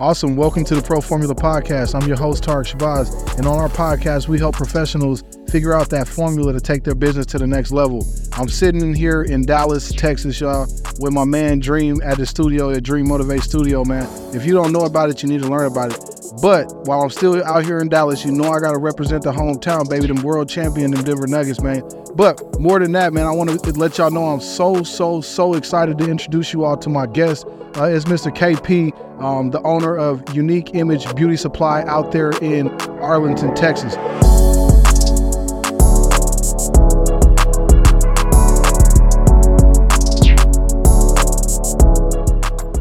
Awesome. 0.00 0.36
Welcome 0.36 0.64
to 0.66 0.76
the 0.76 0.80
Pro 0.82 1.00
Formula 1.00 1.34
Podcast. 1.34 2.00
I'm 2.00 2.06
your 2.06 2.16
host, 2.16 2.44
Tarek 2.44 2.72
Shabazz. 2.72 3.36
And 3.36 3.48
on 3.48 3.58
our 3.58 3.68
podcast, 3.68 4.28
we 4.28 4.38
help 4.38 4.54
professionals 4.54 5.24
figure 5.50 5.74
out 5.74 5.90
that 5.90 6.06
formula 6.06 6.52
to 6.52 6.60
take 6.60 6.84
their 6.84 6.94
business 6.94 7.26
to 7.26 7.38
the 7.38 7.48
next 7.48 7.72
level. 7.72 8.06
I'm 8.34 8.48
sitting 8.48 8.80
in 8.80 8.94
here 8.94 9.22
in 9.22 9.44
Dallas, 9.44 9.90
Texas, 9.92 10.38
y'all, 10.38 10.68
with 11.00 11.12
my 11.12 11.24
man 11.24 11.58
Dream 11.58 12.00
at 12.04 12.16
the 12.16 12.26
studio 12.26 12.70
at 12.70 12.84
Dream 12.84 13.08
Motivate 13.08 13.40
Studio, 13.40 13.84
man. 13.84 14.08
If 14.32 14.46
you 14.46 14.54
don't 14.54 14.72
know 14.72 14.82
about 14.82 15.10
it, 15.10 15.20
you 15.24 15.28
need 15.28 15.42
to 15.42 15.48
learn 15.48 15.66
about 15.66 15.90
it. 15.92 16.17
But 16.40 16.72
while 16.86 17.02
I'm 17.02 17.10
still 17.10 17.42
out 17.44 17.64
here 17.64 17.78
in 17.78 17.88
Dallas, 17.88 18.24
you 18.24 18.32
know 18.32 18.52
I 18.52 18.60
got 18.60 18.72
to 18.72 18.78
represent 18.78 19.22
the 19.22 19.32
hometown, 19.32 19.88
baby, 19.88 20.06
them 20.06 20.22
world 20.22 20.48
champion, 20.48 20.90
them 20.90 21.04
Denver 21.04 21.26
Nuggets, 21.26 21.60
man. 21.60 21.82
But 22.14 22.60
more 22.60 22.78
than 22.78 22.92
that, 22.92 23.12
man, 23.12 23.26
I 23.26 23.30
want 23.30 23.50
to 23.50 23.72
let 23.72 23.98
y'all 23.98 24.10
know 24.10 24.26
I'm 24.26 24.40
so, 24.40 24.82
so, 24.82 25.20
so 25.20 25.54
excited 25.54 25.98
to 25.98 26.10
introduce 26.10 26.52
you 26.52 26.64
all 26.64 26.76
to 26.76 26.88
my 26.88 27.06
guest. 27.06 27.46
Uh, 27.76 27.84
it's 27.84 28.04
Mr. 28.06 28.34
KP, 28.34 28.92
um, 29.22 29.50
the 29.50 29.62
owner 29.62 29.96
of 29.96 30.22
Unique 30.34 30.74
Image 30.74 31.14
Beauty 31.14 31.36
Supply 31.36 31.82
out 31.82 32.12
there 32.12 32.30
in 32.42 32.68
Arlington, 33.00 33.54
Texas. 33.54 33.94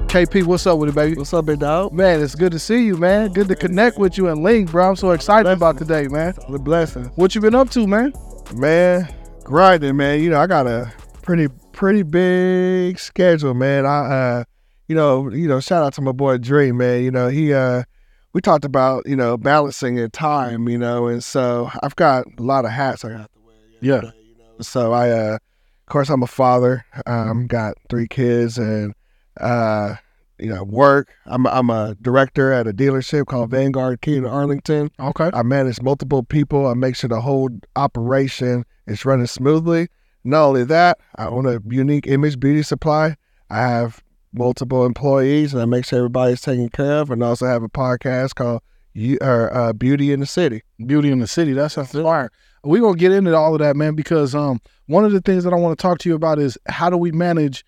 KP, 0.08 0.46
what's 0.46 0.66
up 0.66 0.80
with 0.80 0.90
it, 0.90 0.96
baby? 0.96 1.18
What's 1.18 1.34
up, 1.34 1.48
big 1.48 1.60
dog? 1.60 1.92
Man, 1.92 2.24
it's 2.24 2.34
good 2.34 2.54
to 2.54 2.60
see 2.60 2.86
you, 2.86 2.96
man. 2.96 3.34
Good 3.34 3.50
to 3.50 3.56
connect 3.56 3.98
with 3.98 4.18
you 4.18 4.30
and 4.30 4.42
link, 4.42 4.72
bro. 4.72 4.88
I'm 4.88 4.96
so 4.96 5.12
excited 5.12 5.52
about 5.52 5.78
today, 5.78 6.08
man. 6.08 6.34
The 6.50 6.58
blessing. 6.58 7.06
What 7.16 7.36
you 7.36 7.42
been 7.42 7.54
up 7.54 7.70
to, 7.72 7.86
man? 7.86 8.14
Man, 8.56 9.14
grinding, 9.44 9.98
man. 9.98 10.22
You 10.22 10.30
know, 10.30 10.40
I 10.40 10.48
got 10.48 10.66
a 10.66 10.94
pretty 11.24 11.50
pretty 11.74 12.04
big 12.04 12.98
schedule, 13.00 13.54
man. 13.54 13.86
I 13.86 14.00
uh 14.00 14.44
you 14.88 14.96
know, 14.96 15.30
you 15.30 15.50
know, 15.50 15.60
shout 15.60 15.84
out 15.84 15.94
to 15.96 16.02
my 16.02 16.14
boy 16.14 16.38
Dream, 16.38 16.78
man. 16.78 17.04
You 17.04 17.12
know, 17.12 17.28
he 17.28 17.54
uh 17.54 17.84
we 18.32 18.40
talked 18.40 18.64
about, 18.64 19.06
you 19.08 19.18
know, 19.18 19.36
balancing 19.36 19.98
in 19.98 20.10
time, 20.12 20.70
you 20.70 20.78
know, 20.78 21.08
and 21.08 21.22
so 21.22 21.70
I've 21.84 21.98
got 21.98 22.26
a 22.40 22.42
lot 22.42 22.64
of 22.64 22.72
hats 22.72 23.04
I 23.04 23.10
got 23.10 23.32
to 23.34 23.40
wear. 23.44 23.56
Yeah. 23.82 24.02
Day, 24.02 24.12
you 24.16 24.38
know? 24.38 24.62
So 24.62 24.94
I 24.94 25.10
uh 25.10 25.34
of 25.34 25.92
course 25.92 26.10
I'm 26.10 26.24
a 26.24 26.28
father. 26.28 26.86
Um 27.06 27.46
got 27.48 27.76
three 27.90 28.08
kids 28.08 28.58
and 28.58 28.94
uh, 29.40 29.96
you 30.40 30.50
know, 30.54 30.64
work. 30.64 31.10
I'm 31.26 31.48
I'm 31.48 31.70
a 31.70 31.96
director 32.02 32.52
at 32.52 32.68
a 32.68 32.74
dealership 32.74 33.26
called 33.26 33.52
Vandergriff 33.52 34.02
Kia 34.02 34.18
in 34.18 34.26
Arlington. 34.26 34.92
Okay. 35.00 35.30
I 35.34 35.44
manage 35.44 35.82
multiple 35.82 36.24
people. 36.24 36.68
I 36.68 36.74
make 36.74 36.96
sure 36.96 37.08
the 37.08 37.22
whole 37.22 37.50
operation 37.76 38.66
is 38.86 39.06
running 39.06 39.28
smoothly. 39.28 39.88
Not 40.24 40.44
only 40.44 40.64
that, 40.66 41.00
I 41.16 41.28
own 41.28 41.46
a 41.46 41.60
unique 41.68 42.08
image 42.08 42.40
beauty 42.40 42.62
supply. 42.62 43.16
I 43.50 43.62
have 43.62 44.04
multiple 44.34 44.86
employees, 44.86 45.54
and 45.54 45.62
I 45.62 45.66
make 45.66 45.86
sure 45.86 46.00
everybody's 46.00 46.42
taken 46.42 46.70
care 46.70 47.00
of. 47.00 47.12
And 47.12 47.24
I 47.24 47.28
also 47.28 47.46
have 47.46 47.64
a 47.64 47.70
podcast 47.70 48.36
called 48.36 48.62
you, 48.94 49.18
or, 49.22 49.56
uh, 49.56 49.74
Beauty 49.74 50.12
in 50.12 50.20
the 50.20 50.26
City. 50.26 50.64
Beauty 50.86 51.12
in 51.12 51.20
the 51.20 51.28
City. 51.28 51.54
That's 51.54 51.76
fire. 51.76 52.30
We're 52.64 52.82
gonna 52.82 52.98
get 52.98 53.12
into 53.14 53.36
all 53.36 53.54
of 53.54 53.60
that, 53.60 53.76
man, 53.76 53.96
because 53.96 54.36
um 54.36 54.60
one 54.88 55.06
of 55.06 55.12
the 55.12 55.22
things 55.22 55.44
that 55.46 55.54
I 55.54 55.58
want 55.58 55.78
to 55.78 55.82
talk 55.82 56.00
to 56.00 56.10
you 56.10 56.16
about 56.16 56.40
is 56.40 56.58
how 56.68 56.90
do 56.90 56.98
we 56.98 57.12
manage 57.12 57.64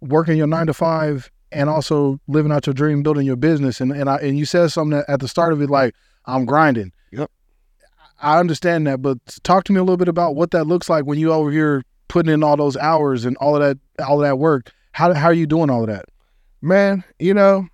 working 0.00 0.36
your 0.36 0.46
nine 0.46 0.66
to 0.66 0.74
five 0.74 1.30
and 1.52 1.68
also 1.68 2.20
living 2.28 2.52
out 2.52 2.66
your 2.66 2.74
dream, 2.74 3.02
building 3.02 3.26
your 3.26 3.36
business. 3.36 3.80
And 3.80 3.92
and 3.92 4.08
I 4.08 4.16
and 4.16 4.38
you 4.38 4.44
said 4.44 4.68
something 4.68 5.02
at 5.08 5.20
the 5.20 5.28
start 5.28 5.52
of 5.52 5.60
it, 5.60 5.70
like 5.70 5.94
I'm 6.26 6.44
grinding. 6.44 6.92
Yep. 7.12 7.30
I 8.22 8.38
understand 8.38 8.86
that, 8.86 9.00
but 9.00 9.18
talk 9.42 9.64
to 9.64 9.72
me 9.72 9.78
a 9.78 9.82
little 9.82 9.96
bit 9.96 10.08
about 10.08 10.36
what 10.36 10.50
that 10.50 10.64
looks 10.64 10.88
like 10.88 11.04
when 11.04 11.18
you 11.18 11.32
over 11.32 11.50
here 11.50 11.82
putting 12.08 12.32
in 12.32 12.42
all 12.42 12.56
those 12.56 12.76
hours 12.76 13.24
and 13.24 13.36
all 13.38 13.56
of 13.56 13.62
that 13.62 14.04
all 14.04 14.20
of 14.20 14.26
that 14.26 14.38
work. 14.38 14.72
How 14.92 15.12
how 15.14 15.26
are 15.26 15.34
you 15.34 15.46
doing 15.46 15.70
all 15.70 15.82
of 15.82 15.88
that? 15.88 16.06
Man, 16.62 17.04
you 17.18 17.32
know, 17.32 17.66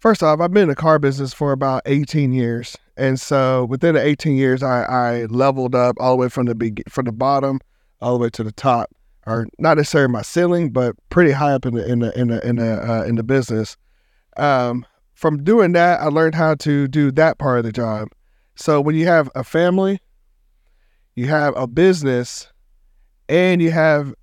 first 0.00 0.22
off, 0.22 0.40
I've 0.40 0.52
been 0.52 0.64
in 0.64 0.68
the 0.68 0.74
car 0.74 0.98
business 0.98 1.32
for 1.32 1.52
about 1.52 1.82
18 1.86 2.32
years. 2.32 2.76
And 2.96 3.18
so 3.18 3.64
within 3.64 3.94
the 3.94 4.04
18 4.04 4.36
years, 4.36 4.62
I, 4.62 4.82
I 4.82 5.24
leveled 5.26 5.74
up 5.74 5.96
all 5.98 6.10
the 6.10 6.16
way 6.16 6.28
from 6.28 6.44
the 6.44 6.54
be- 6.54 6.82
from 6.88 7.06
the 7.06 7.12
bottom 7.12 7.60
all 8.02 8.18
the 8.18 8.22
way 8.22 8.30
to 8.30 8.42
the 8.42 8.52
top 8.52 8.90
or 9.30 9.46
not 9.58 9.76
necessarily 9.76 10.12
my 10.12 10.22
ceiling, 10.22 10.70
but 10.70 10.96
pretty 11.08 11.30
high 11.30 11.52
up 11.52 11.66
in 11.66 11.74
the 11.74 11.90
in 11.90 12.00
the 12.00 12.18
in 12.18 12.28
the 12.28 12.46
in 12.46 12.56
the 12.56 12.90
uh, 12.90 13.04
in 13.04 13.14
the 13.14 13.22
business. 13.22 13.76
Um, 14.36 14.84
from 15.14 15.44
doing 15.44 15.72
that, 15.72 16.00
I 16.00 16.06
learned 16.06 16.34
how 16.34 16.54
to 16.56 16.88
do 16.88 17.10
that 17.12 17.38
part 17.38 17.58
of 17.58 17.64
the 17.64 17.72
job. 17.72 18.08
So 18.56 18.80
when 18.80 18.94
you 18.94 19.06
have 19.06 19.30
a 19.34 19.44
family, 19.44 20.00
you 21.14 21.26
have 21.28 21.54
a 21.56 21.66
business, 21.66 22.48
and 23.28 23.62
you 23.62 23.70
have 23.70 24.14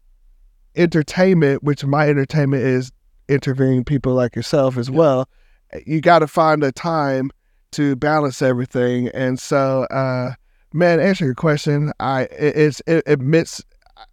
entertainment, 0.75 1.63
which 1.63 1.85
my 1.85 2.07
entertainment 2.09 2.63
is 2.63 2.91
interviewing 3.27 3.83
people 3.83 4.13
like 4.13 4.35
yourself 4.35 4.77
as 4.77 4.89
well. 4.89 5.27
You 5.85 6.01
got 6.01 6.19
to 6.19 6.27
find 6.27 6.63
a 6.63 6.71
time 6.71 7.31
to 7.71 7.95
balance 7.95 8.41
everything. 8.41 9.09
And 9.09 9.39
so, 9.39 9.83
uh, 9.85 10.33
man, 10.73 10.99
answer 10.99 11.25
your 11.25 11.35
question. 11.35 11.91
I 11.99 12.23
it, 12.23 12.57
it's 12.57 12.81
it 12.87 13.03
admits 13.07 13.63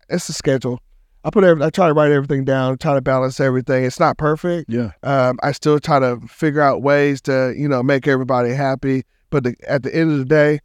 it's 0.08 0.28
a 0.28 0.32
schedule. 0.32 0.80
I 1.24 1.30
put 1.30 1.42
every, 1.42 1.64
I 1.64 1.70
try 1.70 1.88
to 1.88 1.94
write 1.94 2.12
everything 2.12 2.44
down, 2.44 2.76
try 2.78 2.94
to 2.94 3.00
balance 3.00 3.40
everything. 3.40 3.84
It's 3.84 3.98
not 3.98 4.18
perfect. 4.18 4.70
Yeah. 4.70 4.90
Um, 5.02 5.38
I 5.42 5.52
still 5.52 5.80
try 5.80 5.98
to 5.98 6.20
figure 6.28 6.60
out 6.60 6.82
ways 6.82 7.20
to 7.22 7.54
you 7.56 7.68
know 7.68 7.82
make 7.82 8.06
everybody 8.06 8.50
happy. 8.50 9.04
But 9.30 9.44
the, 9.44 9.56
at 9.66 9.82
the 9.82 9.94
end 9.94 10.12
of 10.12 10.18
the 10.18 10.24
day, 10.24 10.60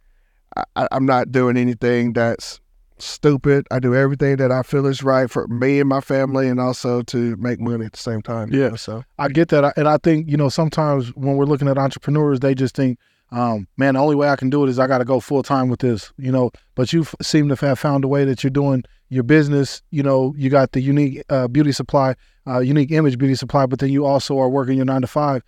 I, 0.76 0.86
I'm 0.92 1.06
not 1.06 1.32
doing 1.32 1.56
anything 1.56 2.12
that's 2.12 2.60
stupid. 2.98 3.66
I 3.70 3.78
do 3.78 3.94
everything 3.94 4.36
that 4.36 4.52
I 4.52 4.62
feel 4.62 4.86
is 4.86 5.02
right 5.02 5.30
for 5.30 5.48
me 5.48 5.80
and 5.80 5.88
my 5.88 6.00
family, 6.00 6.48
and 6.48 6.60
also 6.60 7.02
to 7.02 7.36
make 7.36 7.58
money 7.58 7.86
at 7.86 7.92
the 7.92 7.98
same 7.98 8.20
time. 8.20 8.52
Yeah. 8.52 8.76
So 8.76 9.04
I 9.18 9.28
get 9.28 9.48
that, 9.48 9.72
and 9.76 9.88
I 9.88 9.96
think 9.96 10.28
you 10.28 10.36
know 10.36 10.50
sometimes 10.50 11.08
when 11.16 11.36
we're 11.36 11.46
looking 11.46 11.68
at 11.68 11.78
entrepreneurs, 11.78 12.40
they 12.40 12.54
just 12.54 12.76
think, 12.76 12.98
um, 13.32 13.68
"Man, 13.76 13.94
the 13.94 14.00
only 14.00 14.16
way 14.16 14.28
I 14.28 14.36
can 14.36 14.50
do 14.50 14.64
it 14.64 14.70
is 14.70 14.78
I 14.78 14.86
got 14.86 14.98
to 14.98 15.04
go 15.04 15.20
full 15.20 15.42
time 15.42 15.68
with 15.68 15.80
this," 15.80 16.12
you 16.18 16.32
know. 16.32 16.50
But 16.74 16.92
you 16.92 17.06
seem 17.22 17.48
to 17.48 17.56
have 17.66 17.78
found 17.78 18.04
a 18.04 18.08
way 18.08 18.24
that 18.24 18.42
you're 18.42 18.50
doing 18.50 18.84
your 19.08 19.22
business. 19.22 19.82
You 19.90 20.02
know, 20.02 20.34
you 20.36 20.50
got 20.50 20.72
the 20.72 20.80
unique 20.80 21.22
uh, 21.28 21.48
beauty 21.48 21.72
supply, 21.72 22.14
uh, 22.46 22.60
unique 22.60 22.90
image 22.90 23.18
beauty 23.18 23.34
supply, 23.34 23.66
but 23.66 23.78
then 23.78 23.90
you 23.90 24.06
also 24.06 24.38
are 24.38 24.48
working 24.48 24.76
your 24.76 24.86
nine 24.86 25.02
to 25.02 25.06
five. 25.06 25.42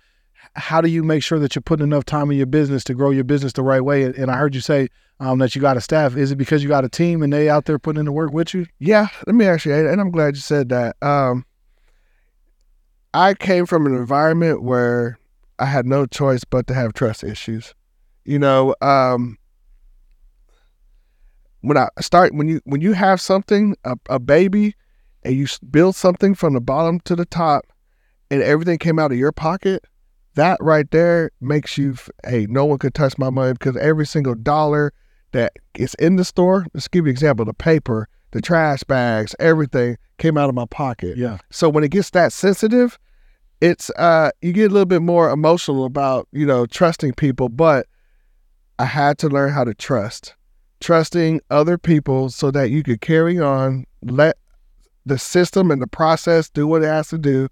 How 0.54 0.81
do 0.81 0.88
you 0.88 1.03
make 1.03 1.22
sure 1.22 1.38
that 1.38 1.54
you're 1.54 1.62
putting 1.62 1.84
enough 1.84 2.04
time 2.04 2.31
in 2.31 2.37
your 2.37 2.47
business 2.47 2.84
to 2.84 2.94
grow 2.94 3.10
your 3.10 3.25
business 3.25 3.53
the 3.53 3.62
right 3.62 3.81
way? 3.81 4.04
And 4.04 4.31
I 4.31 4.37
heard 4.37 4.54
you 4.54 4.60
say 4.60 4.88
um, 5.20 5.38
that 5.38 5.54
you 5.54 5.60
got 5.60 5.76
a 5.76 5.81
staff. 5.81 6.16
Is 6.16 6.32
it 6.32 6.37
because 6.37 6.62
you 6.62 6.69
got 6.69 6.84
a 6.84 6.88
team 6.88 7.22
and 7.22 7.32
they 7.32 7.49
out 7.49 7.64
there 7.64 7.78
putting 7.78 8.00
in 8.00 8.06
the 8.06 8.12
work 8.12 8.32
with 8.32 8.53
you? 8.53 8.66
Yeah, 8.78 9.06
let 9.26 9.37
me 9.37 9.47
ask 9.47 9.64
you, 9.64 9.72
and 9.72 10.00
I'm 10.00 10.10
glad 10.10 10.34
you 10.34 10.41
said 10.41 10.69
that. 10.70 10.97
Um, 11.00 11.47
I 13.14 13.34
came 13.34 13.66
from 13.66 13.87
an 13.87 13.94
environment 13.94 14.62
where 14.62 15.19
I 15.62 15.67
had 15.67 15.87
no 15.87 16.06
choice 16.06 16.43
but 16.45 16.67
to 16.67 16.75
have 16.75 16.93
trust 16.93 17.23
issues. 17.23 17.73
You 18.25 18.41
know, 18.41 18.75
um, 18.83 19.39
when 21.61 21.77
I 21.77 21.89
start 22.00 22.34
when 22.34 22.49
you 22.49 22.61
when 22.65 22.81
you 22.81 22.93
have 22.93 23.21
something 23.21 23.77
a, 23.84 23.97
a 24.09 24.19
baby 24.19 24.75
and 25.23 25.34
you 25.37 25.47
build 25.71 25.95
something 25.95 26.34
from 26.34 26.55
the 26.55 26.61
bottom 26.61 26.99
to 27.05 27.15
the 27.15 27.25
top 27.25 27.67
and 28.31 28.43
everything 28.43 28.78
came 28.78 28.99
out 28.99 29.12
of 29.12 29.19
your 29.19 29.31
pocket 29.33 29.84
that 30.34 30.59
right 30.61 30.91
there 30.91 31.31
makes 31.41 31.79
you 31.79 31.94
hey 32.27 32.47
no 32.49 32.65
one 32.65 32.79
could 32.79 32.94
touch 32.94 33.17
my 33.19 33.31
money 33.31 33.53
because 33.53 33.77
every 33.77 34.06
single 34.06 34.34
dollar 34.34 34.93
that 35.31 35.53
is 35.75 35.94
in 35.94 36.17
the 36.17 36.25
store 36.25 36.67
let's 36.75 36.89
give 36.89 37.05
you 37.06 37.11
an 37.11 37.12
example 37.12 37.44
the 37.44 37.55
paper 37.55 38.09
the 38.33 38.41
trash 38.41 38.83
bags 38.83 39.37
everything 39.39 39.97
came 40.19 40.37
out 40.37 40.49
of 40.49 40.55
my 40.56 40.67
pocket 40.67 41.17
Yeah. 41.17 41.39
so 41.50 41.69
when 41.69 41.84
it 41.84 41.93
gets 41.93 42.11
that 42.11 42.33
sensitive 42.33 42.99
it's 43.62 43.91
uh 43.91 44.31
you 44.43 44.53
get 44.53 44.71
a 44.71 44.75
little 44.75 44.84
bit 44.87 45.00
more 45.03 45.31
emotional 45.31 45.84
about 45.84 46.27
you 46.33 46.45
know 46.45 46.67
trusting 46.67 47.12
people 47.15 47.49
but 47.49 47.87
i 48.78 48.84
had 48.84 49.17
to 49.19 49.28
learn 49.28 49.53
how 49.53 49.62
to 49.65 49.73
trust 49.73 50.34
trusting 50.81 51.41
other 51.49 51.78
people 51.78 52.28
so 52.28 52.50
that 52.50 52.71
you 52.71 52.83
could 52.83 53.00
carry 53.00 53.39
on, 53.39 53.87
let 54.03 54.37
the 55.06 55.17
system 55.17 55.71
and 55.71 55.81
the 55.81 55.87
process 55.87 56.50
do 56.50 56.67
what 56.67 56.83
it 56.83 56.87
has 56.87 57.06
to 57.06 57.19
do 57.19 57.49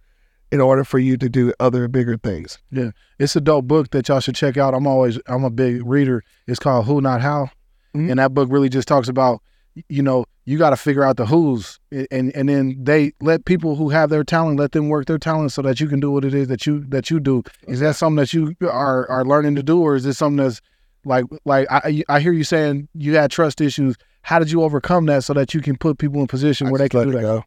in 0.50 0.60
order 0.60 0.82
for 0.82 0.98
you 0.98 1.16
to 1.16 1.28
do 1.28 1.52
other 1.60 1.86
bigger 1.86 2.16
things. 2.16 2.58
Yeah, 2.72 2.90
it's 3.20 3.36
a 3.36 3.40
dope 3.40 3.66
book 3.66 3.90
that 3.90 4.08
y'all 4.08 4.18
should 4.18 4.34
check 4.34 4.56
out. 4.56 4.74
I'm 4.74 4.84
always 4.88 5.16
I'm 5.28 5.44
a 5.44 5.50
big 5.50 5.86
reader. 5.86 6.24
It's 6.48 6.58
called 6.58 6.86
Who 6.86 7.00
Not 7.00 7.20
How, 7.20 7.50
Mhm. 7.94 8.10
and 8.10 8.18
that 8.18 8.34
book 8.34 8.48
really 8.50 8.68
just 8.68 8.88
talks 8.88 9.08
about 9.08 9.40
you 9.88 10.02
know 10.02 10.24
you 10.44 10.58
got 10.58 10.70
to 10.70 10.76
figure 10.76 11.04
out 11.04 11.16
the 11.16 11.26
who's 11.26 11.78
and 11.90 12.34
and 12.34 12.48
then 12.48 12.76
they 12.82 13.12
let 13.20 13.44
people 13.44 13.76
who 13.76 13.90
have 13.90 14.10
their 14.10 14.24
talent 14.24 14.58
let 14.58 14.72
them 14.72 14.88
work 14.88 15.06
their 15.06 15.18
talent 15.18 15.52
so 15.52 15.62
that 15.62 15.80
you 15.80 15.88
can 15.88 16.00
do 16.00 16.10
what 16.10 16.24
it 16.24 16.34
is 16.34 16.48
that 16.48 16.66
you 16.66 16.84
that 16.88 17.10
you 17.10 17.20
do. 17.20 17.42
Is 17.68 17.80
that 17.80 17.96
something 17.96 18.16
that 18.16 18.32
you 18.32 18.54
are 18.62 19.08
are 19.10 19.24
learning 19.24 19.54
to 19.56 19.62
do, 19.62 19.80
or 19.80 19.94
is 19.96 20.04
this 20.04 20.18
something 20.18 20.42
that's 20.42 20.60
like 21.04 21.24
like 21.44 21.66
I 21.70 22.02
I 22.08 22.20
hear 22.20 22.32
you 22.32 22.44
saying 22.44 22.88
you 22.94 23.16
had 23.16 23.30
trust 23.30 23.60
issues. 23.60 23.96
How 24.22 24.38
did 24.38 24.50
you 24.50 24.62
overcome 24.62 25.06
that 25.06 25.24
so 25.24 25.32
that 25.34 25.54
you 25.54 25.60
can 25.60 25.76
put 25.76 25.98
people 25.98 26.20
in 26.20 26.26
position 26.26 26.66
I 26.66 26.70
where 26.70 26.78
they 26.78 26.88
can 26.88 26.98
let 26.98 27.04
do 27.04 27.10
it 27.10 27.14
that? 27.14 27.22
go. 27.22 27.44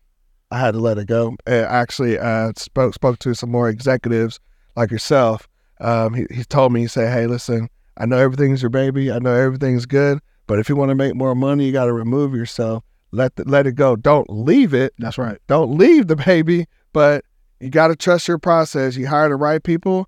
I 0.51 0.60
had 0.60 0.72
to 0.72 0.80
let 0.80 0.98
it 0.98 1.07
go. 1.07 1.36
And 1.46 1.66
actually, 1.66 2.18
uh, 2.19 2.54
spoke 2.57 2.94
spoke 2.94 3.19
to 3.19 3.34
some 3.34 3.51
more 3.51 3.69
executives 3.69 4.39
like 4.75 4.92
yourself. 4.92 5.48
Um, 5.80 6.13
he, 6.13 6.25
he 6.31 6.44
told 6.44 6.72
me, 6.72 6.81
he 6.81 6.88
said, 6.88 7.12
"Hey, 7.12 7.28
listen, 7.28 7.69
I 7.98 8.06
know 8.06 8.18
everything's 8.18 8.62
your 8.62 8.69
baby. 8.69 9.12
I 9.12 9.19
know 9.19 9.34
everything's 9.34 9.86
good, 9.86 10.19
but 10.48 10.60
if 10.60 10.69
you 10.69 10.75
want 10.75 10.90
to 10.90 10.95
make 10.95 11.16
more 11.16 11.36
money, 11.36 11.66
you 11.66 11.72
got 11.72 11.86
to 11.86 11.94
remove 11.94 12.34
yourself. 12.34 12.84
Let 13.12 13.36
the, 13.36 13.44
let 13.44 13.68
it 13.68 13.74
go. 13.74 13.95
Don't 13.95 14.30
leave 14.30 14.74
it. 14.74 14.94
That's 14.98 15.18
right. 15.18 15.38
Don't 15.48 15.78
leave 15.78 16.07
the 16.07 16.16
baby, 16.16 16.68
but 16.92 17.24
you 17.60 17.69
got 17.69 17.90
to 17.90 17.95
trust 17.95 18.28
your 18.28 18.40
process. 18.40 18.95
You 18.95 19.07
hire 19.07 19.30
the 19.30 19.36
right 19.36 19.63
people 19.63 20.07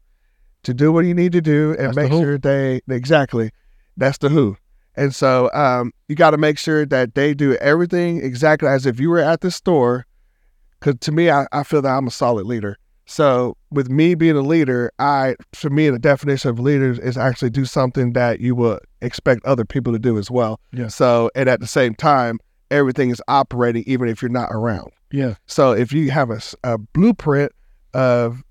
to 0.63 0.73
do 0.73 0.91
what 0.91 1.05
you 1.05 1.13
need 1.13 1.31
to 1.33 1.41
do 1.41 1.75
and 1.77 1.87
That's 1.87 1.95
make 1.95 2.11
who. 2.11 2.21
sure 2.21 2.37
they 2.37 2.81
exactly 2.89 3.51
that's 3.97 4.17
the 4.17 4.29
who. 4.29 4.57
And 4.95 5.13
so 5.13 5.51
um, 5.53 5.91
you 6.07 6.15
got 6.15 6.31
to 6.31 6.37
make 6.37 6.57
sure 6.57 6.85
that 6.85 7.15
they 7.15 7.33
do 7.33 7.55
everything 7.55 8.23
exactly 8.23 8.69
as 8.69 8.85
if 8.85 8.99
you 8.99 9.09
were 9.09 9.19
at 9.19 9.41
the 9.41 9.51
store. 9.51 10.05
Because 10.79 10.95
to 11.01 11.11
me, 11.11 11.29
I, 11.29 11.47
I 11.51 11.63
feel 11.63 11.81
that 11.81 11.89
I'm 11.95 12.07
a 12.07 12.11
solid 12.11 12.45
leader. 12.45 12.77
So 13.05 13.55
with 13.71 13.89
me 13.89 14.15
being 14.15 14.35
a 14.35 14.41
leader, 14.41 14.91
I 14.99 15.35
for 15.53 15.69
me 15.69 15.89
the 15.89 15.99
definition 15.99 16.49
of 16.49 16.59
leaders 16.59 16.99
is 16.99 17.17
actually 17.17 17.51
do 17.51 17.65
something 17.65 18.13
that 18.13 18.39
you 18.39 18.55
would 18.55 18.79
expect 19.01 19.45
other 19.45 19.65
people 19.65 19.93
to 19.93 19.99
do 19.99 20.17
as 20.17 20.31
well. 20.31 20.59
Yeah. 20.71 20.87
So 20.87 21.29
and 21.35 21.47
at 21.47 21.59
the 21.59 21.67
same 21.67 21.93
time, 21.95 22.39
everything 22.71 23.09
is 23.11 23.21
operating 23.27 23.83
even 23.85 24.09
if 24.09 24.21
you're 24.21 24.29
not 24.29 24.49
around. 24.51 24.91
Yeah. 25.11 25.35
So 25.45 25.71
if 25.71 25.93
you 25.93 26.11
have 26.11 26.31
a 26.63 26.77
blueprint 26.77 27.51
of 27.93 28.43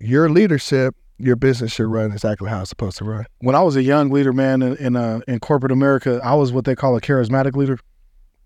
your 0.00 0.30
leadership, 0.30 0.94
your 1.18 1.36
business 1.36 1.72
should 1.72 1.86
run 1.86 2.12
exactly 2.12 2.48
how 2.48 2.60
it's 2.60 2.70
supposed 2.70 2.98
to 2.98 3.04
run. 3.04 3.26
When 3.40 3.54
I 3.54 3.62
was 3.62 3.76
a 3.76 3.82
young 3.82 4.10
leader, 4.10 4.32
man, 4.32 4.62
in 4.62 4.76
in, 4.76 4.96
uh, 4.96 5.20
in 5.28 5.40
corporate 5.40 5.72
America, 5.72 6.20
I 6.24 6.34
was 6.34 6.52
what 6.52 6.64
they 6.64 6.74
call 6.74 6.96
a 6.96 7.00
charismatic 7.00 7.56
leader. 7.56 7.78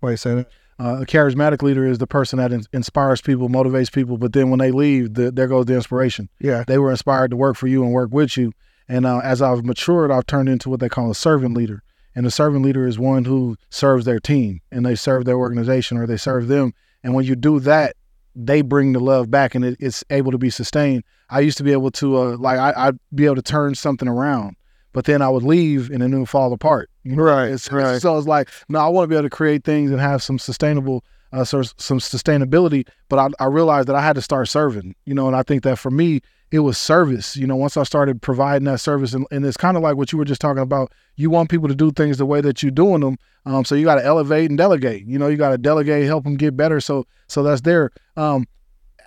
Why 0.01 0.11
you 0.11 0.17
saying 0.17 0.37
that? 0.37 0.49
Uh, 0.79 1.01
a 1.01 1.05
charismatic 1.05 1.61
leader 1.61 1.85
is 1.85 1.99
the 1.99 2.07
person 2.07 2.37
that 2.39 2.51
in- 2.51 2.65
inspires 2.73 3.21
people, 3.21 3.49
motivates 3.49 3.91
people, 3.91 4.17
but 4.17 4.33
then 4.33 4.49
when 4.49 4.59
they 4.59 4.71
leave, 4.71 5.13
the, 5.13 5.31
there 5.31 5.47
goes 5.47 5.65
the 5.65 5.75
inspiration. 5.75 6.29
Yeah. 6.39 6.63
They 6.65 6.77
were 6.77 6.91
inspired 6.91 7.31
to 7.31 7.37
work 7.37 7.57
for 7.57 7.67
you 7.67 7.83
and 7.83 7.93
work 7.93 8.09
with 8.11 8.37
you. 8.37 8.51
And 8.87 9.05
uh, 9.05 9.19
as 9.19 9.41
I've 9.41 9.63
matured, 9.63 10.11
I've 10.11 10.25
turned 10.25 10.49
into 10.49 10.69
what 10.69 10.79
they 10.79 10.89
call 10.89 11.09
a 11.09 11.15
servant 11.15 11.55
leader. 11.55 11.83
And 12.15 12.25
a 12.25 12.31
servant 12.31 12.63
leader 12.63 12.87
is 12.87 12.99
one 12.99 13.25
who 13.25 13.57
serves 13.69 14.05
their 14.05 14.19
team 14.19 14.61
and 14.71 14.85
they 14.85 14.95
serve 14.95 15.25
their 15.25 15.37
organization 15.37 15.97
or 15.97 16.05
they 16.05 16.17
serve 16.17 16.47
them. 16.47 16.73
And 17.03 17.13
when 17.13 17.25
you 17.25 17.35
do 17.35 17.59
that, 17.61 17.95
they 18.35 18.61
bring 18.61 18.93
the 18.93 18.99
love 18.99 19.29
back 19.29 19.55
and 19.55 19.63
it, 19.63 19.77
it's 19.79 20.03
able 20.09 20.31
to 20.31 20.37
be 20.37 20.49
sustained. 20.49 21.03
I 21.29 21.39
used 21.39 21.57
to 21.57 21.63
be 21.63 21.71
able 21.71 21.91
to, 21.91 22.17
uh, 22.17 22.37
like, 22.37 22.59
I, 22.59 22.87
I'd 22.87 22.99
be 23.13 23.25
able 23.25 23.35
to 23.35 23.41
turn 23.41 23.75
something 23.75 24.07
around, 24.07 24.55
but 24.93 25.05
then 25.05 25.21
I 25.21 25.29
would 25.29 25.43
leave 25.43 25.89
and 25.89 26.01
then 26.01 26.13
it 26.13 26.19
would 26.19 26.29
fall 26.29 26.53
apart. 26.53 26.89
You 27.03 27.15
know? 27.15 27.23
Right. 27.23 27.49
It's, 27.49 27.71
right. 27.71 28.01
So 28.01 28.17
it's 28.17 28.27
like, 28.27 28.49
no, 28.69 28.79
I 28.79 28.87
want 28.87 29.05
to 29.05 29.07
be 29.07 29.15
able 29.15 29.23
to 29.23 29.29
create 29.29 29.63
things 29.63 29.91
and 29.91 29.99
have 29.99 30.23
some 30.23 30.39
sustainable, 30.39 31.03
uh, 31.31 31.43
so, 31.43 31.63
some 31.63 31.99
sustainability. 31.99 32.87
But 33.09 33.19
I, 33.19 33.43
I 33.43 33.47
realized 33.47 33.89
that 33.89 33.95
I 33.95 34.01
had 34.01 34.15
to 34.15 34.21
start 34.21 34.47
serving, 34.47 34.95
you 35.05 35.13
know, 35.13 35.27
and 35.27 35.35
I 35.35 35.43
think 35.43 35.63
that 35.63 35.77
for 35.77 35.91
me, 35.91 36.21
it 36.51 36.59
was 36.59 36.77
service. 36.77 37.35
You 37.35 37.47
know, 37.47 37.55
once 37.55 37.75
I 37.77 37.83
started 37.83 38.21
providing 38.21 38.65
that 38.65 38.79
service, 38.79 39.13
and, 39.13 39.25
and 39.31 39.43
it's 39.43 39.57
kind 39.57 39.75
of 39.75 39.81
like 39.81 39.97
what 39.97 40.11
you 40.11 40.19
were 40.19 40.25
just 40.25 40.39
talking 40.39 40.61
about. 40.61 40.93
You 41.15 41.31
want 41.31 41.49
people 41.49 41.67
to 41.67 41.75
do 41.75 41.91
things 41.91 42.19
the 42.19 42.27
way 42.27 42.41
that 42.41 42.61
you're 42.61 42.71
doing 42.71 43.01
them. 43.01 43.17
Um, 43.45 43.65
so 43.65 43.73
you 43.73 43.85
got 43.85 43.95
to 43.95 44.05
elevate 44.05 44.49
and 44.49 44.57
delegate. 44.57 45.07
You 45.07 45.17
know, 45.17 45.27
you 45.27 45.37
got 45.37 45.49
to 45.49 45.57
delegate, 45.57 46.05
help 46.05 46.23
them 46.23 46.35
get 46.35 46.55
better. 46.55 46.79
So, 46.79 47.07
so 47.27 47.41
that's 47.41 47.61
there. 47.61 47.89
Um, 48.15 48.47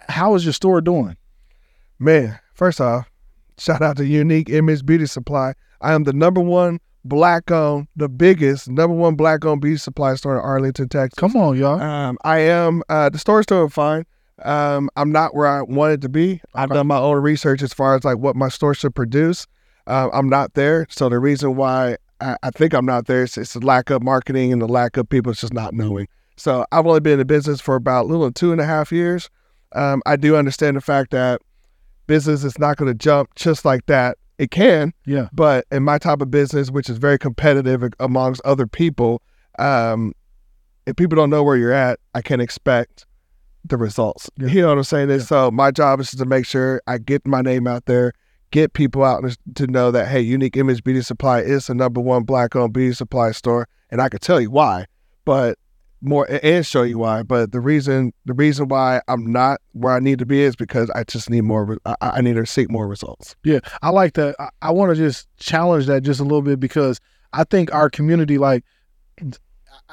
how 0.09 0.35
is 0.35 0.45
your 0.45 0.53
store 0.53 0.81
doing? 0.81 1.17
Man, 2.01 2.39
first 2.53 2.81
off, 2.81 3.09
shout 3.59 3.81
out 3.81 3.97
to 3.99 4.05
Unique 4.05 4.51
Image 4.51 4.85
Beauty 4.85 5.07
Supply. 5.07 5.55
I 5.81 5.93
am 5.93 6.05
the 6.05 6.13
number 6.13 6.41
one 6.41 6.81
black 7.05 7.51
owned, 7.51 7.89
the 7.97 8.09
biggest 8.09 8.69
number 8.69 8.95
one 8.95 9.15
black 9.15 9.45
owned 9.45 9.61
beauty 9.61 9.77
supply 9.77 10.15
store 10.15 10.37
in 10.37 10.41
Arlington, 10.43 10.89
Texas. 10.89 11.19
Come 11.19 11.37
on, 11.37 11.57
y'all. 11.57 11.81
Um, 11.81 12.19
I 12.25 12.39
am 12.39 12.83
uh, 12.89 13.09
the 13.09 13.19
store's 13.19 13.47
doing 13.47 13.69
fine. 13.69 14.05
Um, 14.43 14.91
I'm 14.97 15.13
not 15.13 15.35
where 15.35 15.47
I 15.47 15.63
wanted 15.63 16.03
to 16.03 16.09
be. 16.09 16.43
I've 16.55 16.69
done 16.69 16.87
my 16.87 16.99
own 16.99 17.23
research 17.23 17.63
as 17.63 17.73
far 17.73 17.95
as 17.95 18.05
like 18.05 18.19
what 18.19 18.37
my 18.37 18.49
store 18.49 18.75
should 18.75 18.95
produce. 18.95 19.47
Uh, 19.87 20.11
I'm 20.13 20.29
not 20.29 20.55
there. 20.55 20.87
So 20.91 21.09
the 21.09 21.19
reason 21.19 21.57
why 21.57 21.97
I, 22.21 22.37
I 22.43 22.51
think 22.51 22.75
I'm 22.75 22.85
not 22.85 23.07
there 23.07 23.23
is 23.23 23.39
it's 23.39 23.55
the 23.55 23.61
lack 23.61 23.89
of 23.89 24.03
marketing 24.03 24.53
and 24.53 24.61
the 24.61 24.69
lack 24.69 24.97
of 24.97 25.09
people 25.09 25.33
just 25.33 25.55
not 25.55 25.73
knowing. 25.73 26.09
So 26.37 26.67
I've 26.71 26.87
only 26.87 27.01
been 27.01 27.15
in 27.15 27.19
the 27.21 27.25
business 27.25 27.61
for 27.61 27.77
about 27.77 28.05
a 28.05 28.09
little 28.09 28.31
two 28.31 28.53
and 28.53 28.61
a 28.61 28.65
half 28.65 28.93
years. 28.93 29.31
Um, 29.73 30.03
I 30.05 30.17
do 30.17 30.37
understand 30.37 30.77
the 30.77 30.81
fact 30.83 31.13
that 31.13 31.41
business 32.07 32.45
is 32.45 32.59
not 32.59 32.77
going 32.77 32.91
to 32.91 32.95
jump 32.95 33.35
just 33.37 33.65
like 33.65 33.87
that. 33.87 34.19
It 34.39 34.51
can, 34.51 34.93
Yeah. 35.07 35.29
but 35.33 35.65
in 35.71 35.83
my 35.83 35.99
type 35.99 36.21
of 36.21 36.31
business, 36.31 36.71
which 36.71 36.91
is 36.91 36.99
very 36.99 37.19
competitive 37.19 37.83
amongst 37.99 38.43
other 38.45 38.67
people, 38.67 39.23
um, 39.59 40.13
if 40.87 40.95
people 40.97 41.17
don't 41.17 41.31
know 41.31 41.43
where 41.43 41.57
you're 41.57 41.73
at, 41.73 41.99
I 42.15 42.21
can 42.23 42.41
expect 42.41 43.07
the 43.65 43.77
results. 43.77 44.29
Yeah. 44.37 44.49
You 44.49 44.61
know 44.63 44.69
what 44.69 44.79
I'm 44.79 44.85
saying? 44.85 45.11
Yeah. 45.11 45.19
so 45.19 45.51
my 45.51 45.71
job 45.71 46.01
is 46.01 46.11
to 46.13 46.25
make 46.27 46.47
sure 46.47 46.81
I 46.87 46.99
get 46.99 47.27
my 47.27 47.41
name 47.41 47.67
out 47.67 47.87
there, 47.87 48.13
get 48.51 48.75
people 48.75 49.03
out 49.03 49.25
to 49.55 49.67
know 49.67 49.91
that 49.91 50.07
hey, 50.09 50.21
Unique 50.21 50.57
Image 50.57 50.85
Beauty 50.85 51.01
Supply 51.03 51.41
is 51.41 51.67
the 51.67 51.75
number 51.75 52.01
one 52.01 52.23
black-owned 52.23 52.73
beauty 52.73 52.95
supply 52.95 53.33
store, 53.33 53.67
and 53.91 54.01
I 54.01 54.09
could 54.09 54.21
tell 54.21 54.41
you 54.41 54.51
why, 54.51 54.85
but 55.25 55.59
more 56.07 56.27
and 56.43 56.65
show 56.65 56.83
you 56.83 56.99
why. 56.99 57.23
But 57.23 57.53
the 57.53 57.61
reason 57.61 58.13
the 58.25 58.35
reason 58.35 58.69
why 58.69 59.01
I'm 59.09 59.31
not 59.31 59.61
where 59.73 59.93
I 59.93 60.01
need 60.01 60.19
to 60.21 60.27
be 60.27 60.43
is 60.43 60.57
because 60.57 60.91
I 60.91 61.05
just 61.05 61.29
need 61.29 61.43
more. 61.43 61.79
I, 61.85 61.97
I 62.01 62.21
need 62.21 62.35
to 62.37 62.47
seek 62.47 62.71
more 62.71 62.89
results. 62.89 63.37
Yeah, 63.45 63.61
I 63.83 63.91
like 63.91 64.15
that. 64.15 64.37
I, 64.39 64.49
I 64.63 64.71
want 64.73 64.91
to 64.91 64.97
just 64.97 65.29
challenge 65.39 65.87
that 65.87 66.03
just 66.03 66.21
a 66.21 66.25
little 66.25 66.43
bit 66.43 66.61
because 66.61 67.01
I 67.33 67.45
think 67.45 67.75
our 67.75 67.91
community, 67.91 68.39
like, 68.39 68.65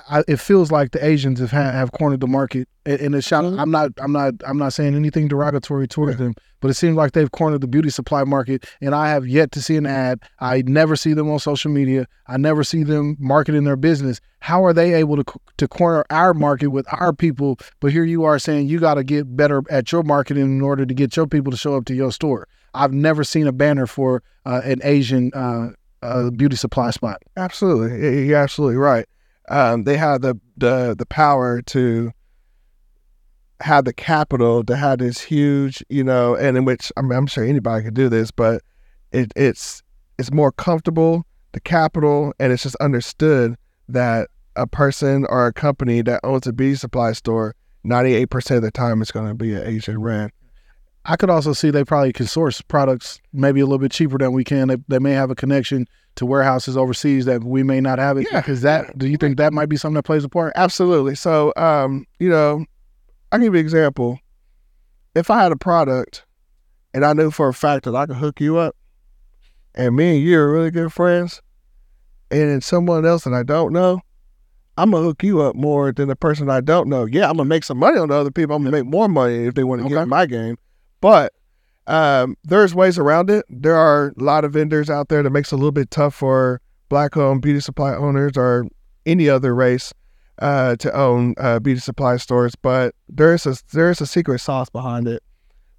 I, 0.10 0.24
it 0.28 0.38
feels 0.38 0.72
like 0.72 0.92
the 0.92 1.06
Asians 1.06 1.40
have 1.40 1.51
ha- 1.51 1.72
have 1.72 1.92
cornered 1.92 2.19
the 2.19 2.28
market, 2.28 2.68
and, 2.86 3.00
and 3.00 3.16
it's 3.16 3.30
Mhm. 3.30 3.60
I'm 3.60 3.72
not, 3.72 3.92
I'm 4.00 4.12
not, 4.12 4.34
I'm 4.45 4.57
not 4.57 4.74
saying 4.74 4.95
anything 4.95 5.28
derogatory 5.28 5.88
towards 5.88 6.18
them, 6.18 6.34
but 6.62 6.72
it 6.72 6.74
seems 6.74 6.95
like 6.95 7.12
they've 7.13 7.31
cornered 7.31 7.62
the 7.62 7.68
beauty 7.68 7.90
supply 7.90 8.24
market, 8.24 8.66
and 8.81 8.94
I 8.95 9.10
have 9.10 9.28
yet 9.28 9.51
to 9.54 9.62
see 9.62 9.78
an 9.78 9.86
ad. 9.86 10.19
I 10.40 10.63
never 10.66 10.95
see 10.95 11.13
them 11.13 11.30
on 11.30 11.40
social 11.40 11.72
media. 11.72 12.07
I 12.28 12.38
never 12.38 12.63
see 12.63 12.84
them 12.84 13.16
marketing 13.19 13.63
their 13.66 13.75
business. 13.75 14.19
How 14.40 14.66
are 14.66 14.74
they 14.74 14.94
able 14.94 15.24
to 15.24 15.24
to 15.57 15.68
corner 15.68 16.04
our 16.10 16.34
market 16.34 16.68
with 16.68 16.86
our 16.92 17.13
people? 17.13 17.57
But 17.80 17.92
here 17.92 18.04
you 18.04 18.24
are 18.24 18.39
saying 18.39 18.68
you 18.68 18.80
got 18.80 18.96
to 18.96 19.04
get 19.04 19.36
better 19.38 19.62
at 19.69 19.92
your 19.92 20.04
marketing 20.04 20.44
in 20.44 20.62
order 20.62 20.86
to 20.86 20.94
get 20.94 21.16
your 21.16 21.28
people 21.28 21.51
to 21.51 21.57
show 21.57 21.75
up 21.75 21.86
to 21.86 21.94
your 21.94 22.12
store. 22.12 22.48
I've 22.74 22.94
never 22.94 23.24
seen 23.24 23.46
a 23.48 23.51
banner 23.51 23.86
for 23.86 24.24
uh, 24.46 24.62
an 24.66 24.81
Asian 24.84 25.31
uh, 25.36 25.69
uh, 26.01 26.31
beauty 26.31 26.56
supply 26.56 26.89
spot. 26.92 27.22
Absolutely, 27.38 28.25
you're 28.28 28.38
absolutely 28.39 28.78
right. 28.78 29.06
Um, 29.50 29.84
they 29.84 29.98
have 29.98 30.22
the, 30.22 30.40
the 30.57 30.95
the 30.98 31.06
power 31.06 31.62
to 31.63 32.12
have 33.60 33.86
the 33.86 33.94
capital 33.94 34.63
to 34.63 34.75
have 34.75 35.00
this 35.00 35.22
huge, 35.22 35.84
you 35.90 36.04
know, 36.04 36.36
and 36.36 36.57
in 36.57 36.66
which 36.66 36.92
I 36.98 37.01
mean, 37.01 37.13
I'm 37.13 37.28
sure 37.28 37.44
anybody 37.44 37.84
could 37.84 37.94
do 37.94 38.10
this, 38.10 38.31
but 38.31 38.62
it, 39.12 39.31
it's 39.36 39.81
it's 40.18 40.31
more 40.31 40.51
comfortable, 40.51 41.25
the 41.54 41.60
capital, 41.60 42.34
and 42.40 42.51
it's 42.51 42.63
just 42.63 42.75
understood 42.78 43.56
that 43.90 44.30
a 44.56 44.68
person 44.68 45.25
or 45.30 45.48
a 45.48 45.54
company 45.54 46.01
that 46.01 46.19
owns 46.24 46.46
a 46.46 46.54
beauty 46.54 46.75
supply 46.75 47.13
store, 47.13 47.56
98% 47.86 48.57
of 48.57 48.62
the 48.62 48.72
time, 48.72 49.01
it's 49.01 49.12
going 49.12 49.28
to 49.28 49.34
be 49.34 49.54
an 49.56 49.66
Asian 49.66 50.00
brand. 50.00 50.31
I 51.06 51.16
could 51.18 51.30
also 51.30 51.54
see 51.54 51.69
they 51.69 51.84
probably 51.84 52.13
can 52.13 52.28
source 52.28 52.62
products 52.62 53.19
maybe 53.34 53.60
a 53.60 53.66
little 53.66 53.80
bit 53.80 53.92
cheaper 53.92 54.18
than 54.18 54.31
we 54.31 54.44
can. 54.44 54.69
They, 54.69 54.78
they 54.88 55.00
may 55.00 55.12
have 55.12 55.31
a 55.31 55.36
connection 55.36 55.88
to 56.15 56.25
warehouses 56.25 56.77
overseas 56.77 57.25
that 57.25 57.43
we 57.43 57.63
may 57.63 57.82
not 57.82 57.98
have 58.00 58.17
it. 58.17 58.27
Yeah. 58.32 58.41
because 58.41 58.62
that? 58.62 58.98
Do 58.98 59.08
you 59.08 59.17
think 59.17 59.38
that 59.38 59.51
might 59.53 59.67
be 59.70 59.77
something 59.77 59.96
that 59.96 60.03
plays 60.03 60.24
a 60.24 60.29
part? 60.29 60.53
Absolutely. 60.55 61.15
So, 61.15 61.53
um, 61.58 62.05
you 62.20 62.29
know, 62.29 62.65
I'll 63.32 63.39
give 63.39 63.53
you 63.53 63.60
an 63.60 63.65
example. 63.65 64.20
If 65.15 65.29
I 65.32 65.41
had 65.41 65.51
a 65.51 65.55
product 65.55 66.25
and 66.93 67.03
I 67.05 67.13
knew 67.13 67.32
for 67.32 67.48
a 67.48 67.53
fact 67.53 67.86
that 67.86 67.96
I 67.96 68.05
could 68.05 68.17
hook 68.17 68.39
you 68.41 68.58
up 68.58 68.75
and 69.75 69.96
me 69.96 70.17
and 70.17 70.24
you 70.24 70.38
are 70.39 70.51
really 70.51 70.72
good 70.72 70.93
friends 70.93 71.41
and 72.29 72.41
then 72.50 72.62
someone 72.62 73.05
else 73.05 73.24
that 73.24 73.34
I 73.34 73.43
don't 73.43 73.74
know, 73.74 74.01
I'm 74.77 74.91
gonna 74.91 75.03
hook 75.03 75.24
you 75.24 75.41
up 75.41 75.55
more 75.55 75.91
than 75.91 76.08
the 76.10 76.15
person 76.15 76.50
I 76.50 76.62
don't 76.62 76.89
know. 76.89 77.05
Yeah, 77.05 77.29
I'm 77.29 77.38
gonna 77.38 77.46
make 77.50 77.63
some 77.63 77.77
money 77.77 78.00
on 78.00 78.10
the 78.10 78.15
other 78.15 78.32
people. 78.32 78.55
I'm 78.55 78.63
gonna 78.63 78.75
make 78.75 78.86
more 78.88 79.08
money 79.08 79.46
if 79.46 79.53
they 79.53 79.63
want 79.63 79.82
to 79.84 79.88
get 79.89 79.96
Okay. 79.96 80.03
in 80.03 80.10
my 80.10 80.25
game. 80.25 80.58
But 81.00 81.34
um, 81.88 82.38
there's 82.44 82.74
ways 82.74 82.98
around 82.98 83.30
it. 83.30 83.46
There 83.50 83.75
are 83.75 84.13
a 84.18 84.24
lot 84.24 84.46
of 84.46 84.54
vendors 84.54 84.90
out 84.90 85.10
there 85.10 85.22
that 85.24 85.30
makes 85.32 85.52
it 85.52 85.56
a 85.56 85.58
little 85.58 85.72
bit 85.72 85.92
tough 85.92 86.16
for 86.16 86.62
black 86.90 87.18
owned 87.18 87.42
beauty 87.42 87.60
supply 87.60 87.94
owners 87.96 88.34
or 88.38 88.66
any 89.06 89.28
other 89.30 89.54
race 89.54 89.94
uh, 90.40 90.75
to 90.78 90.96
own 90.96 91.36
uh, 91.38 91.60
beauty 91.60 91.80
supply 91.80 92.18
stores, 92.18 92.56
but 92.56 92.96
there's 93.10 93.46
a 93.46 93.56
there's 93.74 94.02
a 94.02 94.08
secret 94.08 94.40
sauce 94.40 94.70
behind 94.70 95.08
it. 95.08 95.22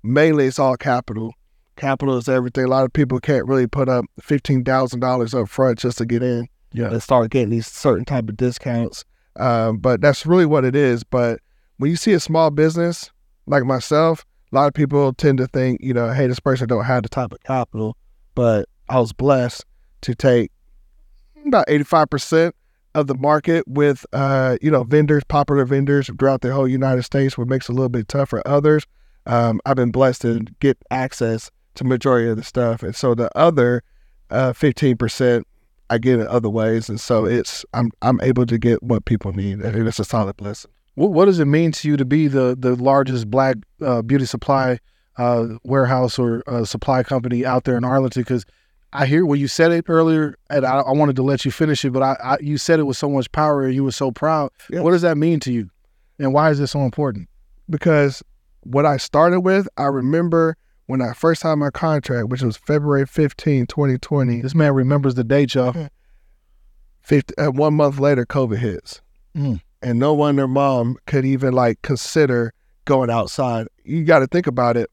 Mainly, 0.02 0.46
it's 0.46 0.58
all 0.58 0.76
capital. 0.76 1.32
Capital 1.76 2.16
is 2.18 2.28
everything. 2.28 2.64
A 2.64 2.68
lot 2.68 2.84
of 2.84 2.92
people 2.92 3.18
can't 3.18 3.46
really 3.48 3.66
put 3.66 3.88
up 3.88 4.04
fifteen 4.20 4.62
thousand 4.62 5.00
dollars 5.00 5.34
up 5.34 5.48
front 5.48 5.78
just 5.78 5.98
to 5.98 6.06
get 6.06 6.22
in 6.22 6.46
Yeah. 6.72 6.90
and 6.90 7.02
start 7.02 7.30
getting 7.30 7.50
these 7.50 7.66
certain 7.66 8.04
type 8.04 8.28
of 8.28 8.36
discounts. 8.36 9.04
Um, 9.36 9.78
but 9.78 10.00
that's 10.00 10.24
really 10.26 10.46
what 10.46 10.64
it 10.64 10.76
is. 10.76 11.02
But 11.02 11.40
when 11.78 11.90
you 11.90 11.96
see 11.96 12.12
a 12.12 12.20
small 12.20 12.50
business 12.50 13.10
like 13.46 13.64
myself, 13.64 14.24
a 14.54 14.56
lot 14.56 14.68
of 14.68 14.74
people 14.74 15.12
tend 15.12 15.38
to 15.38 15.48
think, 15.48 15.80
you 15.82 15.92
know, 15.92 16.12
hey, 16.12 16.28
this 16.28 16.38
person 16.38 16.68
don't 16.68 16.84
have 16.84 17.02
the 17.02 17.08
type 17.08 17.32
of 17.32 17.42
capital. 17.42 17.96
But 18.34 18.68
I 18.88 19.00
was 19.00 19.12
blessed 19.12 19.64
to 20.02 20.14
take 20.14 20.52
about 21.46 21.64
eighty 21.68 21.84
five 21.84 22.08
percent 22.08 22.54
of 22.94 23.08
the 23.08 23.14
market 23.16 23.66
with 23.66 24.06
uh, 24.12 24.56
you 24.62 24.70
know, 24.70 24.84
vendors, 24.84 25.24
popular 25.24 25.64
vendors 25.64 26.08
throughout 26.18 26.42
the 26.42 26.52
whole 26.52 26.68
United 26.68 27.02
States, 27.02 27.36
what 27.36 27.48
makes 27.48 27.68
it 27.68 27.72
a 27.72 27.74
little 27.74 27.88
bit 27.88 28.06
tough 28.06 28.28
for 28.28 28.46
others. 28.46 28.86
Um, 29.26 29.60
I've 29.66 29.76
been 29.76 29.90
blessed 29.90 30.22
to 30.22 30.40
get 30.60 30.78
access 30.90 31.50
to 31.74 31.84
majority 31.84 32.28
of 32.28 32.36
the 32.36 32.44
stuff. 32.44 32.82
And 32.82 32.94
so 32.94 33.14
the 33.14 33.36
other 33.36 33.82
uh, 34.30 34.52
fifteen 34.52 34.96
percent 34.96 35.46
I 35.90 35.98
get 35.98 36.20
it 36.20 36.26
other 36.28 36.48
ways, 36.48 36.88
and 36.88 37.00
so 37.00 37.24
it's 37.24 37.64
I'm 37.74 37.90
I'm 38.02 38.20
able 38.20 38.46
to 38.46 38.56
get 38.56 38.82
what 38.82 39.04
people 39.04 39.32
need, 39.32 39.60
and 39.60 39.88
it's 39.88 39.98
a 39.98 40.04
solid 40.04 40.36
blessing. 40.36 40.70
What, 40.94 41.12
what 41.12 41.24
does 41.26 41.38
it 41.38 41.46
mean 41.46 41.72
to 41.72 41.88
you 41.88 41.96
to 41.96 42.04
be 42.04 42.28
the 42.28 42.56
the 42.58 42.76
largest 42.76 43.30
black 43.30 43.56
uh, 43.80 44.02
beauty 44.02 44.26
supply 44.26 44.78
uh, 45.16 45.46
warehouse 45.64 46.18
or 46.18 46.42
uh, 46.46 46.64
supply 46.64 47.02
company 47.02 47.44
out 47.44 47.64
there 47.64 47.76
in 47.76 47.84
Arlington? 47.84 48.22
Because 48.22 48.44
I 48.92 49.06
hear 49.06 49.26
when 49.26 49.40
you 49.40 49.48
said 49.48 49.72
it 49.72 49.86
earlier, 49.88 50.36
and 50.50 50.64
I, 50.64 50.80
I 50.80 50.92
wanted 50.92 51.16
to 51.16 51.22
let 51.22 51.44
you 51.44 51.50
finish 51.50 51.84
it, 51.84 51.90
but 51.90 52.02
I, 52.02 52.16
I, 52.22 52.36
you 52.40 52.58
said 52.58 52.78
it 52.78 52.84
with 52.84 52.96
so 52.96 53.10
much 53.10 53.30
power 53.32 53.64
and 53.64 53.74
you 53.74 53.84
were 53.84 53.92
so 53.92 54.12
proud. 54.12 54.50
Yeah. 54.70 54.80
What 54.80 54.92
does 54.92 55.02
that 55.02 55.16
mean 55.16 55.40
to 55.40 55.52
you, 55.52 55.68
and 56.18 56.32
why 56.32 56.50
is 56.50 56.58
this 56.58 56.70
so 56.70 56.80
important? 56.80 57.28
because 57.68 58.22
what 58.62 58.86
I 58.86 58.96
started 58.96 59.40
with, 59.40 59.68
I 59.76 59.84
remember 59.84 60.56
when 60.86 61.00
I 61.00 61.12
first 61.12 61.42
signed 61.42 61.60
my 61.60 61.70
contract, 61.70 62.28
which 62.28 62.42
was 62.42 62.56
February 62.56 63.06
15, 63.06 63.66
2020. 63.66 64.40
This 64.42 64.54
man 64.54 64.74
remembers 64.74 65.14
the 65.14 65.24
date, 65.24 65.54
y'all. 65.54 65.74
50, 67.00 67.36
uh, 67.36 67.50
one 67.50 67.74
month 67.74 67.98
later, 67.98 68.24
COVID 68.24 68.58
hits. 68.58 69.02
Mm. 69.36 69.60
And 69.84 69.98
no 69.98 70.14
one, 70.14 70.36
their 70.36 70.48
mom, 70.48 70.96
could 71.06 71.24
even 71.26 71.52
like 71.52 71.82
consider 71.82 72.52
going 72.86 73.10
outside. 73.10 73.68
You 73.84 74.02
got 74.04 74.20
to 74.20 74.26
think 74.26 74.46
about 74.46 74.76
it. 74.76 74.90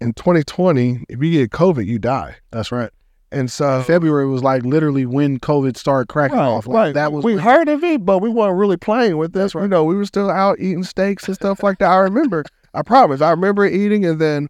In 0.00 0.12
2020, 0.12 1.04
if 1.08 1.22
you 1.22 1.30
get 1.30 1.50
COVID, 1.50 1.86
you 1.86 1.98
die. 1.98 2.36
That's 2.50 2.70
right. 2.72 2.90
And 3.32 3.50
so, 3.50 3.82
February 3.82 4.26
was 4.26 4.42
like 4.42 4.62
literally 4.64 5.06
when 5.06 5.38
COVID 5.40 5.76
started 5.76 6.08
cracking 6.08 6.36
Right, 6.38 6.46
off. 6.46 6.66
Like, 6.66 6.74
right. 6.74 6.94
That 6.94 7.12
was 7.12 7.24
we 7.24 7.34
when- 7.34 7.44
heard 7.44 7.68
of 7.68 7.82
it, 7.82 8.04
but 8.04 8.18
we 8.18 8.28
weren't 8.28 8.58
really 8.58 8.76
playing 8.76 9.16
with 9.18 9.32
this. 9.32 9.54
Right. 9.54 9.62
You 9.62 9.68
know, 9.68 9.84
we 9.84 9.94
were 9.96 10.04
still 10.04 10.30
out 10.30 10.58
eating 10.60 10.84
steaks 10.84 11.26
and 11.26 11.34
stuff 11.34 11.62
like 11.62 11.78
that. 11.78 11.90
I 11.90 11.96
remember. 11.98 12.44
I 12.74 12.82
promise. 12.82 13.20
I 13.20 13.30
remember 13.30 13.64
eating, 13.66 14.04
and 14.04 14.20
then 14.20 14.48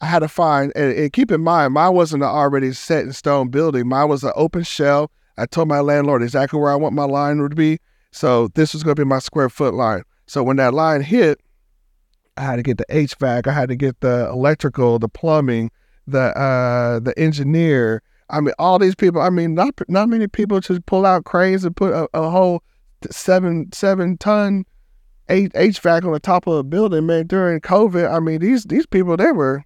I 0.00 0.06
had 0.06 0.20
to 0.20 0.28
find. 0.28 0.72
And, 0.74 0.92
and 0.96 1.12
keep 1.12 1.30
in 1.30 1.40
mind, 1.40 1.74
mine 1.74 1.92
wasn't 1.94 2.22
an 2.22 2.28
already 2.28 2.72
set 2.72 3.04
in 3.04 3.12
stone 3.12 3.48
building. 3.48 3.88
Mine 3.88 4.08
was 4.08 4.24
an 4.24 4.32
open 4.34 4.62
shell. 4.62 5.10
I 5.36 5.46
told 5.46 5.68
my 5.68 5.80
landlord 5.80 6.22
exactly 6.22 6.58
where 6.60 6.70
I 6.70 6.76
want 6.76 6.94
my 6.94 7.04
line 7.04 7.38
to 7.38 7.48
be. 7.48 7.78
So 8.10 8.48
this 8.48 8.72
was 8.72 8.82
going 8.82 8.96
to 8.96 9.04
be 9.04 9.08
my 9.08 9.18
square 9.18 9.48
foot 9.48 9.74
line. 9.74 10.02
So 10.26 10.42
when 10.42 10.56
that 10.56 10.74
line 10.74 11.02
hit, 11.02 11.40
I 12.36 12.42
had 12.42 12.56
to 12.56 12.62
get 12.62 12.78
the 12.78 12.86
HVAC. 12.86 13.46
I 13.46 13.52
had 13.52 13.68
to 13.68 13.76
get 13.76 14.00
the 14.00 14.28
electrical, 14.30 14.98
the 14.98 15.08
plumbing, 15.08 15.70
the 16.06 16.36
uh, 16.36 17.00
the 17.00 17.16
engineer. 17.18 18.02
I 18.30 18.40
mean, 18.40 18.54
all 18.58 18.78
these 18.78 18.94
people. 18.94 19.20
I 19.20 19.30
mean, 19.30 19.54
not 19.54 19.74
not 19.88 20.08
many 20.08 20.26
people 20.26 20.60
just 20.60 20.86
pull 20.86 21.06
out 21.06 21.24
cranes 21.24 21.64
and 21.64 21.76
put 21.76 21.92
a, 21.92 22.08
a 22.14 22.30
whole 22.30 22.62
seven 23.10 23.70
seven 23.72 24.16
ton 24.18 24.64
H- 25.28 25.52
HVAC 25.52 26.04
on 26.04 26.12
the 26.12 26.20
top 26.20 26.46
of 26.46 26.54
a 26.54 26.62
building. 26.62 27.06
Man, 27.06 27.26
during 27.26 27.60
COVID, 27.60 28.12
I 28.12 28.20
mean, 28.20 28.40
these 28.40 28.64
these 28.64 28.86
people 28.86 29.16
they 29.16 29.32
were 29.32 29.64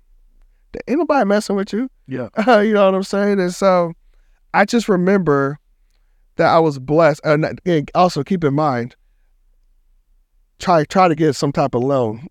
ain't 0.87 0.99
nobody 0.99 1.25
messing 1.25 1.57
with 1.57 1.73
you. 1.73 1.91
Yeah. 2.07 2.29
you 2.61 2.75
know 2.75 2.87
what 2.87 2.95
I'm 2.95 3.03
saying? 3.03 3.41
And 3.41 3.55
so, 3.55 3.93
I 4.59 4.65
just 4.65 4.88
remember 4.88 5.61
that 6.35 6.49
I 6.49 6.59
was 6.59 6.81
blessed. 6.81 7.21
And 7.23 7.61
also 7.95 8.25
keep 8.25 8.43
in 8.43 8.55
mind, 8.55 8.97
try 10.59 10.83
try 10.83 11.07
to 11.07 11.15
get 11.15 11.35
some 11.35 11.53
type 11.53 11.77
of 11.77 11.85
loan. 11.85 12.27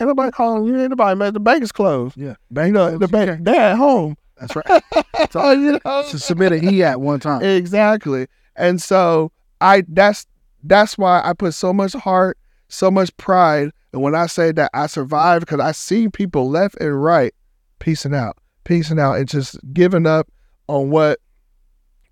Ain't 0.00 0.08
nobody 0.08 0.32
calling 0.32 0.64
you. 0.64 0.80
Ain't 0.80 0.88
nobody, 0.88 1.18
man. 1.18 1.34
The 1.34 1.40
bank 1.40 1.62
is 1.62 1.70
closed. 1.70 2.16
Yeah. 2.16 2.36
You 2.50 2.72
know, 2.72 2.96
the 2.96 3.08
bank, 3.08 3.44
they're 3.44 3.60
at 3.60 3.76
home. 3.76 4.16
That's 4.40 4.56
right. 4.56 4.82
So, 5.30 5.52
you 5.52 5.80
know, 5.84 6.04
to 6.10 6.18
submit 6.18 6.52
an 6.52 6.72
E 6.72 6.82
at 6.82 7.00
one 7.00 7.20
time. 7.20 7.42
exactly. 7.42 8.26
And 8.56 8.80
so 8.80 9.30
I 9.60 9.84
that's 9.88 10.26
that's 10.62 10.96
why 10.96 11.20
I 11.24 11.34
put 11.34 11.54
so 11.54 11.72
much 11.72 11.92
heart, 11.92 12.38
so 12.68 12.90
much 12.90 13.14
pride. 13.18 13.70
And 13.92 14.00
when 14.00 14.14
I 14.14 14.26
say 14.26 14.50
that 14.52 14.70
I 14.74 14.86
survived, 14.86 15.46
because 15.46 15.60
I 15.60 15.72
see 15.72 16.08
people 16.08 16.48
left 16.48 16.76
and 16.80 17.02
right 17.02 17.34
piecing 17.80 18.14
out, 18.14 18.38
piecing 18.64 18.98
out, 18.98 19.18
and 19.18 19.28
just 19.28 19.58
giving 19.72 20.06
up 20.06 20.28
on 20.68 20.90
what 20.90 21.20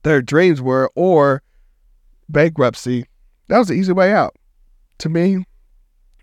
their 0.02 0.22
dreams 0.22 0.60
were 0.60 0.90
or 0.94 1.42
bankruptcy. 2.28 3.06
That 3.48 3.58
was 3.58 3.68
the 3.68 3.74
easy 3.74 3.92
way 3.92 4.12
out. 4.12 4.34
To 4.98 5.08
me, 5.08 5.44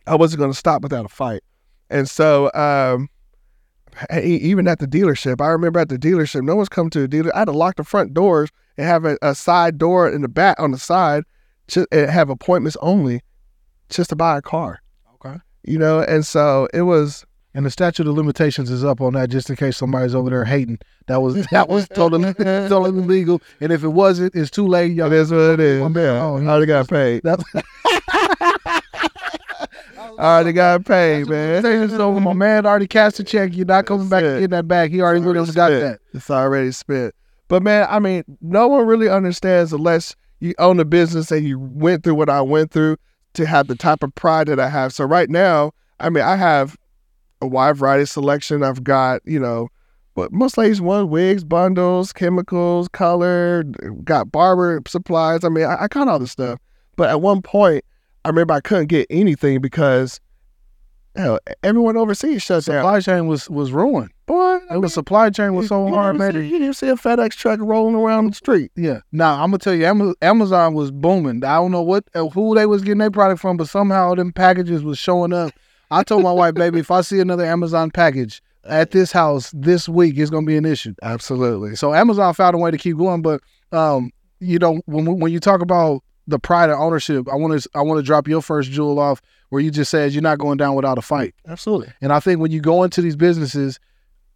I 0.07 0.15
wasn't 0.15 0.39
going 0.39 0.51
to 0.51 0.57
stop 0.57 0.81
without 0.81 1.05
a 1.05 1.09
fight. 1.09 1.41
And 1.89 2.09
so, 2.09 2.51
um, 2.53 3.09
even 4.13 4.67
at 4.67 4.79
the 4.79 4.87
dealership, 4.87 5.41
I 5.41 5.47
remember 5.47 5.79
at 5.79 5.89
the 5.89 5.97
dealership, 5.97 6.43
no 6.43 6.55
one's 6.55 6.69
come 6.69 6.89
to 6.91 6.99
the 6.99 7.07
dealer. 7.07 7.35
I 7.35 7.39
had 7.39 7.45
to 7.45 7.51
lock 7.51 7.75
the 7.75 7.83
front 7.83 8.13
doors 8.13 8.49
and 8.77 8.85
have 8.87 9.05
a, 9.05 9.17
a 9.21 9.35
side 9.35 9.77
door 9.77 10.09
in 10.09 10.21
the 10.21 10.27
back 10.27 10.59
on 10.59 10.71
the 10.71 10.79
side, 10.79 11.23
and 11.75 12.09
have 12.09 12.29
appointments 12.29 12.77
only, 12.81 13.21
just 13.89 14.09
to 14.11 14.15
buy 14.15 14.37
a 14.37 14.41
car. 14.41 14.79
Okay. 15.15 15.37
You 15.63 15.77
know, 15.77 15.99
and 16.01 16.25
so 16.25 16.67
it 16.73 16.83
was. 16.83 17.25
And 17.59 17.65
the 17.65 17.71
statute 17.71 18.07
of 18.07 18.15
limitations 18.15 18.71
is 18.71 18.85
up 18.85 19.01
on 19.01 19.15
that 19.15 19.29
just 19.29 19.49
in 19.49 19.57
case 19.57 19.75
somebody's 19.75 20.15
over 20.15 20.29
there 20.29 20.45
hating. 20.45 20.79
That 21.07 21.21
was 21.21 21.45
that 21.47 21.67
was 21.67 21.89
totally 21.89 22.33
totally 22.33 22.91
legal. 22.91 23.41
And 23.59 23.73
if 23.73 23.83
it 23.83 23.89
wasn't, 23.89 24.33
it's 24.33 24.49
too 24.49 24.65
late. 24.65 24.93
Y'all 24.93 25.11
is 25.11 25.29
what 25.29 25.41
it 25.41 25.59
is. 25.59 25.81
Oh, 25.81 25.89
man. 25.89 26.15
Oh, 26.21 26.37
I 26.41 26.45
already 26.47 26.67
got 26.67 26.87
paid. 26.87 27.21
That's, 27.21 27.43
I 28.65 28.81
already 30.17 30.53
got 30.53 30.85
paid, 30.85 31.27
man. 31.27 31.89
so 31.89 32.17
my 32.17 32.31
man 32.31 32.65
already 32.65 32.87
cast 32.87 33.19
a 33.19 33.25
check. 33.25 33.53
You're 33.53 33.65
not 33.65 33.85
coming 33.85 34.07
back 34.07 34.23
That's 34.23 34.35
to 34.35 34.39
get 34.39 34.51
that 34.51 34.67
back. 34.69 34.91
He 34.91 35.01
already 35.01 35.21
got 35.51 35.69
that. 35.71 35.99
It's 36.13 36.29
already 36.29 36.71
spent. 36.71 37.13
But 37.49 37.61
man, 37.61 37.87
I 37.89 37.99
mean, 37.99 38.23
no 38.39 38.69
one 38.69 38.87
really 38.87 39.09
understands 39.09 39.73
unless 39.73 40.15
you 40.39 40.53
own 40.59 40.79
a 40.79 40.85
business 40.85 41.29
and 41.29 41.45
you 41.45 41.59
went 41.59 42.05
through 42.05 42.15
what 42.15 42.29
I 42.29 42.39
went 42.39 42.71
through 42.71 42.95
to 43.33 43.45
have 43.45 43.67
the 43.67 43.75
type 43.75 44.01
of 44.01 44.15
pride 44.15 44.47
that 44.47 44.61
I 44.61 44.69
have. 44.69 44.93
So 44.93 45.03
right 45.03 45.29
now, 45.29 45.73
I 45.99 46.09
mean, 46.09 46.23
I 46.23 46.37
have 46.37 46.77
a 47.41 47.47
wide 47.47 47.77
variety 47.77 48.03
of 48.03 48.09
selection. 48.09 48.63
I've 48.63 48.83
got, 48.83 49.21
you 49.25 49.39
know, 49.39 49.69
but 50.15 50.31
most 50.33 50.57
ladies 50.57 50.81
want 50.81 51.09
wigs, 51.09 51.43
bundles, 51.43 52.11
chemicals, 52.11 52.87
color, 52.89 53.63
got 54.03 54.31
barber 54.31 54.81
supplies. 54.87 55.43
I 55.43 55.49
mean, 55.49 55.65
I, 55.65 55.83
I 55.83 55.87
got 55.87 56.07
all 56.07 56.19
this 56.19 56.31
stuff. 56.31 56.59
But 56.95 57.09
at 57.09 57.21
one 57.21 57.41
point, 57.41 57.85
I 58.25 58.29
remember 58.29 58.53
I 58.53 58.59
couldn't 58.59 58.87
get 58.87 59.07
anything 59.09 59.61
because 59.61 60.19
hell, 61.15 61.39
everyone 61.63 61.97
overseas 61.97 62.41
shut 62.41 62.65
down. 62.65 62.79
Supply 62.81 62.99
chain 62.99 63.27
was 63.27 63.49
was 63.49 63.71
ruined. 63.71 64.11
Boy, 64.25 64.59
It 64.69 64.77
was 64.77 64.93
supply 64.93 65.29
chain 65.29 65.55
was 65.55 65.69
so 65.69 65.87
hard, 65.87 66.17
man. 66.17 66.35
You 66.35 66.59
didn't 66.59 66.73
see 66.73 66.89
a 66.89 66.95
FedEx 66.95 67.31
truck 67.31 67.59
rolling 67.61 67.95
around 67.95 68.27
the 68.27 68.35
street. 68.35 68.71
Yeah. 68.75 68.99
Now 69.11 69.41
I'm 69.41 69.51
gonna 69.51 69.59
tell 69.59 69.73
you, 69.73 70.15
Amazon 70.21 70.73
was 70.73 70.91
booming. 70.91 71.43
I 71.43 71.55
don't 71.55 71.71
know 71.71 71.81
what 71.81 72.03
uh, 72.13 72.27
who 72.27 72.55
they 72.55 72.65
was 72.65 72.81
getting 72.81 72.99
their 72.99 73.11
product 73.11 73.41
from, 73.41 73.57
but 73.57 73.69
somehow 73.69 74.15
them 74.15 74.31
packages 74.31 74.83
was 74.83 74.97
showing 74.99 75.33
up. 75.33 75.51
I 75.91 76.03
told 76.03 76.23
my 76.23 76.31
wife, 76.31 76.53
baby, 76.53 76.79
if 76.79 76.91
I 76.91 77.01
see 77.01 77.19
another 77.19 77.45
Amazon 77.45 77.91
package 77.91 78.41
at 78.63 78.91
this 78.91 79.11
house 79.11 79.51
this 79.53 79.89
week, 79.89 80.17
it's 80.17 80.29
gonna 80.29 80.45
be 80.45 80.57
an 80.57 80.65
issue. 80.65 80.93
Absolutely. 81.01 81.75
So 81.75 81.93
Amazon 81.93 82.33
found 82.33 82.55
a 82.55 82.59
way 82.59 82.71
to 82.71 82.77
keep 82.77 82.97
going, 82.97 83.21
but 83.21 83.41
um, 83.71 84.11
you 84.39 84.59
know, 84.59 84.81
when 84.85 85.19
when 85.19 85.31
you 85.31 85.39
talk 85.39 85.61
about 85.61 86.03
the 86.27 86.39
pride 86.39 86.69
of 86.69 86.79
ownership, 86.79 87.27
I 87.29 87.35
want 87.35 87.61
to 87.61 87.69
I 87.73 87.81
want 87.81 87.97
to 87.97 88.03
drop 88.03 88.27
your 88.27 88.41
first 88.41 88.71
jewel 88.71 88.99
off 88.99 89.21
where 89.49 89.61
you 89.61 89.71
just 89.71 89.89
said 89.89 90.11
you're 90.11 90.21
not 90.21 90.37
going 90.37 90.57
down 90.57 90.75
without 90.75 90.97
a 90.97 91.01
fight. 91.01 91.33
Absolutely. 91.47 91.91
And 92.01 92.13
I 92.13 92.19
think 92.19 92.39
when 92.39 92.51
you 92.51 92.61
go 92.61 92.83
into 92.83 93.01
these 93.01 93.15
businesses, 93.15 93.79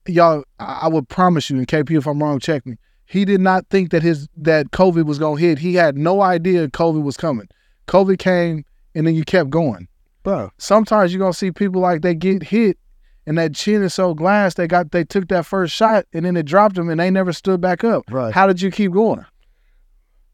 y'all, 0.08 0.44
I 0.60 0.82
I 0.84 0.88
would 0.88 1.08
promise 1.08 1.50
you, 1.50 1.58
and 1.58 1.68
KP, 1.68 1.98
if 1.98 2.08
I'm 2.08 2.22
wrong, 2.22 2.40
check 2.40 2.66
me. 2.66 2.78
He 3.06 3.26
did 3.26 3.42
not 3.42 3.68
think 3.70 3.92
that 3.92 4.02
his 4.02 4.28
that 4.38 4.72
COVID 4.72 5.06
was 5.06 5.20
gonna 5.20 5.40
hit. 5.40 5.60
He 5.60 5.76
had 5.76 5.98
no 5.98 6.22
idea 6.22 6.68
COVID 6.68 7.04
was 7.04 7.18
coming. 7.18 7.48
COVID 7.88 8.18
came, 8.18 8.66
and 8.96 9.06
then 9.06 9.14
you 9.14 9.24
kept 9.24 9.50
going. 9.50 9.88
Bro. 10.24 10.52
Sometimes 10.58 11.14
you're 11.14 11.20
gonna 11.20 11.34
see 11.34 11.52
people 11.52 11.82
like 11.82 12.02
they 12.02 12.16
get 12.16 12.44
hit, 12.44 12.78
and 13.26 13.38
that 13.38 13.54
chin 13.54 13.84
is 13.84 13.94
so 13.94 14.14
glass. 14.14 14.54
They 14.56 14.68
got 14.68 14.92
they 14.92 15.04
took 15.04 15.28
that 15.28 15.46
first 15.46 15.74
shot, 15.76 16.06
and 16.14 16.26
then 16.26 16.38
it 16.38 16.46
dropped 16.46 16.76
them, 16.76 16.90
and 16.90 17.00
they 17.00 17.12
never 17.12 17.34
stood 17.34 17.62
back 17.62 17.84
up. 17.84 18.04
Right. 18.10 18.34
How 18.34 18.48
did 18.48 18.62
you 18.62 18.72
keep 18.72 18.94
going? 18.94 19.26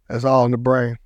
That's 0.07 0.23
all 0.23 0.45
in 0.45 0.51
the 0.51 0.57
brain. 0.57 0.97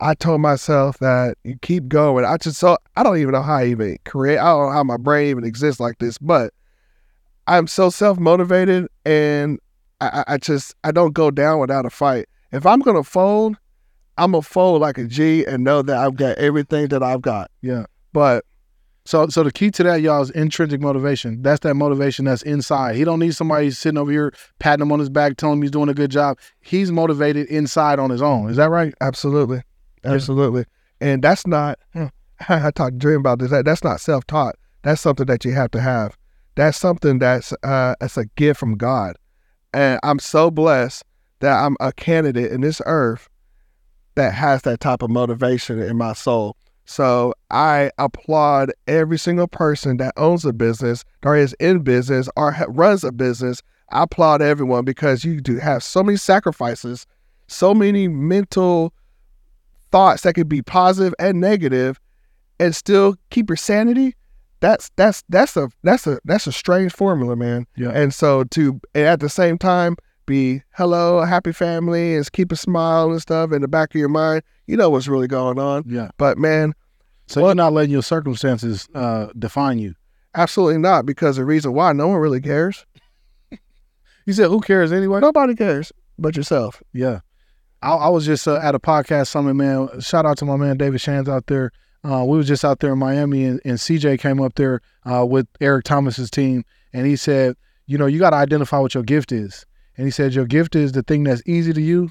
I 0.00 0.14
told 0.14 0.40
myself 0.40 0.98
that 0.98 1.36
you 1.44 1.56
keep 1.62 1.86
going. 1.86 2.24
I 2.24 2.36
just 2.36 2.58
so 2.58 2.76
I 2.96 3.02
don't 3.02 3.18
even 3.18 3.32
know 3.32 3.42
how 3.42 3.56
I 3.56 3.66
even 3.66 3.98
create. 4.04 4.38
I 4.38 4.46
don't 4.46 4.66
know 4.66 4.72
how 4.72 4.84
my 4.84 4.96
brain 4.96 5.28
even 5.28 5.44
exists 5.44 5.80
like 5.80 5.98
this, 5.98 6.18
but 6.18 6.52
I'm 7.46 7.66
so 7.66 7.90
self 7.90 8.18
motivated, 8.18 8.88
and 9.04 9.60
I, 10.00 10.08
I 10.08 10.34
I 10.34 10.38
just 10.38 10.74
I 10.82 10.92
don't 10.92 11.12
go 11.12 11.30
down 11.30 11.60
without 11.60 11.86
a 11.86 11.90
fight. 11.90 12.26
If 12.52 12.66
I'm 12.66 12.80
gonna 12.80 13.04
fold, 13.04 13.56
I'm 14.18 14.32
gonna 14.32 14.42
fold 14.42 14.80
like 14.80 14.98
a 14.98 15.04
G 15.04 15.44
and 15.44 15.64
know 15.64 15.82
that 15.82 15.96
I've 15.96 16.16
got 16.16 16.36
everything 16.38 16.88
that 16.88 17.02
I've 17.02 17.22
got. 17.22 17.50
Yeah. 17.62 17.86
But 18.12 18.44
So, 19.04 19.26
so 19.28 19.42
the 19.42 19.50
key 19.50 19.70
to 19.72 19.82
that, 19.82 20.00
y'all, 20.00 20.22
is 20.22 20.30
intrinsic 20.30 20.80
motivation. 20.80 21.42
That's 21.42 21.60
that 21.60 21.74
motivation 21.74 22.26
that's 22.26 22.42
inside. 22.42 22.94
He 22.94 23.04
don't 23.04 23.18
need 23.18 23.34
somebody 23.34 23.70
sitting 23.72 23.98
over 23.98 24.12
here 24.12 24.32
patting 24.60 24.82
him 24.82 24.92
on 24.92 25.00
his 25.00 25.10
back, 25.10 25.36
telling 25.36 25.58
him 25.58 25.62
he's 25.62 25.72
doing 25.72 25.88
a 25.88 25.94
good 25.94 26.10
job. 26.10 26.38
He's 26.60 26.92
motivated 26.92 27.48
inside 27.48 27.98
on 27.98 28.10
his 28.10 28.22
own. 28.22 28.48
Is 28.48 28.56
that 28.58 28.70
right? 28.70 28.94
Absolutely, 29.00 29.62
absolutely, 30.04 30.66
and 31.00 31.22
that's 31.22 31.46
not. 31.46 31.78
I 32.48 32.70
talked 32.70 32.92
to 32.92 32.98
Dream 32.98 33.20
about 33.20 33.38
this. 33.38 33.50
That, 33.50 33.64
that's 33.64 33.84
not 33.84 34.00
self 34.00 34.26
taught. 34.26 34.56
That's 34.82 35.00
something 35.00 35.26
that 35.26 35.44
you 35.44 35.52
have 35.52 35.70
to 35.72 35.80
have. 35.80 36.16
That's 36.54 36.78
something 36.78 37.18
that's 37.18 37.52
uh, 37.64 37.94
it's 38.00 38.16
a 38.16 38.26
gift 38.36 38.60
from 38.60 38.76
God, 38.76 39.16
and 39.72 39.98
I'm 40.02 40.18
so 40.18 40.50
blessed 40.50 41.02
that 41.40 41.58
I'm 41.58 41.76
a 41.80 41.92
candidate 41.92 42.52
in 42.52 42.60
this 42.60 42.80
earth 42.86 43.28
that 44.14 44.34
has 44.34 44.62
that 44.62 44.80
type 44.80 45.02
of 45.02 45.10
motivation 45.10 45.80
in 45.80 45.96
my 45.96 46.12
soul. 46.12 46.56
So 46.84 47.34
I 47.50 47.90
applaud 47.98 48.72
every 48.86 49.18
single 49.18 49.48
person 49.48 49.96
that 49.98 50.12
owns 50.16 50.44
a 50.44 50.52
business 50.52 51.04
or 51.22 51.36
is 51.36 51.54
in 51.54 51.82
business 51.82 52.28
or 52.36 52.52
ha- 52.52 52.66
runs 52.68 53.04
a 53.04 53.12
business. 53.12 53.62
I 53.90 54.02
applaud 54.02 54.42
everyone 54.42 54.84
because 54.84 55.24
you 55.24 55.40
do 55.40 55.58
have 55.58 55.82
so 55.82 56.02
many 56.02 56.18
sacrifices, 56.18 57.06
so 57.46 57.72
many 57.72 58.08
mental 58.08 58.92
thoughts 59.90 60.22
that 60.22 60.34
could 60.34 60.48
be 60.48 60.62
positive 60.62 61.14
and 61.18 61.40
negative 61.40 62.00
and 62.58 62.74
still 62.74 63.16
keep 63.30 63.48
your 63.48 63.56
sanity 63.56 64.16
that's 64.62 64.90
that's 64.96 65.22
that's 65.28 65.56
a 65.56 65.68
that's 65.82 66.06
a 66.06 66.18
that's 66.24 66.46
a 66.46 66.52
strange 66.52 66.92
formula, 66.92 67.36
man. 67.36 67.66
Yeah. 67.76 67.90
And 67.90 68.14
so 68.14 68.44
to 68.44 68.80
at 68.94 69.20
the 69.20 69.28
same 69.28 69.58
time 69.58 69.96
be 70.26 70.62
hello, 70.74 71.22
happy 71.22 71.52
family, 71.52 72.16
and 72.16 72.32
keep 72.32 72.52
a 72.52 72.56
smile 72.56 73.10
and 73.10 73.20
stuff 73.20 73.52
in 73.52 73.62
the 73.62 73.68
back 73.68 73.94
of 73.94 73.98
your 73.98 74.08
mind, 74.08 74.42
you 74.66 74.76
know 74.76 74.90
what's 74.90 75.08
really 75.08 75.28
going 75.28 75.58
on. 75.58 75.84
Yeah. 75.86 76.10
But 76.18 76.38
man, 76.38 76.74
So 77.28 77.40
Well- 77.40 77.50
you're 77.50 77.54
not 77.56 77.72
letting 77.72 77.90
your 77.92 78.02
circumstances 78.02 78.88
uh, 78.94 79.28
define 79.38 79.78
you. 79.78 79.94
absolutely 80.34 80.78
not, 80.78 81.04
because 81.06 81.36
the 81.36 81.44
reason 81.44 81.72
why 81.74 81.92
no 81.92 82.08
one 82.08 82.18
really 82.18 82.40
cares. 82.40 82.84
You 84.24 84.32
said, 84.32 84.48
who 84.48 84.60
cares 84.60 84.92
anyway? 84.92 85.18
Nobody 85.20 85.54
cares 85.54 85.92
but 86.18 86.36
yourself. 86.36 86.80
Yeah. 86.92 87.20
I, 87.82 87.92
I 87.94 88.08
was 88.08 88.24
just 88.24 88.46
uh, 88.46 88.60
at 88.62 88.74
a 88.76 88.78
podcast 88.78 89.26
summit, 89.28 89.54
man. 89.54 90.00
Shout 90.00 90.24
out 90.24 90.38
to 90.38 90.44
my 90.44 90.56
man 90.56 90.76
David 90.76 91.00
Shands 91.00 91.28
out 91.28 91.48
there. 91.48 91.72
Uh, 92.04 92.24
we 92.24 92.36
was 92.36 92.46
just 92.46 92.64
out 92.64 92.78
there 92.78 92.92
in 92.92 92.98
Miami, 93.00 93.44
and, 93.44 93.60
and 93.64 93.78
CJ 93.78 94.20
came 94.20 94.40
up 94.40 94.54
there 94.54 94.80
uh, 95.10 95.26
with 95.26 95.48
Eric 95.60 95.84
Thomas's 95.86 96.30
team, 96.30 96.64
and 96.92 97.04
he 97.06 97.16
said, 97.16 97.56
you 97.86 97.98
know, 97.98 98.06
you 98.06 98.20
got 98.20 98.30
to 98.30 98.36
identify 98.36 98.78
what 98.78 98.94
your 98.94 99.02
gift 99.02 99.32
is. 99.32 99.66
And 100.02 100.08
he 100.08 100.10
said, 100.10 100.34
your 100.34 100.46
gift 100.46 100.74
is 100.74 100.90
the 100.90 101.04
thing 101.04 101.22
that's 101.22 101.44
easy 101.46 101.72
to 101.72 101.80
you, 101.80 102.10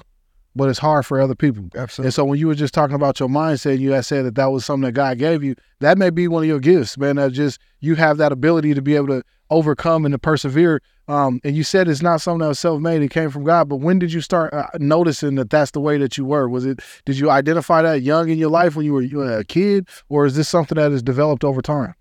but 0.56 0.70
it's 0.70 0.78
hard 0.78 1.04
for 1.04 1.20
other 1.20 1.34
people. 1.34 1.68
Absolutely. 1.76 2.06
And 2.06 2.14
so 2.14 2.24
when 2.24 2.38
you 2.38 2.46
were 2.46 2.54
just 2.54 2.72
talking 2.72 2.96
about 2.96 3.20
your 3.20 3.28
mindset, 3.28 3.80
you 3.80 3.92
had 3.92 4.06
said 4.06 4.24
that 4.24 4.34
that 4.36 4.46
was 4.46 4.64
something 4.64 4.86
that 4.86 4.92
God 4.92 5.18
gave 5.18 5.44
you. 5.44 5.56
That 5.80 5.98
may 5.98 6.08
be 6.08 6.26
one 6.26 6.42
of 6.42 6.48
your 6.48 6.58
gifts, 6.58 6.96
man. 6.96 7.16
That 7.16 7.32
just 7.32 7.60
you 7.80 7.94
have 7.96 8.16
that 8.16 8.32
ability 8.32 8.72
to 8.72 8.80
be 8.80 8.96
able 8.96 9.08
to 9.08 9.22
overcome 9.50 10.06
and 10.06 10.12
to 10.12 10.18
persevere. 10.18 10.80
Um, 11.06 11.38
and 11.44 11.54
you 11.54 11.64
said 11.64 11.86
it's 11.86 12.00
not 12.00 12.22
something 12.22 12.38
that 12.38 12.48
was 12.48 12.58
self-made; 12.58 13.02
it 13.02 13.10
came 13.10 13.28
from 13.28 13.44
God. 13.44 13.68
But 13.68 13.80
when 13.80 13.98
did 13.98 14.10
you 14.10 14.22
start 14.22 14.54
uh, 14.54 14.68
noticing 14.78 15.34
that 15.34 15.50
that's 15.50 15.72
the 15.72 15.80
way 15.80 15.98
that 15.98 16.16
you 16.16 16.24
were? 16.24 16.48
Was 16.48 16.64
it? 16.64 16.80
Did 17.04 17.18
you 17.18 17.28
identify 17.28 17.82
that 17.82 18.00
young 18.00 18.30
in 18.30 18.38
your 18.38 18.48
life 18.48 18.74
when 18.74 18.86
you 18.86 18.94
were, 18.94 19.02
you 19.02 19.18
were 19.18 19.36
a 19.36 19.44
kid, 19.44 19.86
or 20.08 20.24
is 20.24 20.34
this 20.34 20.48
something 20.48 20.76
that 20.76 20.92
has 20.92 21.02
developed 21.02 21.44
over 21.44 21.60
time? 21.60 21.94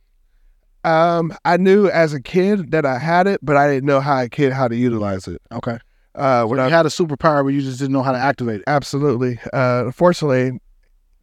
Um, 0.83 1.33
I 1.45 1.57
knew 1.57 1.87
as 1.89 2.13
a 2.13 2.21
kid 2.21 2.71
that 2.71 2.85
I 2.85 2.97
had 2.97 3.27
it, 3.27 3.39
but 3.43 3.55
I 3.57 3.67
didn't 3.67 3.85
know 3.85 3.99
how 3.99 4.21
a 4.23 4.29
kid 4.29 4.51
how 4.53 4.67
to 4.67 4.75
utilize 4.75 5.27
it. 5.27 5.41
Okay, 5.51 5.77
Uh, 6.15 6.45
when 6.45 6.59
you 6.59 6.65
I 6.65 6.69
had 6.69 6.85
a 6.85 6.89
superpower, 6.89 7.43
but 7.43 7.49
you 7.53 7.61
just 7.61 7.79
didn't 7.79 7.93
know 7.93 8.01
how 8.03 8.11
to 8.11 8.17
activate 8.17 8.61
it. 8.61 8.63
absolutely, 8.67 9.39
uh, 9.53 9.83
unfortunately, 9.85 10.59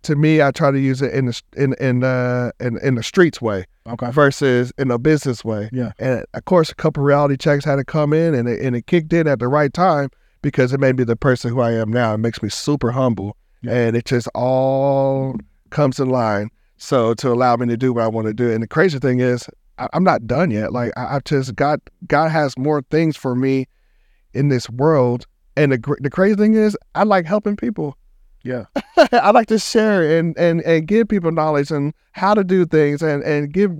to 0.02 0.14
me, 0.14 0.40
I 0.40 0.52
try 0.52 0.70
to 0.70 0.78
use 0.78 1.02
it 1.02 1.12
in 1.12 1.26
the 1.26 1.42
in 1.56 1.74
in 1.80 2.04
uh 2.04 2.52
in, 2.60 2.78
in 2.78 2.94
the 2.94 3.02
streets 3.02 3.42
way 3.42 3.64
Okay, 3.86 4.10
versus 4.12 4.72
in 4.78 4.90
a 4.92 4.98
business 4.98 5.44
way. 5.44 5.70
Yeah. 5.72 5.90
And 5.98 6.24
of 6.34 6.44
course, 6.44 6.70
a 6.70 6.74
couple 6.76 7.02
reality 7.02 7.36
checks 7.36 7.64
had 7.64 7.76
to 7.76 7.84
come 7.84 8.12
in, 8.12 8.34
and 8.34 8.48
it, 8.48 8.60
and 8.64 8.76
it 8.76 8.86
kicked 8.86 9.12
in 9.12 9.26
at 9.26 9.40
the 9.40 9.48
right 9.48 9.72
time 9.72 10.10
because 10.40 10.72
it 10.72 10.78
made 10.78 10.96
me 10.96 11.02
the 11.04 11.16
person 11.16 11.50
who 11.50 11.60
I 11.60 11.72
am 11.72 11.90
now. 11.90 12.14
It 12.14 12.18
makes 12.18 12.40
me 12.44 12.48
super 12.48 12.92
humble, 12.92 13.36
Yeah. 13.62 13.72
and 13.74 13.96
it 13.96 14.04
just 14.04 14.28
all 14.36 15.36
comes 15.70 15.98
in 15.98 16.08
line. 16.10 16.50
So 16.78 17.12
to 17.14 17.30
allow 17.30 17.56
me 17.56 17.66
to 17.66 17.76
do 17.76 17.92
what 17.92 18.04
I 18.04 18.08
want 18.08 18.28
to 18.28 18.34
do, 18.34 18.50
and 18.50 18.62
the 18.62 18.68
crazy 18.68 18.98
thing 18.98 19.20
is, 19.20 19.48
I, 19.78 19.88
I'm 19.92 20.04
not 20.04 20.26
done 20.26 20.50
yet. 20.50 20.72
Like 20.72 20.92
I, 20.96 21.16
I 21.16 21.20
just 21.24 21.54
God, 21.56 21.80
God 22.06 22.30
has 22.30 22.56
more 22.56 22.82
things 22.90 23.16
for 23.16 23.34
me 23.34 23.66
in 24.32 24.48
this 24.48 24.70
world, 24.70 25.26
and 25.56 25.72
the 25.72 25.96
the 26.00 26.10
crazy 26.10 26.36
thing 26.36 26.54
is, 26.54 26.76
I 26.94 27.02
like 27.02 27.26
helping 27.26 27.56
people. 27.56 27.96
yeah, 28.44 28.64
I 29.12 29.30
like 29.32 29.48
to 29.48 29.58
share 29.58 30.18
and, 30.18 30.38
and, 30.38 30.62
and 30.62 30.86
give 30.86 31.08
people 31.08 31.32
knowledge 31.32 31.70
and 31.70 31.92
how 32.12 32.34
to 32.34 32.44
do 32.44 32.64
things 32.64 33.02
and, 33.02 33.22
and 33.24 33.52
give 33.52 33.72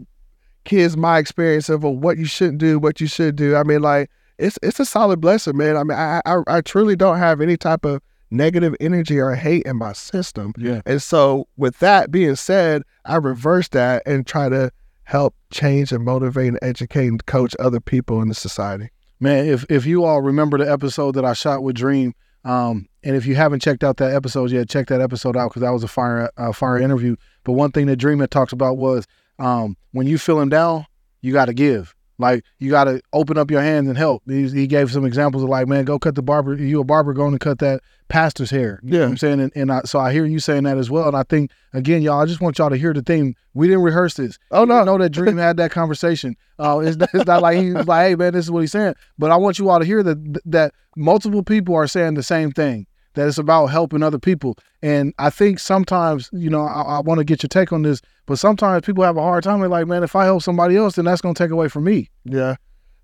kids 0.64 0.96
my 0.96 1.18
experience 1.18 1.68
of 1.68 1.82
what 1.84 2.18
you 2.18 2.24
shouldn't 2.24 2.58
do, 2.58 2.78
what 2.78 3.00
you 3.00 3.06
should 3.06 3.36
do. 3.36 3.56
I 3.56 3.62
mean, 3.62 3.80
like 3.80 4.10
it's 4.38 4.58
it's 4.62 4.80
a 4.80 4.84
solid 4.84 5.20
blessing, 5.20 5.56
man. 5.56 5.76
I 5.76 5.84
mean, 5.84 5.98
I 5.98 6.20
I, 6.26 6.38
I 6.48 6.60
truly 6.60 6.96
don't 6.96 7.18
have 7.18 7.40
any 7.40 7.56
type 7.56 7.84
of 7.84 8.02
negative 8.30 8.74
energy 8.80 9.18
or 9.18 9.34
hate 9.34 9.64
in 9.64 9.76
my 9.76 9.92
system. 9.92 10.52
yeah. 10.58 10.82
And 10.86 11.02
so, 11.02 11.48
with 11.56 11.78
that 11.78 12.10
being 12.10 12.36
said, 12.36 12.82
I 13.04 13.16
reverse 13.16 13.68
that 13.68 14.02
and 14.06 14.26
try 14.26 14.48
to 14.48 14.70
help 15.04 15.34
change 15.50 15.90
and 15.92 16.04
motivate 16.04 16.48
and 16.48 16.58
educate 16.60 17.08
and 17.08 17.24
coach 17.24 17.54
other 17.58 17.80
people 17.80 18.20
in 18.20 18.28
the 18.28 18.34
society. 18.34 18.90
Man, 19.20 19.46
if 19.46 19.64
if 19.68 19.86
you 19.86 20.04
all 20.04 20.20
remember 20.20 20.58
the 20.58 20.70
episode 20.70 21.12
that 21.12 21.24
I 21.24 21.32
shot 21.32 21.62
with 21.62 21.76
Dream, 21.76 22.14
um, 22.44 22.88
and 23.02 23.16
if 23.16 23.26
you 23.26 23.34
haven't 23.34 23.60
checked 23.60 23.82
out 23.82 23.96
that 23.96 24.14
episode 24.14 24.50
yet, 24.50 24.68
check 24.68 24.86
that 24.88 25.00
episode 25.00 25.36
out 25.36 25.50
because 25.50 25.62
that 25.62 25.70
was 25.70 25.82
a 25.82 25.88
fire 25.88 26.30
uh, 26.36 26.52
fire 26.52 26.78
interview. 26.78 27.16
But 27.44 27.52
one 27.52 27.72
thing 27.72 27.86
that 27.86 27.96
Dream 27.96 28.20
had 28.20 28.30
talked 28.30 28.52
about 28.52 28.76
was 28.76 29.06
um, 29.38 29.76
when 29.92 30.06
you 30.06 30.18
feeling 30.18 30.48
down, 30.48 30.86
you 31.22 31.32
got 31.32 31.46
to 31.46 31.54
give. 31.54 31.94
Like 32.18 32.44
you 32.58 32.70
got 32.70 32.84
to 32.84 33.00
open 33.12 33.38
up 33.38 33.50
your 33.50 33.60
hands 33.62 33.88
and 33.88 33.96
help. 33.96 34.22
He, 34.26 34.48
he 34.48 34.66
gave 34.66 34.90
some 34.90 35.04
examples 35.04 35.42
of 35.44 35.48
like, 35.48 35.68
man, 35.68 35.84
go 35.84 35.98
cut 35.98 36.14
the 36.16 36.22
barber. 36.22 36.54
You 36.56 36.80
a 36.80 36.84
barber 36.84 37.12
going 37.12 37.32
to 37.32 37.38
cut 37.38 37.58
that 37.60 37.80
pastor's 38.08 38.50
hair. 38.50 38.80
You 38.82 38.92
know 38.92 38.98
what 38.98 39.04
Yeah. 39.04 39.10
I'm 39.10 39.16
saying, 39.16 39.40
and, 39.40 39.52
and 39.54 39.70
I, 39.72 39.82
so 39.82 40.00
I 40.00 40.12
hear 40.12 40.24
you 40.24 40.40
saying 40.40 40.64
that 40.64 40.78
as 40.78 40.90
well. 40.90 41.06
And 41.06 41.16
I 41.16 41.22
think 41.22 41.52
again, 41.72 42.02
y'all, 42.02 42.20
I 42.20 42.26
just 42.26 42.40
want 42.40 42.58
y'all 42.58 42.70
to 42.70 42.76
hear 42.76 42.92
the 42.92 43.02
thing. 43.02 43.36
We 43.54 43.68
didn't 43.68 43.82
rehearse 43.82 44.14
this. 44.14 44.38
Oh 44.50 44.64
no, 44.64 44.76
I 44.76 44.78
no, 44.84 44.96
know 44.96 44.98
that 45.04 45.10
Dream 45.10 45.36
had 45.36 45.56
that 45.58 45.70
conversation. 45.70 46.36
Uh, 46.58 46.80
it's, 46.80 46.96
not- 46.96 47.10
it's 47.14 47.26
not 47.26 47.40
like 47.42 47.58
he 47.58 47.72
was 47.72 47.86
like, 47.86 48.08
"Hey 48.08 48.14
man, 48.16 48.32
this 48.32 48.46
is 48.46 48.50
what 48.50 48.60
he's 48.60 48.72
saying." 48.72 48.94
But 49.18 49.30
I 49.30 49.36
want 49.36 49.58
you 49.60 49.70
all 49.70 49.78
to 49.78 49.84
hear 49.84 50.02
that 50.02 50.40
that 50.46 50.74
multiple 50.96 51.42
people 51.44 51.74
are 51.76 51.86
saying 51.86 52.14
the 52.14 52.22
same 52.22 52.50
thing. 52.50 52.86
That 53.14 53.26
it's 53.26 53.38
about 53.38 53.66
helping 53.66 54.02
other 54.02 54.18
people. 54.18 54.56
And 54.82 55.12
I 55.18 55.30
think 55.30 55.58
sometimes, 55.58 56.30
you 56.32 56.50
know, 56.50 56.62
I, 56.62 56.82
I 56.82 57.00
want 57.00 57.18
to 57.18 57.24
get 57.24 57.42
your 57.42 57.48
take 57.48 57.72
on 57.72 57.82
this. 57.82 58.00
But 58.28 58.38
sometimes 58.38 58.84
people 58.84 59.04
have 59.04 59.16
a 59.16 59.22
hard 59.22 59.42
time. 59.42 59.60
They're 59.60 59.70
like, 59.70 59.86
"Man, 59.86 60.02
if 60.04 60.14
I 60.14 60.26
help 60.26 60.42
somebody 60.42 60.76
else, 60.76 60.96
then 60.96 61.06
that's 61.06 61.22
gonna 61.22 61.32
take 61.32 61.50
away 61.50 61.68
from 61.68 61.84
me." 61.84 62.10
Yeah, 62.26 62.56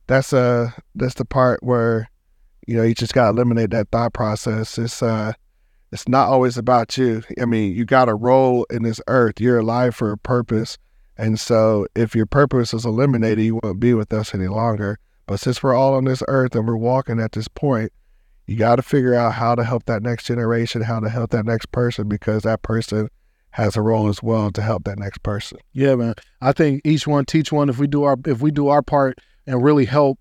that's 0.06 0.34
uh 0.34 0.70
that's 0.94 1.14
the 1.14 1.24
part 1.24 1.62
where 1.62 2.10
you 2.66 2.76
know 2.76 2.82
you 2.82 2.94
just 2.94 3.14
gotta 3.14 3.30
eliminate 3.30 3.70
that 3.70 3.88
thought 3.90 4.12
process. 4.12 4.76
It's 4.76 5.02
uh 5.02 5.32
it's 5.90 6.06
not 6.06 6.28
always 6.28 6.58
about 6.58 6.98
you. 6.98 7.22
I 7.40 7.46
mean, 7.46 7.74
you 7.74 7.86
got 7.86 8.10
a 8.10 8.14
role 8.14 8.66
in 8.70 8.82
this 8.82 9.00
earth. 9.06 9.40
You're 9.40 9.60
alive 9.60 9.94
for 9.94 10.12
a 10.12 10.18
purpose, 10.18 10.76
and 11.16 11.40
so 11.40 11.86
if 11.94 12.14
your 12.14 12.26
purpose 12.26 12.74
is 12.74 12.84
eliminated, 12.84 13.46
you 13.46 13.60
won't 13.62 13.80
be 13.80 13.94
with 13.94 14.12
us 14.12 14.34
any 14.34 14.48
longer. 14.48 14.98
But 15.26 15.40
since 15.40 15.62
we're 15.62 15.74
all 15.74 15.94
on 15.94 16.04
this 16.04 16.22
earth 16.28 16.54
and 16.54 16.68
we're 16.68 16.76
walking 16.76 17.18
at 17.18 17.32
this 17.32 17.48
point, 17.48 17.92
you 18.46 18.56
got 18.56 18.76
to 18.76 18.82
figure 18.82 19.14
out 19.14 19.32
how 19.32 19.54
to 19.54 19.64
help 19.64 19.86
that 19.86 20.02
next 20.02 20.24
generation, 20.24 20.82
how 20.82 21.00
to 21.00 21.08
help 21.08 21.30
that 21.30 21.46
next 21.46 21.72
person, 21.72 22.10
because 22.10 22.42
that 22.42 22.60
person 22.60 23.08
has 23.54 23.76
a 23.76 23.80
role 23.80 24.08
as 24.08 24.20
well 24.20 24.50
to 24.50 24.60
help 24.60 24.82
that 24.82 24.98
next 24.98 25.22
person. 25.22 25.58
Yeah, 25.72 25.94
man. 25.94 26.14
I 26.40 26.50
think 26.50 26.80
each 26.84 27.06
one 27.06 27.24
teach 27.24 27.52
one. 27.52 27.68
If 27.68 27.78
we 27.78 27.86
do 27.86 28.02
our 28.02 28.16
if 28.26 28.42
we 28.42 28.50
do 28.50 28.66
our 28.66 28.82
part 28.82 29.20
and 29.46 29.62
really 29.62 29.84
help, 29.84 30.18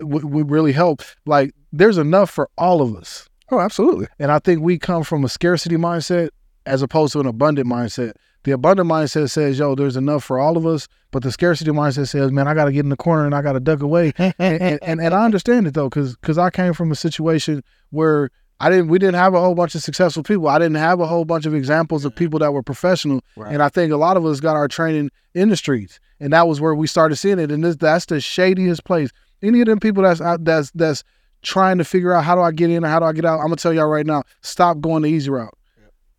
we, 0.00 0.22
we 0.22 0.42
really 0.42 0.70
help. 0.70 1.02
Like 1.26 1.52
there's 1.72 1.98
enough 1.98 2.30
for 2.30 2.48
all 2.56 2.80
of 2.80 2.94
us. 2.94 3.28
Oh, 3.50 3.58
absolutely. 3.58 4.06
And 4.20 4.30
I 4.30 4.38
think 4.38 4.60
we 4.60 4.78
come 4.78 5.02
from 5.02 5.24
a 5.24 5.28
scarcity 5.28 5.76
mindset 5.76 6.28
as 6.64 6.80
opposed 6.80 7.12
to 7.14 7.20
an 7.20 7.26
abundant 7.26 7.68
mindset. 7.68 8.12
The 8.44 8.52
abundant 8.52 8.88
mindset 8.88 9.30
says, 9.30 9.58
yo, 9.58 9.74
there's 9.74 9.96
enough 9.96 10.22
for 10.22 10.38
all 10.38 10.56
of 10.56 10.64
us. 10.64 10.86
But 11.10 11.24
the 11.24 11.32
scarcity 11.32 11.72
mindset 11.72 12.06
says, 12.06 12.30
man, 12.30 12.46
I 12.46 12.54
got 12.54 12.66
to 12.66 12.72
get 12.72 12.84
in 12.84 12.90
the 12.90 12.96
corner 12.96 13.26
and 13.26 13.34
I 13.34 13.42
got 13.42 13.54
to 13.54 13.60
duck 13.60 13.80
away. 13.80 14.12
and, 14.16 14.34
and, 14.38 14.78
and, 14.80 15.00
and 15.00 15.12
I 15.12 15.24
understand 15.24 15.66
it 15.66 15.74
though, 15.74 15.88
because 15.88 16.14
because 16.16 16.38
I 16.38 16.50
came 16.50 16.72
from 16.72 16.92
a 16.92 16.96
situation 16.96 17.64
where 17.90 18.30
I 18.58 18.70
didn't 18.70 18.88
we 18.88 18.98
didn't 18.98 19.16
have 19.16 19.34
a 19.34 19.40
whole 19.40 19.54
bunch 19.54 19.74
of 19.74 19.82
successful 19.82 20.22
people. 20.22 20.48
I 20.48 20.58
didn't 20.58 20.76
have 20.76 21.00
a 21.00 21.06
whole 21.06 21.24
bunch 21.24 21.44
of 21.46 21.54
examples 21.54 22.04
of 22.04 22.14
people 22.14 22.38
that 22.38 22.52
were 22.52 22.62
professional. 22.62 23.22
Right. 23.36 23.52
And 23.52 23.62
I 23.62 23.68
think 23.68 23.92
a 23.92 23.96
lot 23.96 24.16
of 24.16 24.24
us 24.24 24.40
got 24.40 24.56
our 24.56 24.68
training 24.68 25.10
in 25.34 25.50
the 25.50 25.56
streets. 25.56 26.00
And 26.20 26.32
that 26.32 26.48
was 26.48 26.60
where 26.60 26.74
we 26.74 26.86
started 26.86 27.16
seeing 27.16 27.38
it. 27.38 27.50
And 27.50 27.62
this, 27.62 27.76
that's 27.76 28.06
the 28.06 28.20
shadiest 28.20 28.84
place. 28.84 29.10
Any 29.42 29.60
of 29.60 29.66
them 29.66 29.78
people 29.78 30.02
that's 30.02 30.20
out 30.22 30.44
that's 30.44 30.70
that's 30.70 31.04
trying 31.42 31.76
to 31.78 31.84
figure 31.84 32.12
out 32.14 32.24
how 32.24 32.34
do 32.34 32.40
I 32.40 32.50
get 32.50 32.70
in 32.70 32.84
or 32.84 32.88
how 32.88 32.98
do 32.98 33.04
I 33.04 33.12
get 33.12 33.26
out, 33.26 33.40
I'm 33.40 33.46
gonna 33.46 33.56
tell 33.56 33.74
y'all 33.74 33.86
right 33.88 34.06
now, 34.06 34.22
stop 34.40 34.80
going 34.80 35.02
the 35.02 35.10
easy 35.10 35.30
route. 35.30 35.52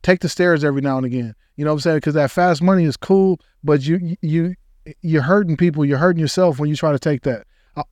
Take 0.04 0.19
the 0.19 0.30
stairs 0.30 0.63
every 0.63 0.82
now 0.82 0.97
and 0.97 1.06
again. 1.06 1.34
You 1.56 1.65
know 1.65 1.71
what 1.71 1.78
I'm 1.78 1.82
saying? 1.82 1.97
Because 1.97 2.13
that 2.13 2.30
fast 2.30 2.62
money 2.62 2.84
is 2.86 2.95
cool, 2.95 3.39
but 3.63 3.82
you 3.82 4.15
you 4.21 4.54
you're 5.02 5.23
hurting 5.23 5.58
people. 5.58 5.84
You're 5.84 5.97
hurting 5.97 6.21
yourself 6.21 6.60
when 6.60 6.69
you 6.69 6.76
try 6.76 6.91
to 6.91 7.00
take 7.00 7.23
that. 7.23 7.45
I, 7.76 7.84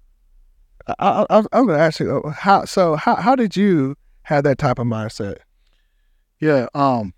I, 0.99 1.25
I- 1.29 1.37
I'm 1.51 1.65
going 1.65 1.77
to 1.77 1.83
ask 1.83 1.99
you 1.99 2.21
uh, 2.23 2.29
how. 2.29 2.65
So 2.65 2.95
how 2.95 3.15
how 3.15 3.35
did 3.35 3.57
you 3.57 3.95
have 4.25 4.43
that 4.43 4.57
type 4.57 4.79
of 4.79 4.87
mindset? 4.87 5.37
Yeah. 6.39 6.67
Um, 6.73 7.13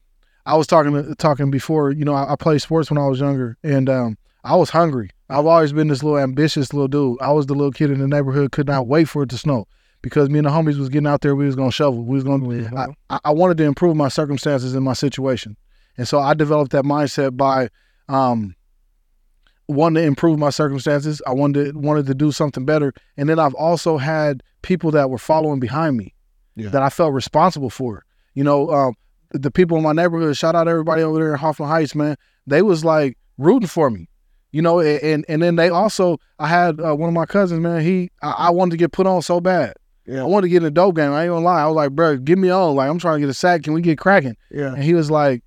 I 0.45 0.55
was 0.55 0.67
talking 0.67 1.15
talking 1.15 1.51
before. 1.51 1.91
You 1.91 2.05
know, 2.05 2.13
I, 2.13 2.33
I 2.33 2.35
played 2.35 2.61
sports 2.61 2.89
when 2.89 2.97
I 2.97 3.07
was 3.07 3.19
younger, 3.19 3.57
and 3.63 3.89
um, 3.89 4.17
I 4.43 4.55
was 4.55 4.69
hungry. 4.69 5.09
I've 5.29 5.45
always 5.45 5.73
been 5.73 5.89
this 5.89 6.03
little 6.03 6.19
ambitious 6.19 6.71
little 6.73 6.87
dude. 6.87 7.21
I 7.21 7.31
was 7.33 7.47
the 7.47 7.53
little 7.53 7.71
kid 7.73 7.91
in 7.91 7.99
the 7.99 8.07
neighborhood, 8.07 8.51
could 8.53 8.67
not 8.67 8.87
wait 8.87 9.05
for 9.09 9.23
it 9.23 9.29
to 9.31 9.37
snow 9.37 9.67
because 10.01 10.29
me 10.29 10.39
and 10.39 10.45
the 10.45 10.51
homies 10.51 10.77
was 10.77 10.87
getting 10.89 11.07
out 11.07 11.19
there. 11.21 11.35
We 11.35 11.45
was 11.45 11.55
gonna 11.55 11.71
shovel. 11.71 12.03
We 12.03 12.15
was 12.15 12.23
gonna. 12.23 12.69
I, 12.75 13.15
I- 13.15 13.19
I 13.25 13.31
wanted 13.31 13.57
to 13.57 13.65
improve 13.65 13.97
my 13.97 14.07
circumstances 14.07 14.73
in 14.75 14.83
my 14.83 14.93
situation, 14.93 15.57
and 15.97 16.07
so 16.07 16.19
I 16.19 16.33
developed 16.33 16.71
that 16.71 16.85
mindset 16.85 17.35
by 17.35 17.69
um, 18.07 18.55
wanting 19.67 20.01
to 20.01 20.07
improve 20.07 20.39
my 20.39 20.49
circumstances. 20.49 21.21
I 21.27 21.33
wanted 21.33 21.73
to, 21.73 21.79
wanted 21.79 22.05
to 22.07 22.13
do 22.15 22.31
something 22.31 22.63
better, 22.65 22.93
and 23.17 23.27
then 23.27 23.39
I've 23.39 23.55
also 23.55 23.97
had 23.97 24.43
people 24.61 24.91
that 24.91 25.09
were 25.09 25.17
following 25.17 25.59
behind 25.59 25.97
me 25.97 26.13
Yeah. 26.57 26.69
that 26.69 26.81
I 26.81 26.89
felt 26.89 27.13
responsible 27.13 27.69
for. 27.69 28.03
You 28.33 28.43
know, 28.43 28.69
um, 28.71 28.95
the 29.31 29.51
people 29.51 29.77
in 29.77 29.83
my 29.83 29.93
neighborhood. 29.93 30.35
Shout 30.35 30.55
out 30.55 30.67
everybody 30.67 31.01
over 31.01 31.19
there 31.19 31.33
in 31.33 31.39
Hoffman 31.39 31.69
Heights, 31.69 31.95
man. 31.95 32.17
They 32.45 32.61
was 32.61 32.83
like 32.83 33.17
rooting 33.37 33.67
for 33.67 33.89
me. 33.89 34.09
You 34.51 34.61
know, 34.61 34.79
and 34.79 35.23
and 35.29 35.41
then 35.41 35.55
they 35.55 35.69
also, 35.69 36.17
I 36.39 36.47
had 36.47 36.79
uh, 36.81 36.95
one 36.95 37.09
of 37.09 37.13
my 37.13 37.25
cousins, 37.25 37.59
man. 37.59 37.81
He, 37.81 38.09
I, 38.21 38.31
I 38.31 38.49
wanted 38.49 38.71
to 38.71 38.77
get 38.77 38.91
put 38.91 39.05
on 39.05 39.21
so 39.21 39.39
bad. 39.39 39.75
Yeah. 40.05 40.21
I 40.21 40.23
wanted 40.23 40.47
to 40.47 40.49
get 40.49 40.63
in 40.63 40.67
a 40.67 40.71
dope 40.71 40.95
game. 40.95 41.11
I 41.11 41.23
ain't 41.23 41.31
gonna 41.31 41.45
lie. 41.45 41.61
I 41.61 41.67
was 41.67 41.75
like, 41.75 41.91
bro, 41.91 42.17
give 42.17 42.39
me 42.39 42.49
on. 42.49 42.75
Like, 42.75 42.89
I'm 42.89 42.97
trying 42.97 43.17
to 43.17 43.19
get 43.19 43.29
a 43.29 43.33
sack. 43.33 43.63
Can 43.63 43.73
we 43.73 43.81
get 43.81 43.97
cracking? 43.97 44.37
Yeah. 44.49 44.73
And 44.73 44.83
he 44.83 44.93
was 44.93 45.11
like, 45.11 45.43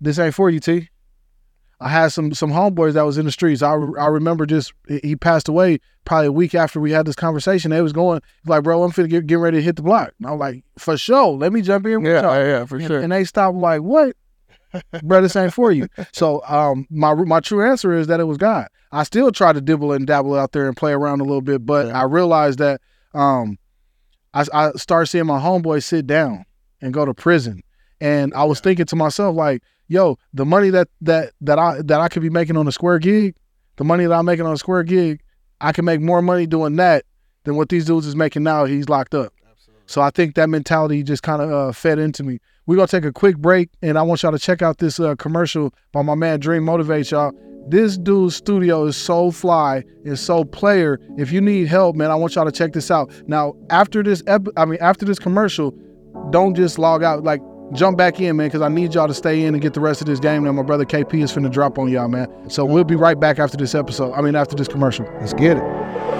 this 0.00 0.18
ain't 0.18 0.34
for 0.34 0.48
you, 0.48 0.60
T. 0.60 0.88
I 1.80 1.88
had 1.90 2.08
some 2.08 2.32
some 2.32 2.50
homeboys 2.50 2.94
that 2.94 3.02
was 3.02 3.18
in 3.18 3.26
the 3.26 3.32
streets. 3.32 3.62
I, 3.62 3.72
I 3.72 4.06
remember 4.06 4.46
just 4.46 4.72
he 5.02 5.14
passed 5.14 5.48
away 5.48 5.78
probably 6.06 6.28
a 6.28 6.32
week 6.32 6.54
after 6.54 6.80
we 6.80 6.90
had 6.92 7.06
this 7.06 7.16
conversation. 7.16 7.70
They 7.70 7.82
was 7.82 7.92
going 7.92 8.22
like, 8.46 8.62
bro, 8.62 8.82
I'm 8.82 8.92
finna 8.92 9.10
get, 9.10 9.26
get 9.26 9.38
ready 9.38 9.58
to 9.58 9.62
hit 9.62 9.76
the 9.76 9.82
block. 9.82 10.12
And 10.18 10.26
I 10.26 10.30
was 10.30 10.40
like, 10.40 10.64
for 10.78 10.96
sure, 10.96 11.32
let 11.36 11.52
me 11.52 11.60
jump 11.60 11.84
in. 11.86 12.02
with 12.02 12.10
Yeah, 12.10 12.22
y'all." 12.22 12.46
yeah, 12.46 12.64
for 12.64 12.76
and, 12.76 12.86
sure. 12.86 13.00
and 13.00 13.12
they 13.12 13.24
stopped 13.24 13.56
like, 13.58 13.82
what? 13.82 14.16
bro, 15.02 15.20
this 15.22 15.36
ain't 15.36 15.52
for 15.52 15.70
you. 15.72 15.86
So 16.12 16.42
um, 16.46 16.86
my 16.90 17.14
my 17.14 17.40
true 17.40 17.62
answer 17.68 17.92
is 17.92 18.06
that 18.06 18.20
it 18.20 18.24
was 18.24 18.38
God. 18.38 18.68
I 18.92 19.02
still 19.02 19.30
try 19.30 19.52
to 19.52 19.60
dibble 19.60 19.92
and 19.92 20.06
dabble 20.06 20.34
out 20.34 20.52
there 20.52 20.66
and 20.68 20.76
play 20.76 20.92
around 20.92 21.20
a 21.20 21.24
little 21.24 21.42
bit, 21.42 21.66
but 21.66 21.88
Yeah. 21.88 22.00
I 22.00 22.04
realized 22.04 22.58
that 22.60 22.80
um, 23.12 23.58
I, 24.32 24.44
I 24.54 24.70
started 24.72 25.06
seeing 25.06 25.26
my 25.26 25.38
homeboys 25.40 25.84
sit 25.84 26.06
down 26.06 26.44
and 26.80 26.94
go 26.94 27.04
to 27.04 27.12
prison, 27.12 27.62
and 28.00 28.32
I 28.34 28.44
was 28.44 28.60
thinking 28.60 28.86
to 28.86 28.96
myself 28.96 29.34
like, 29.36 29.62
yo, 29.88 30.18
the 30.32 30.44
money 30.44 30.70
that 30.70 30.88
that 31.00 31.32
that 31.40 31.58
I 31.58 31.80
that 31.82 32.00
I 32.00 32.08
could 32.08 32.22
be 32.22 32.30
making 32.30 32.56
on 32.56 32.66
a 32.66 32.72
square 32.72 32.98
gig, 32.98 33.34
the 33.76 33.84
money 33.84 34.04
that 34.04 34.12
I'm 34.12 34.24
making 34.24 34.46
on 34.46 34.52
a 34.52 34.58
square 34.58 34.82
gig, 34.82 35.20
I 35.60 35.72
can 35.72 35.84
make 35.84 36.00
more 36.00 36.22
money 36.22 36.46
doing 36.46 36.76
that 36.76 37.04
than 37.44 37.56
what 37.56 37.68
these 37.68 37.84
dudes 37.84 38.06
is 38.06 38.16
making 38.16 38.42
now. 38.42 38.64
He's 38.64 38.88
locked 38.88 39.14
up. 39.14 39.32
So 39.86 40.00
I 40.00 40.10
think 40.10 40.34
that 40.34 40.48
mentality 40.48 41.02
just 41.02 41.22
kind 41.22 41.40
of 41.40 41.50
uh, 41.50 41.72
fed 41.72 41.98
into 41.98 42.24
me. 42.24 42.38
We're 42.66 42.74
gonna 42.74 42.88
take 42.88 43.04
a 43.04 43.12
quick 43.12 43.38
break, 43.38 43.70
and 43.82 43.96
I 43.96 44.02
want 44.02 44.22
y'all 44.22 44.32
to 44.32 44.38
check 44.38 44.60
out 44.60 44.78
this 44.78 44.98
uh, 44.98 45.14
commercial 45.14 45.72
by 45.92 46.02
my 46.02 46.16
man 46.16 46.40
Dream 46.40 46.64
Motivate 46.64 47.10
y'all. 47.10 47.32
This 47.68 47.96
dude's 47.96 48.36
studio 48.36 48.84
is 48.86 48.96
so 48.96 49.30
fly, 49.30 49.84
is 50.04 50.20
so 50.20 50.44
player. 50.44 51.00
If 51.16 51.32
you 51.32 51.40
need 51.40 51.66
help, 51.66 51.96
man, 51.96 52.10
I 52.10 52.14
want 52.14 52.34
y'all 52.34 52.44
to 52.44 52.52
check 52.52 52.72
this 52.72 52.90
out. 52.92 53.10
Now, 53.26 53.54
after 53.70 54.02
this, 54.02 54.22
ep- 54.28 54.48
I 54.56 54.64
mean, 54.64 54.78
after 54.80 55.04
this 55.04 55.18
commercial, 55.18 55.72
don't 56.30 56.54
just 56.54 56.78
log 56.78 57.02
out. 57.02 57.24
Like, 57.24 57.40
jump 57.72 57.96
back 57.96 58.20
in, 58.20 58.36
man, 58.36 58.48
because 58.48 58.62
I 58.62 58.68
need 58.68 58.94
y'all 58.94 59.08
to 59.08 59.14
stay 59.14 59.44
in 59.44 59.54
and 59.54 59.62
get 59.62 59.74
the 59.74 59.80
rest 59.80 60.00
of 60.00 60.06
this 60.06 60.20
game. 60.20 60.44
Now, 60.44 60.52
my 60.52 60.62
brother 60.62 60.84
KP 60.84 61.22
is 61.22 61.32
finna 61.32 61.50
drop 61.50 61.78
on 61.78 61.90
y'all, 61.90 62.08
man. 62.08 62.50
So 62.50 62.64
we'll 62.64 62.84
be 62.84 62.96
right 62.96 63.18
back 63.18 63.38
after 63.38 63.56
this 63.56 63.74
episode. 63.74 64.12
I 64.12 64.20
mean, 64.20 64.34
after 64.34 64.56
this 64.56 64.68
commercial. 64.68 65.06
Let's 65.20 65.34
get 65.34 65.56
it. 65.56 66.15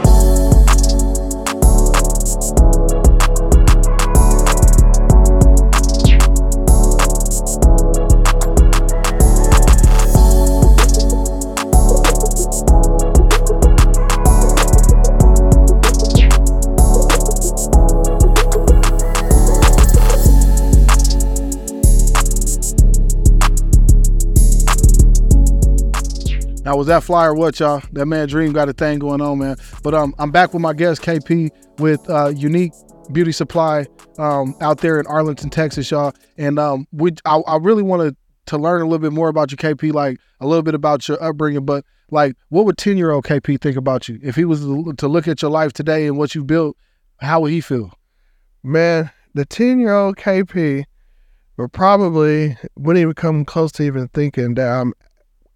Now 26.67 26.77
was 26.77 26.89
that 26.89 27.05
flyer 27.05 27.33
what 27.33 27.61
y'all? 27.61 27.81
That 27.93 28.07
man 28.07 28.27
Dream 28.27 28.53
got 28.53 28.69
a 28.69 28.73
thing 28.73 28.99
going 28.99 29.21
on, 29.21 29.39
man. 29.39 29.57
But 29.85 29.95
um, 29.95 30.17
I'm 30.19 30.33
back 30.33 30.53
with 30.53 30.61
my 30.61 30.73
guest 30.73 31.01
KP 31.01 31.49
with 31.79 32.11
uh, 32.11 32.33
Unique 32.35 32.73
Beauty 33.13 33.31
Supply 33.31 33.87
um, 34.19 34.53
out 34.61 34.79
there 34.79 34.99
in 34.99 35.07
Arlington, 35.07 35.49
Texas, 35.49 35.89
y'all. 35.93 36.13
And 36.37 36.59
um, 36.59 36.89
we 36.91 37.13
I, 37.25 37.37
I 37.37 37.59
really 37.59 37.85
wanted 37.85 38.17
to 38.47 38.59
learn 38.59 38.81
a 38.81 38.85
little 38.85 38.99
bit 38.99 39.13
more 39.13 39.29
about 39.29 39.53
you, 39.53 39.57
KP, 39.57 39.93
like 39.93 40.19
a 40.41 40.47
little 40.49 40.65
bit 40.65 40.75
about 40.75 41.07
your 41.07 41.23
upbringing. 41.23 41.65
But 41.65 41.85
like, 42.11 42.35
what 42.49 42.65
would 42.65 42.79
ten 42.79 42.97
year 42.97 43.13
old 43.13 43.23
KP 43.23 43.61
think 43.61 43.77
about 43.77 44.09
you 44.09 44.19
if 44.21 44.35
he 44.35 44.45
was 44.45 44.63
to 44.63 45.07
look 45.07 45.29
at 45.29 45.43
your 45.43 45.53
life 45.53 45.73
today 45.73 46.09
and 46.09 46.19
what 46.19 46.35
you 46.35 46.43
built? 46.43 46.77
How 47.19 47.43
would 47.43 47.53
he 47.53 47.61
feel? 47.61 47.93
Man, 48.65 49.13
the 49.35 49.45
10 49.45 49.79
year 49.79 49.95
old 49.95 50.17
KP 50.17 50.83
would 51.59 51.73
probably 51.73 52.57
wouldn't 52.75 53.03
even 53.03 53.15
come 53.15 53.45
close 53.45 53.71
to 53.73 53.85
even 53.85 54.09
thinking 54.09 54.55
that 54.55 54.67
I'm 54.67 54.95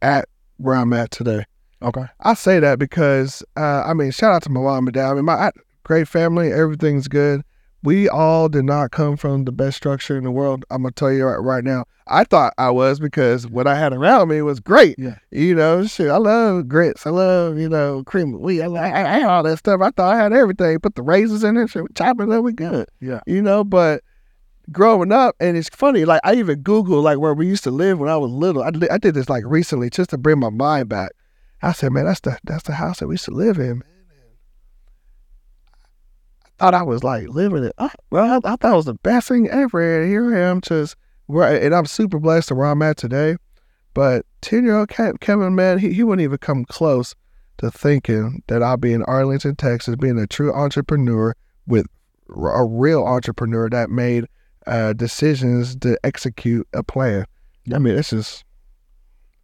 at 0.03 0.29
where 0.61 0.77
I'm 0.77 0.93
at 0.93 1.11
today. 1.11 1.45
Okay. 1.83 2.05
I 2.21 2.35
say 2.35 2.61
that 2.61 2.79
because, 2.79 3.43
uh, 3.57 3.85
I 3.87 3.95
mean, 3.95 4.11
shout 4.11 4.33
out 4.33 4.43
to 4.43 4.51
my 4.51 4.61
mom 4.61 4.87
and 4.87 4.95
dad. 4.95 5.11
I 5.11 5.15
mean, 5.15 5.25
my 5.25 5.35
I, 5.35 5.51
great 5.83 6.09
family, 6.09 6.53
everything's 6.53 7.09
good. 7.09 7.43
We 7.83 8.09
all 8.11 8.51
did 8.51 8.65
not 8.65 8.91
come 8.91 9.17
from 9.17 9.47
the 9.47 9.53
best 9.53 9.79
structure 9.79 10.19
in 10.19 10.25
the 10.25 10.31
world. 10.31 10.67
I'm 10.71 10.83
gonna 10.83 10.93
tell 10.93 11.11
you 11.11 11.25
right, 11.25 11.37
right 11.37 11.65
now. 11.65 11.85
I 12.07 12.25
thought 12.25 12.53
I 12.59 12.71
was 12.71 13.01
because 13.01 13.47
what 13.47 13.67
I 13.67 13.79
had 13.79 13.95
around 13.95 14.29
me 14.29 14.43
was 14.43 14.61
great. 14.61 14.97
Yeah. 14.99 15.17
You 15.31 15.55
know, 15.55 15.87
shit. 15.87 16.11
I 16.11 16.19
love 16.19 16.69
grits. 16.69 17.07
I 17.07 17.11
love 17.11 17.57
you 17.57 17.71
know 17.71 18.05
cream 18.05 18.35
of 18.35 18.41
wheat. 18.41 18.61
I, 18.61 18.67
I, 18.67 19.17
I 19.17 19.21
had 19.21 19.31
all 19.31 19.43
that 19.45 19.57
stuff. 19.57 19.81
I 19.81 19.91
thought 19.93 20.15
I 20.15 20.19
had 20.19 20.35
everything. 20.35 20.79
Put 20.81 20.95
the 20.95 21.03
raisins 21.03 21.43
in 21.43 21.57
it. 21.57 21.71
Shit, 21.71 21.85
chop 21.95 22.21
it 22.21 22.29
up. 22.29 22.45
We 22.45 22.53
good. 22.53 22.87
Yeah. 23.01 23.21
You 23.27 23.41
know, 23.41 23.65
but 23.65 24.03
growing 24.73 25.13
up, 25.13 25.37
and 25.41 25.57
it's 25.57 25.69
funny. 25.69 26.05
Like 26.05 26.21
I 26.25 26.35
even 26.35 26.63
Googled 26.63 27.03
like 27.03 27.19
where 27.19 27.35
we 27.35 27.47
used 27.47 27.65
to 27.65 27.71
live 27.71 27.99
when 27.99 28.09
I 28.09 28.17
was 28.17 28.31
little. 28.31 28.63
I, 28.63 28.71
I 28.91 28.99
did 28.99 29.15
this 29.15 29.29
like 29.29 29.45
recently 29.47 29.91
just 29.91 30.11
to 30.11 30.19
bring 30.19 30.39
my 30.39 30.51
mind 30.51 30.89
back. 30.89 31.13
I 31.63 31.73
said, 31.73 31.93
man, 31.93 32.07
that's 32.07 32.21
the 32.21 32.39
that's 32.45 32.65
the 32.65 32.75
house 32.75 33.01
that 33.01 33.09
we 33.09 33.15
used 33.15 33.27
to 33.27 33.33
live 33.33 33.59
in. 33.59 33.83
I 36.45 36.49
thought 36.59 36.75
I 36.75 36.83
was 36.83 37.03
like 37.03 37.29
living 37.29 37.65
it. 37.65 37.75
up. 37.79 37.93
Well, 38.11 38.41
I, 38.45 38.53
I 38.53 38.57
thought 38.57 38.73
it 38.73 38.77
was 38.77 38.85
the 38.85 38.95
best 38.95 39.29
thing 39.29 39.49
ever. 39.49 40.03
And 40.03 40.11
here 40.11 40.35
I 40.35 40.41
am, 40.41 40.61
just 40.61 40.97
where, 41.27 41.63
and 41.63 41.75
I'm 41.75 41.87
super 41.87 42.19
blessed 42.19 42.49
to 42.49 42.55
where 42.55 42.67
I'm 42.67 42.83
at 42.83 42.97
today. 42.97 43.37
But 43.95 44.25
ten 44.41 44.65
year 44.65 44.77
old 44.77 44.89
Kevin, 44.89 45.55
man, 45.55 45.79
he, 45.79 45.93
he 45.93 46.03
wouldn't 46.03 46.25
even 46.25 46.39
come 46.39 46.65
close 46.65 47.15
to 47.59 47.71
thinking 47.71 48.43
that 48.47 48.63
I'll 48.63 48.77
be 48.77 48.93
in 48.93 49.03
Arlington, 49.05 49.57
Texas, 49.57 49.97
being 49.97 50.19
a 50.19 50.27
true 50.27 50.53
entrepreneur 50.53 51.35
with 51.67 51.87
a 52.31 52.65
real 52.65 53.05
entrepreneur 53.05 53.69
that 53.69 53.91
made 53.91 54.27
uh, 54.67 54.93
decisions 54.93 55.77
to 55.77 55.99
execute 56.05 56.67
a 56.73 56.83
plan. 56.83 57.27
I 57.73 57.79
mean, 57.79 57.97
it's 57.97 58.11
just 58.11 58.45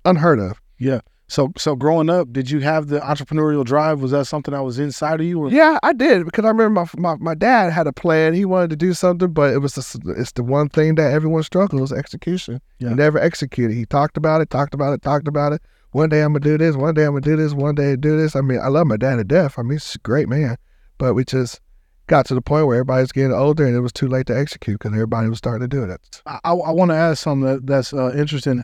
unheard 0.05 0.39
of. 0.39 0.61
Yeah. 0.79 1.01
So 1.29 1.53
so 1.57 1.75
growing 1.75 2.09
up, 2.09 2.33
did 2.33 2.51
you 2.51 2.61
have 2.61 2.87
the 2.87 3.01
entrepreneurial 3.01 3.65
drive? 3.65 4.01
Was 4.01 4.13
that 4.13 4.27
something 4.27 4.55
that 4.55 4.63
was 4.63 4.79
inside 4.79 5.21
of 5.21 5.27
you? 5.27 5.41
Or? 5.41 5.51
Yeah, 5.51 5.79
I 5.83 5.93
did 5.93 6.25
because 6.25 6.45
I 6.45 6.49
remember 6.49 6.71
my, 6.71 6.87
my 6.97 7.17
my 7.17 7.35
dad 7.35 7.73
had 7.73 7.89
a 7.89 7.93
plan. 7.93 8.33
He 8.33 8.45
wanted 8.45 8.71
to 8.71 8.77
do 8.77 8.95
something, 8.95 9.33
but 9.33 9.53
it 9.53 9.59
was 9.59 9.75
the, 9.75 10.15
it's 10.17 10.33
the 10.33 10.45
one 10.45 10.69
thing 10.69 10.95
that 10.95 11.13
everyone 11.13 11.43
struggles 11.43 11.93
execution. 11.93 12.61
Yeah. 12.79 12.91
He 12.91 12.95
never 12.95 13.19
executed. 13.19 13.75
He 13.75 13.87
talked 13.87 14.17
about 14.17 14.41
it, 14.41 14.51
talked 14.51 14.73
about 14.73 14.93
it, 14.93 15.03
talked 15.03 15.27
about 15.27 15.53
it. 15.53 15.63
One 15.91 16.09
day 16.11 16.21
I'm 16.21 16.33
gonna 16.33 16.41
do 16.41 16.59
this. 16.59 16.77
One 16.77 16.95
day 16.95 17.05
I'm 17.05 17.13
gonna 17.13 17.23
do 17.23 17.37
this. 17.37 17.55
One 17.55 17.75
day 17.75 17.97
do 17.97 18.17
this. 18.17 18.37
I 18.37 18.41
mean, 18.41 18.61
I 18.61 18.69
love 18.69 18.87
my 18.87 18.97
dad 18.97 19.17
to 19.17 19.25
death. 19.25 19.59
I 19.59 19.63
mean, 19.63 19.73
he's 19.73 19.97
a 19.97 19.99
great 19.99 20.29
man, 20.29 20.57
but 20.97 21.15
we 21.15 21.25
just 21.25 21.61
got 22.07 22.27
to 22.27 22.35
the 22.35 22.43
point 22.43 22.67
where 22.67 22.77
everybody's 22.77 23.13
getting 23.13 23.33
older 23.33 23.67
and 23.67 23.77
it 23.77 23.81
was 23.81 23.93
too 23.93 24.07
late 24.09 24.27
to 24.27 24.37
execute 24.37 24.79
because 24.79 24.93
everybody 24.93 25.29
was 25.29 25.39
starting 25.39 25.69
to 25.69 25.77
do 25.77 25.83
it. 25.83 26.23
I, 26.27 26.39
I, 26.45 26.53
want 26.53 26.91
to 26.91 26.97
ask 26.97 27.23
something 27.23 27.47
that, 27.47 27.67
that's 27.67 27.93
uh, 27.93 28.13
interesting. 28.15 28.63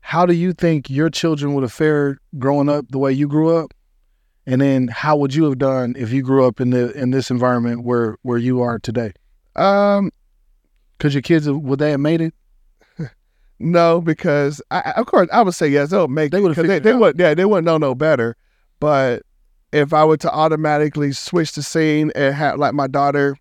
How 0.00 0.24
do 0.24 0.34
you 0.34 0.52
think 0.52 0.88
your 0.88 1.10
children 1.10 1.54
would 1.54 1.62
have 1.62 1.72
fared 1.72 2.18
growing 2.38 2.68
up 2.68 2.86
the 2.88 2.98
way 2.98 3.12
you 3.12 3.28
grew 3.28 3.56
up? 3.56 3.74
And 4.46 4.62
then 4.62 4.88
how 4.88 5.16
would 5.16 5.34
you 5.34 5.44
have 5.44 5.58
done 5.58 5.94
if 5.98 6.10
you 6.10 6.22
grew 6.22 6.46
up 6.46 6.58
in 6.58 6.70
the 6.70 6.90
in 6.92 7.10
this 7.10 7.30
environment 7.30 7.84
where 7.84 8.16
where 8.22 8.38
you 8.38 8.62
are 8.62 8.78
today? 8.78 9.12
Um, 9.56 10.10
Because 10.96 11.12
your 11.12 11.20
kids 11.20 11.46
would 11.50 11.78
they 11.78 11.90
have 11.90 12.00
made 12.00 12.20
it? 12.22 12.34
No, 13.60 14.00
because 14.00 14.62
I, 14.70 14.92
of 14.96 15.06
course 15.06 15.28
I 15.32 15.42
would 15.42 15.52
say 15.52 15.66
yes. 15.66 15.90
They'll 15.90 16.06
make. 16.06 16.30
They 16.30 16.40
'cause 16.40 16.54
they, 16.56 16.78
they 16.78 16.94
would. 16.94 17.18
Yeah, 17.18 17.34
they 17.34 17.44
wouldn't 17.44 17.66
know 17.66 17.76
no 17.76 17.92
better. 17.92 18.36
But 18.78 19.22
if 19.72 19.92
I 19.92 20.04
were 20.04 20.16
to 20.18 20.30
automatically 20.32 21.12
switch 21.12 21.52
the 21.52 21.62
scene 21.62 22.10
and 22.14 22.34
have 22.34 22.58
like 22.58 22.74
my 22.74 22.86
daughter 22.86 23.36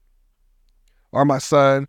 or 1.12 1.26
my 1.26 1.38
son 1.38 1.88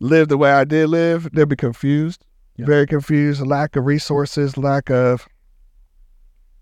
live 0.00 0.28
the 0.28 0.36
way 0.38 0.50
I 0.50 0.64
did 0.64 0.88
live, 0.88 1.28
they'd 1.32 1.48
be 1.48 1.56
confused. 1.56 2.24
Yeah. 2.56 2.66
Very 2.66 2.86
confused. 2.86 3.40
Lack 3.46 3.76
of 3.76 3.86
resources. 3.86 4.56
Lack 4.56 4.90
of 4.90 5.26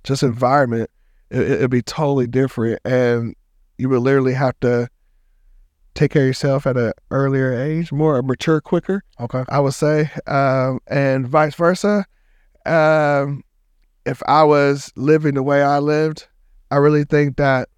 just 0.05 0.22
environment. 0.22 0.90
It, 1.31 1.40
it- 1.40 1.50
it'd 1.52 1.70
be 1.70 1.83
totally 1.83 2.26
different, 2.26 2.81
and 2.85 3.35
you 3.79 3.88
would 3.88 4.00
literally 4.02 4.35
have 4.35 4.59
to 4.61 4.88
take 5.94 6.11
care 6.12 6.22
of 6.22 6.26
yourself 6.26 6.66
at 6.66 6.76
an 6.76 6.92
earlier 7.11 7.52
age, 7.55 7.90
more 7.90 8.22
mature 8.22 8.61
quicker. 8.61 9.02
Okay. 9.18 9.44
I 9.48 9.59
would 9.61 9.72
say, 9.74 10.11
um, 10.26 10.81
and 10.87 11.26
vice 11.26 11.55
versa. 11.55 12.05
Um, 12.66 13.42
if 14.05 14.22
I 14.29 14.44
was 14.44 14.92
living 14.96 15.35
the 15.35 15.42
way 15.42 15.62
I 15.62 15.79
lived, 15.79 16.29
I 16.70 16.76
really 16.76 17.05
think 17.05 17.37
that 17.37 17.68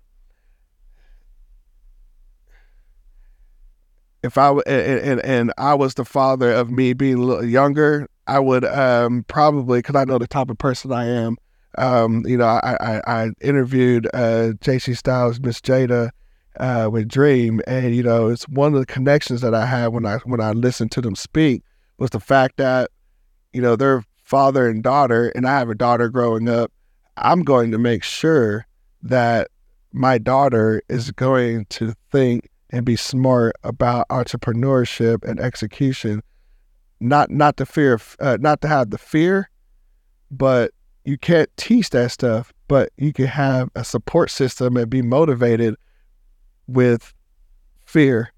if 4.22 4.36
I 4.36 4.50
and, 4.50 5.00
and 5.00 5.20
and 5.20 5.52
I 5.58 5.74
was 5.74 5.94
the 5.94 6.04
father 6.04 6.52
of 6.52 6.70
me 6.70 6.92
being 6.92 7.16
a 7.16 7.22
little 7.22 7.44
younger, 7.44 8.08
I 8.26 8.38
would 8.40 8.64
um, 8.64 9.24
probably 9.28 9.78
because 9.80 9.96
I 9.96 10.04
know 10.04 10.18
the 10.18 10.26
type 10.26 10.50
of 10.50 10.58
person 10.58 10.92
I 10.92 11.06
am. 11.06 11.36
Um, 11.76 12.24
you 12.26 12.36
know, 12.36 12.46
I 12.46 12.76
I, 12.80 13.00
I 13.06 13.30
interviewed 13.40 14.08
uh, 14.12 14.52
J.C. 14.60 14.94
Styles, 14.94 15.40
Miss 15.40 15.60
Jada, 15.60 16.10
uh, 16.58 16.88
with 16.90 17.08
Dream, 17.08 17.60
and 17.66 17.94
you 17.94 18.02
know, 18.02 18.28
it's 18.28 18.48
one 18.48 18.74
of 18.74 18.80
the 18.80 18.86
connections 18.86 19.40
that 19.42 19.54
I 19.54 19.66
had 19.66 19.88
when 19.88 20.06
I 20.06 20.18
when 20.18 20.40
I 20.40 20.52
listened 20.52 20.92
to 20.92 21.00
them 21.00 21.14
speak 21.14 21.62
was 21.98 22.10
the 22.10 22.20
fact 22.20 22.56
that 22.56 22.90
you 23.52 23.62
know 23.62 23.76
they're 23.76 24.04
father 24.24 24.68
and 24.68 24.82
daughter, 24.82 25.28
and 25.34 25.46
I 25.46 25.58
have 25.58 25.70
a 25.70 25.74
daughter 25.74 26.08
growing 26.08 26.48
up. 26.48 26.72
I'm 27.16 27.42
going 27.42 27.70
to 27.72 27.78
make 27.78 28.04
sure 28.04 28.66
that 29.02 29.48
my 29.92 30.18
daughter 30.18 30.82
is 30.88 31.10
going 31.12 31.66
to 31.66 31.94
think 32.10 32.48
and 32.70 32.84
be 32.84 32.96
smart 32.96 33.56
about 33.64 34.08
entrepreneurship 34.08 35.24
and 35.24 35.40
execution. 35.40 36.22
Not 37.00 37.30
not 37.30 37.56
the 37.56 37.66
fear 37.66 38.00
uh, 38.20 38.38
not 38.40 38.60
to 38.62 38.68
have 38.68 38.90
the 38.90 38.98
fear, 38.98 39.48
but 40.30 40.72
you 41.04 41.16
can't 41.16 41.48
teach 41.56 41.90
that 41.90 42.10
stuff, 42.10 42.52
but 42.66 42.90
you 42.98 43.12
can 43.12 43.26
have 43.26 43.70
a 43.74 43.84
support 43.84 44.30
system 44.30 44.76
and 44.76 44.90
be 44.90 45.00
motivated 45.00 45.76
with 46.66 47.14
fear. 47.86 48.32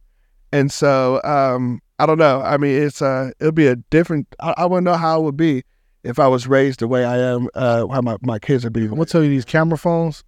And 0.52 0.70
so 0.70 1.20
um, 1.24 1.80
I 1.98 2.06
don't 2.06 2.18
know. 2.18 2.42
I 2.42 2.58
mean, 2.58 2.82
it's 2.82 3.02
uh, 3.02 3.30
it'll 3.40 3.52
be 3.52 3.66
a 3.66 3.76
different. 3.76 4.34
I, 4.40 4.54
I 4.58 4.66
wouldn't 4.66 4.84
know 4.84 4.96
how 4.96 5.20
it 5.20 5.24
would 5.24 5.36
be 5.36 5.64
if 6.02 6.18
I 6.18 6.28
was 6.28 6.46
raised 6.46 6.80
the 6.80 6.88
way 6.88 7.04
I 7.04 7.18
am. 7.18 7.48
Uh, 7.54 7.86
how 7.88 8.00
my, 8.00 8.16
my 8.22 8.38
kids 8.38 8.64
would 8.64 8.72
be. 8.72 8.84
I'm 8.84 8.90
gonna 8.90 9.06
tell 9.06 9.22
you 9.22 9.30
these 9.30 9.44
camera 9.44 9.78
phones. 9.78 10.24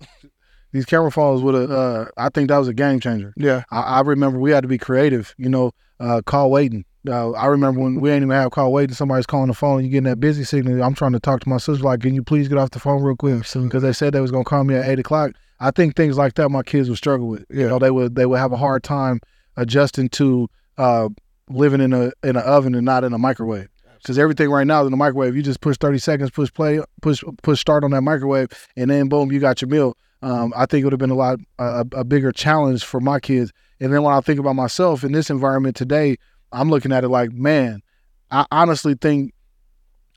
These 0.72 0.87
camera 0.87 1.12
phones 1.12 1.42
would 1.42 1.54
have. 1.54 1.70
Uh, 1.70 2.06
I 2.16 2.30
think 2.30 2.48
that 2.48 2.56
was 2.56 2.68
a 2.68 2.74
game 2.74 2.98
changer. 2.98 3.35
Yeah, 3.37 3.64
I, 3.70 3.80
I 3.80 4.00
remember 4.00 4.38
we 4.38 4.52
had 4.52 4.62
to 4.62 4.68
be 4.68 4.78
creative. 4.78 5.35
You 5.37 5.50
know, 5.50 5.72
uh, 6.00 6.22
call 6.24 6.50
waiting. 6.50 6.85
Uh, 7.06 7.32
I 7.32 7.46
remember 7.46 7.80
when 7.80 8.00
we 8.00 8.11
ain't 8.11 8.22
even 8.22 8.30
have 8.30 8.52
call 8.52 8.72
waiting. 8.72 8.94
Somebody's 8.94 9.26
calling 9.26 9.48
the 9.48 9.54
phone. 9.54 9.85
You 9.85 9.90
getting 9.90 10.04
that 10.04 10.20
busy 10.20 10.44
signal. 10.44 10.82
I'm 10.82 10.94
trying 10.94 11.12
to 11.12 11.20
talk 11.20 11.40
to 11.40 11.48
my 11.48 11.58
sister. 11.58 11.85
Like, 11.85 12.00
can 12.00 12.14
you 12.14 12.22
please 12.22 12.48
get 12.48 12.58
off 12.58 12.70
the 12.70 12.78
phone 12.78 13.02
real 13.02 13.16
quick? 13.16 13.42
Because 13.52 13.82
they 13.82 13.92
said 13.92 14.14
they 14.14 14.20
was 14.20 14.30
gonna 14.30 14.44
call 14.44 14.64
me 14.64 14.74
at 14.74 14.88
eight 14.88 14.98
o'clock. 14.98 15.32
I 15.61 15.70
think 15.70 15.94
things 15.94 16.16
like 16.16 16.35
that 16.35 16.48
my 16.48 16.62
kids 16.62 16.88
would 16.88 16.98
struggle 16.98 17.28
with. 17.28 17.44
You 17.50 17.68
know, 17.68 17.78
they 17.78 17.90
would 17.90 18.14
they 18.14 18.26
would 18.26 18.38
have 18.38 18.52
a 18.52 18.56
hard 18.56 18.82
time 18.82 19.20
adjusting 19.56 20.08
to 20.11 20.48
uh, 20.78 21.08
living 21.50 21.80
in 21.80 21.92
a 21.92 22.12
in 22.22 22.37
an 22.37 22.42
oven 22.44 22.74
and 22.74 22.85
not 22.85 23.04
in 23.04 23.12
a 23.12 23.18
microwave. 23.18 23.68
Because 24.02 24.18
everything 24.18 24.50
right 24.50 24.66
now 24.66 24.80
is 24.80 24.86
in 24.86 24.90
the 24.90 24.96
microwave. 24.96 25.36
You 25.36 25.42
just 25.42 25.60
push 25.60 25.76
thirty 25.78 25.98
seconds, 25.98 26.30
push 26.30 26.52
play, 26.52 26.80
push 27.00 27.22
push 27.42 27.60
start 27.60 27.84
on 27.84 27.92
that 27.92 28.02
microwave, 28.02 28.48
and 28.76 28.90
then 28.90 29.08
boom, 29.08 29.30
you 29.30 29.38
got 29.38 29.62
your 29.62 29.68
meal. 29.68 29.96
Um, 30.22 30.52
I 30.56 30.66
think 30.66 30.82
it 30.82 30.84
would 30.84 30.92
have 30.92 31.00
been 31.00 31.10
a 31.10 31.14
lot 31.14 31.38
a, 31.58 31.86
a 31.92 32.04
bigger 32.04 32.32
challenge 32.32 32.84
for 32.84 33.00
my 33.00 33.20
kids. 33.20 33.52
And 33.80 33.92
then 33.92 34.02
when 34.02 34.14
I 34.14 34.20
think 34.20 34.38
about 34.38 34.54
myself 34.54 35.02
in 35.02 35.12
this 35.12 35.30
environment 35.30 35.76
today, 35.76 36.16
I'm 36.52 36.70
looking 36.70 36.92
at 36.92 37.04
it 37.04 37.08
like, 37.08 37.32
man, 37.32 37.82
I 38.30 38.46
honestly 38.52 38.94
think 38.94 39.34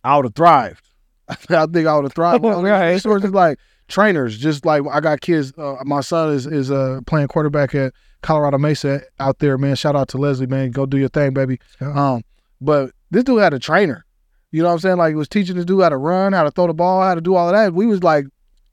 I 0.03 0.15
would 0.15 0.25
have 0.25 0.35
thrived. 0.35 0.87
I 1.27 1.65
think 1.65 1.87
I 1.87 1.95
would 1.95 2.05
have 2.05 2.13
thrived. 2.13 2.43
right. 2.43 3.01
Sources 3.01 3.31
like 3.31 3.59
trainers, 3.87 4.37
just 4.37 4.65
like 4.65 4.83
I 4.91 4.99
got 4.99 5.21
kids. 5.21 5.53
Uh, 5.57 5.77
my 5.83 6.01
son 6.01 6.33
is 6.33 6.45
is 6.45 6.71
uh, 6.71 7.01
playing 7.07 7.27
quarterback 7.27 7.73
at 7.75 7.93
Colorado 8.21 8.57
Mesa 8.57 9.01
out 9.19 9.39
there, 9.39 9.57
man. 9.57 9.75
Shout 9.75 9.95
out 9.95 10.07
to 10.09 10.17
Leslie, 10.17 10.47
man. 10.47 10.71
Go 10.71 10.85
do 10.85 10.97
your 10.97 11.09
thing, 11.09 11.33
baby. 11.33 11.59
Um, 11.81 12.23
but 12.61 12.91
this 13.15 13.23
dude 13.23 13.41
had 13.41 13.53
a 13.53 13.59
trainer. 13.59 14.05
You 14.51 14.61
know 14.61 14.67
what 14.67 14.73
I'm 14.73 14.79
saying? 14.79 14.97
Like 14.97 15.09
he 15.09 15.15
was 15.15 15.29
teaching 15.29 15.55
this 15.55 15.65
dude 15.65 15.81
how 15.81 15.89
to 15.89 15.97
run, 15.97 16.33
how 16.33 16.43
to 16.43 16.51
throw 16.51 16.67
the 16.67 16.73
ball, 16.73 17.01
how 17.01 17.15
to 17.15 17.21
do 17.21 17.35
all 17.35 17.49
of 17.49 17.55
that. 17.55 17.73
We 17.73 17.85
was 17.85 18.03
like 18.03 18.25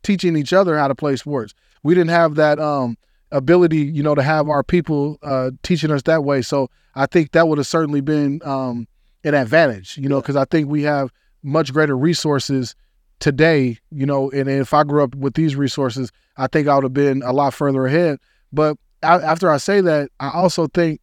teaching 0.03 0.37
each 0.37 0.53
other 0.53 0.77
how 0.77 0.89
to 0.89 0.95
play 0.95 1.17
sports. 1.17 1.55
We 1.83 1.95
didn't 1.95 2.11
have 2.11 2.35
that 2.35 2.59
um 2.59 2.97
ability, 3.31 3.79
you 3.79 4.03
know, 4.03 4.15
to 4.15 4.23
have 4.23 4.49
our 4.49 4.63
people 4.63 5.19
uh 5.23 5.53
teaching 5.63 5.91
us 5.91 6.03
that 6.03 6.25
way. 6.25 6.43
So 6.43 6.69
I 6.95 7.07
think 7.07 7.33
that 7.33 7.49
would 7.49 7.59
have 7.59 7.67
certainly 7.67 8.01
been 8.01 8.41
um 8.45 8.87
an 9.25 9.35
advantage, 9.35 9.97
you 9.97 10.09
know, 10.09 10.21
because 10.21 10.37
I 10.37 10.45
think 10.45 10.69
we 10.69 10.83
have 10.83 11.13
much 11.45 11.73
greater 11.73 11.97
resources 11.97 12.75
today, 13.21 13.79
you 13.91 14.07
know, 14.07 14.31
and 14.33 14.49
if 14.49 14.75
I 14.75 14.83
grew 14.83 15.05
up 15.05 15.15
with 15.15 15.35
these 15.35 15.55
resources, 15.55 16.11
I 16.37 16.49
think 16.49 16.67
I 16.67 16.75
would 16.75 16.85
have 16.85 16.93
been 16.93 17.23
a 17.23 17.33
lot 17.33 17.55
further 17.55 17.87
ahead. 17.87 18.19
But 18.53 18.77
a- 19.03 19.07
after 19.07 19.51
I 19.51 19.59
say 19.59 19.81
that, 19.81 20.11
I 20.19 20.31
also 20.31 20.67
think 20.67 21.01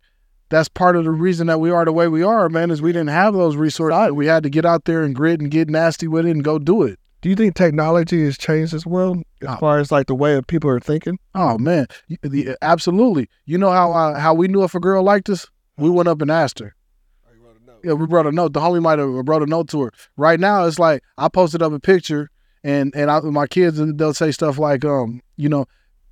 that's 0.49 0.67
part 0.69 0.95
of 0.95 1.03
the 1.03 1.11
reason 1.11 1.47
that 1.47 1.59
we 1.59 1.69
are 1.69 1.85
the 1.85 1.93
way 1.93 2.07
we 2.07 2.23
are, 2.23 2.49
man, 2.49 2.71
is 2.71 2.81
we 2.81 2.91
didn't 2.91 3.09
have 3.09 3.33
those 3.33 3.55
resources. 3.55 4.11
We 4.11 4.25
had 4.25 4.43
to 4.43 4.49
get 4.49 4.65
out 4.65 4.85
there 4.85 5.03
and 5.03 5.15
grit 5.15 5.39
and 5.41 5.51
get 5.51 5.69
nasty 5.69 6.07
with 6.07 6.25
it 6.25 6.31
and 6.31 6.43
go 6.43 6.57
do 6.59 6.83
it. 6.83 6.99
Do 7.21 7.29
you 7.29 7.35
think 7.35 7.55
technology 7.55 8.23
has 8.23 8.37
changed 8.37 8.71
this 8.73 8.85
world 8.85 9.17
as 9.41 9.49
Oh. 9.49 9.57
far 9.57 9.79
as 9.79 9.91
like 9.91 10.07
the 10.07 10.15
way 10.15 10.35
of 10.35 10.47
people 10.47 10.69
are 10.69 10.79
thinking? 10.79 11.19
Oh 11.35 11.57
man, 11.57 11.85
the, 12.21 12.55
absolutely. 12.61 13.29
You 13.45 13.57
know 13.57 13.71
how 13.71 13.91
uh, 13.91 14.17
how 14.19 14.33
we 14.33 14.47
knew 14.47 14.63
if 14.63 14.73
a 14.73 14.79
girl 14.79 15.03
liked 15.03 15.29
us? 15.29 15.45
We 15.77 15.89
went 15.89 16.07
up 16.09 16.21
and 16.21 16.31
asked 16.31 16.59
her. 16.59 16.75
Yeah, 17.83 17.93
we 17.93 18.07
brought 18.07 18.27
a 18.27 18.31
note. 18.31 18.51
The 18.53 18.59
homie 18.59 18.81
might 18.81 18.99
have 18.99 19.23
brought 19.25 19.41
a 19.41 19.45
note 19.45 19.69
to 19.69 19.81
her. 19.83 19.91
Right 20.17 20.39
now, 20.39 20.65
it's 20.65 20.79
like 20.79 21.01
I 21.17 21.29
posted 21.29 21.61
up 21.61 21.71
a 21.71 21.79
picture, 21.79 22.29
and 22.63 22.93
and 22.95 23.09
I, 23.09 23.19
my 23.21 23.47
kids 23.47 23.79
and 23.79 23.97
they'll 23.97 24.13
say 24.13 24.31
stuff 24.31 24.57
like, 24.57 24.83
um, 24.83 25.21
you 25.37 25.47
know, 25.47 25.65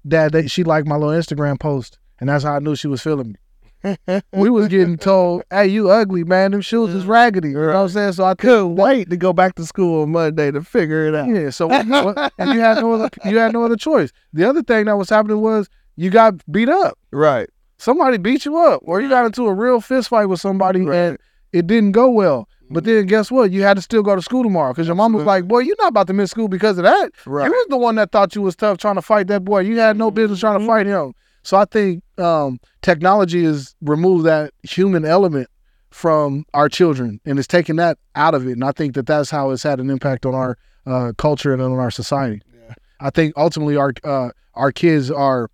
Dad, 0.08 0.32
they, 0.32 0.48
she 0.48 0.64
liked 0.64 0.88
my 0.88 0.96
little 0.96 1.14
Instagram 1.14 1.60
post, 1.60 2.00
and 2.20 2.30
that's 2.30 2.44
how 2.46 2.56
I 2.56 2.60
knew 2.60 2.76
she 2.76 2.88
was 2.88 3.02
feeling 3.02 3.30
me. 3.30 3.36
we 4.34 4.50
was 4.50 4.68
getting 4.68 4.98
told, 4.98 5.44
"Hey, 5.50 5.68
you 5.68 5.90
ugly, 5.90 6.24
man. 6.24 6.52
Them 6.52 6.62
shoes 6.62 6.94
is 6.94 7.06
raggedy." 7.06 7.50
You 7.50 7.60
know 7.60 7.68
what 7.68 7.76
I'm 7.76 7.90
saying? 7.90 8.14
So 8.14 8.26
I 8.26 8.36
Couldn't 8.36 8.76
wait 8.76 9.10
to 9.10 9.18
go 9.18 9.34
back 9.34 9.56
to 9.56 9.66
school 9.66 10.04
on 10.04 10.12
Monday 10.12 10.52
to 10.52 10.62
figure 10.62 11.08
it 11.08 11.16
out. 11.16 11.28
Yeah, 11.28 11.50
so 11.50 11.68
what- 11.68 12.34
and 12.38 12.54
you 12.54 12.60
had 12.60 12.78
no 12.78 12.94
other 12.94 13.10
you 13.26 13.38
had 13.38 13.54
no 13.54 13.64
other 13.64 13.76
choice. 13.76 14.12
The 14.34 14.48
other 14.48 14.64
thing 14.64 14.86
that 14.86 14.98
was 14.98 15.10
happening 15.10 15.42
was 15.42 15.70
you 15.96 16.10
got 16.10 16.36
beat 16.52 16.70
up. 16.70 16.98
Right. 17.12 17.50
Somebody 17.78 18.18
beat 18.18 18.46
you 18.46 18.58
up, 18.58 18.82
or 18.86 19.02
you 19.02 19.10
got 19.10 19.26
into 19.26 19.46
a 19.46 19.54
real 19.54 19.80
fist 19.82 20.10
fight 20.10 20.26
with 20.26 20.40
somebody, 20.40 20.88
and 20.88 21.18
it 21.54 21.68
didn't 21.68 21.92
go 21.92 22.10
well. 22.10 22.50
But 22.70 22.84
mm-hmm. 22.84 22.94
then 22.94 23.06
guess 23.06 23.32
what? 23.32 23.52
You 23.52 23.64
had 23.64 23.76
to 23.78 23.82
still 23.82 24.04
go 24.04 24.16
to 24.16 24.22
school 24.22 24.44
tomorrow 24.44 24.74
because 24.74 24.88
your 24.88 24.96
mom 24.96 25.14
was 25.14 25.26
like, 25.26 25.48
"Boy, 25.48 25.60
you're 25.60 25.76
not 25.80 25.90
about 25.90 26.08
to 26.08 26.14
miss 26.14 26.32
school 26.32 26.48
because 26.48 26.78
of 26.78 26.84
that. 26.84 27.12
Right. 27.26 27.46
You 27.46 27.52
was 27.52 27.68
the 27.70 27.78
one 27.78 27.96
that 27.96 28.12
thought 28.12 28.36
you 28.36 28.42
was 28.42 28.56
tough 28.56 28.78
trying 28.78 28.96
to 28.96 29.02
fight 29.02 29.28
that 29.28 29.46
boy. 29.46 29.60
You 29.60 29.78
had 29.78 29.98
no 29.98 30.12
business 30.12 30.40
trying 30.40 30.56
to 30.56 30.60
mm-hmm. 30.60 30.68
fight 30.68 30.86
him." 30.86 31.14
So 31.48 31.56
I 31.56 31.64
think 31.64 32.04
um, 32.18 32.60
technology 32.82 33.46
has 33.46 33.74
removed 33.80 34.26
that 34.26 34.52
human 34.64 35.06
element 35.06 35.48
from 35.92 36.46
our 36.54 36.68
children 36.68 37.22
and 37.26 37.40
it's 37.40 37.48
taken 37.48 37.78
that 37.78 37.98
out 38.16 38.36
of 38.36 38.46
it. 38.46 38.52
And 38.52 38.66
I 38.66 38.74
think 38.74 38.96
that 38.96 39.06
that's 39.06 39.30
how 39.30 39.52
it's 39.52 39.64
had 39.64 39.80
an 39.80 39.90
impact 39.90 40.26
on 40.26 40.36
our 40.36 40.58
uh, 40.86 41.14
culture 41.18 41.54
and 41.54 41.62
on 41.62 41.72
our 41.72 41.90
society. 41.90 42.42
Yeah. 42.54 42.74
I 43.00 43.12
think 43.12 43.34
ultimately 43.38 43.78
our 43.78 43.94
uh, 44.04 44.32
our 44.56 44.74
kids 44.74 45.10
are, 45.10 45.50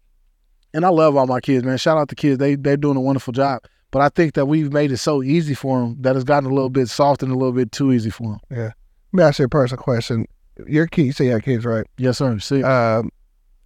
and 0.73 0.84
I 0.84 0.89
love 0.89 1.15
all 1.15 1.27
my 1.27 1.39
kids, 1.39 1.63
man. 1.63 1.77
Shout 1.77 1.99
out 1.99 2.10
to 2.10 2.15
the 2.15 2.19
kids; 2.19 2.39
they 2.39 2.56
they're 2.56 2.75
doing 2.75 2.97
a 2.97 3.01
wonderful 3.01 3.32
job. 3.32 3.62
But 3.91 4.01
I 4.01 4.10
think 4.10 4.34
that 4.34 4.47
we've 4.47 4.73
made 4.73 4.91
it 4.91 4.97
so 4.97 5.21
easy 5.21 5.53
for 5.53 5.79
them 5.79 5.97
that 6.01 6.15
it's 6.15 6.25
gotten 6.25 6.49
a 6.49 6.53
little 6.56 6.71
bit 6.71 6.89
soft 6.89 7.21
and 7.21 7.32
a 7.32 7.36
little 7.36 7.53
bit 7.53 7.71
too 7.71 7.91
easy 7.91 8.10
for 8.10 8.23
them. 8.23 8.39
Yeah. 8.49 8.71
Let 9.12 9.13
me 9.13 9.23
ask 9.25 9.38
you 9.38 9.45
a 9.45 9.49
personal 9.49 9.84
question. 9.84 10.25
Your 10.65 10.88
kids, 10.88 11.06
you 11.06 11.12
say 11.12 11.25
you 11.25 11.32
have 11.34 11.43
kids, 11.43 11.65
right? 11.65 11.86
Yes, 11.99 12.17
sir. 12.17 12.39
See, 12.39 12.63
Um, 12.63 13.12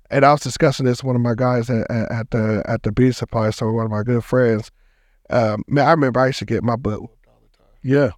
and 0.09 0.25
I 0.25 0.31
was 0.31 0.41
discussing 0.41 0.85
this 0.85 1.03
with 1.03 1.07
one 1.07 1.15
of 1.15 1.21
my 1.21 1.35
guys 1.35 1.69
at, 1.69 1.89
at, 1.89 2.31
the 2.31 2.63
at 2.65 2.83
the 2.83 2.91
beauty 2.91 3.11
supply 3.11 3.49
store, 3.49 3.73
one 3.73 3.85
of 3.85 3.91
my 3.91 4.03
good 4.03 4.23
friends. 4.23 4.71
Um, 5.29 5.63
man, 5.67 5.87
I 5.87 5.91
remember 5.91 6.19
I 6.19 6.27
used 6.27 6.39
to 6.39 6.45
get 6.45 6.63
my 6.63 6.75
butt 6.75 7.01
whooped 7.01 7.27
all 7.27 7.39
the 7.41 7.57
time. 7.57 7.67
yeah. 7.83 8.11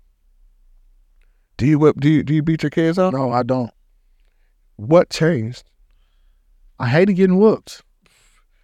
Do 1.57 1.65
you 1.65 1.77
whip? 1.77 1.97
Do 1.99 2.09
you 2.09 2.23
do 2.23 2.33
you 2.33 2.41
beat 2.41 2.63
your 2.63 2.69
kids 2.69 2.97
up? 2.97 3.13
No, 3.13 3.31
I 3.31 3.43
don't. 3.43 3.71
What 4.77 5.09
changed? 5.09 5.63
I 6.79 6.87
hated 6.87 7.15
getting 7.15 7.37
whooped, 7.37 7.81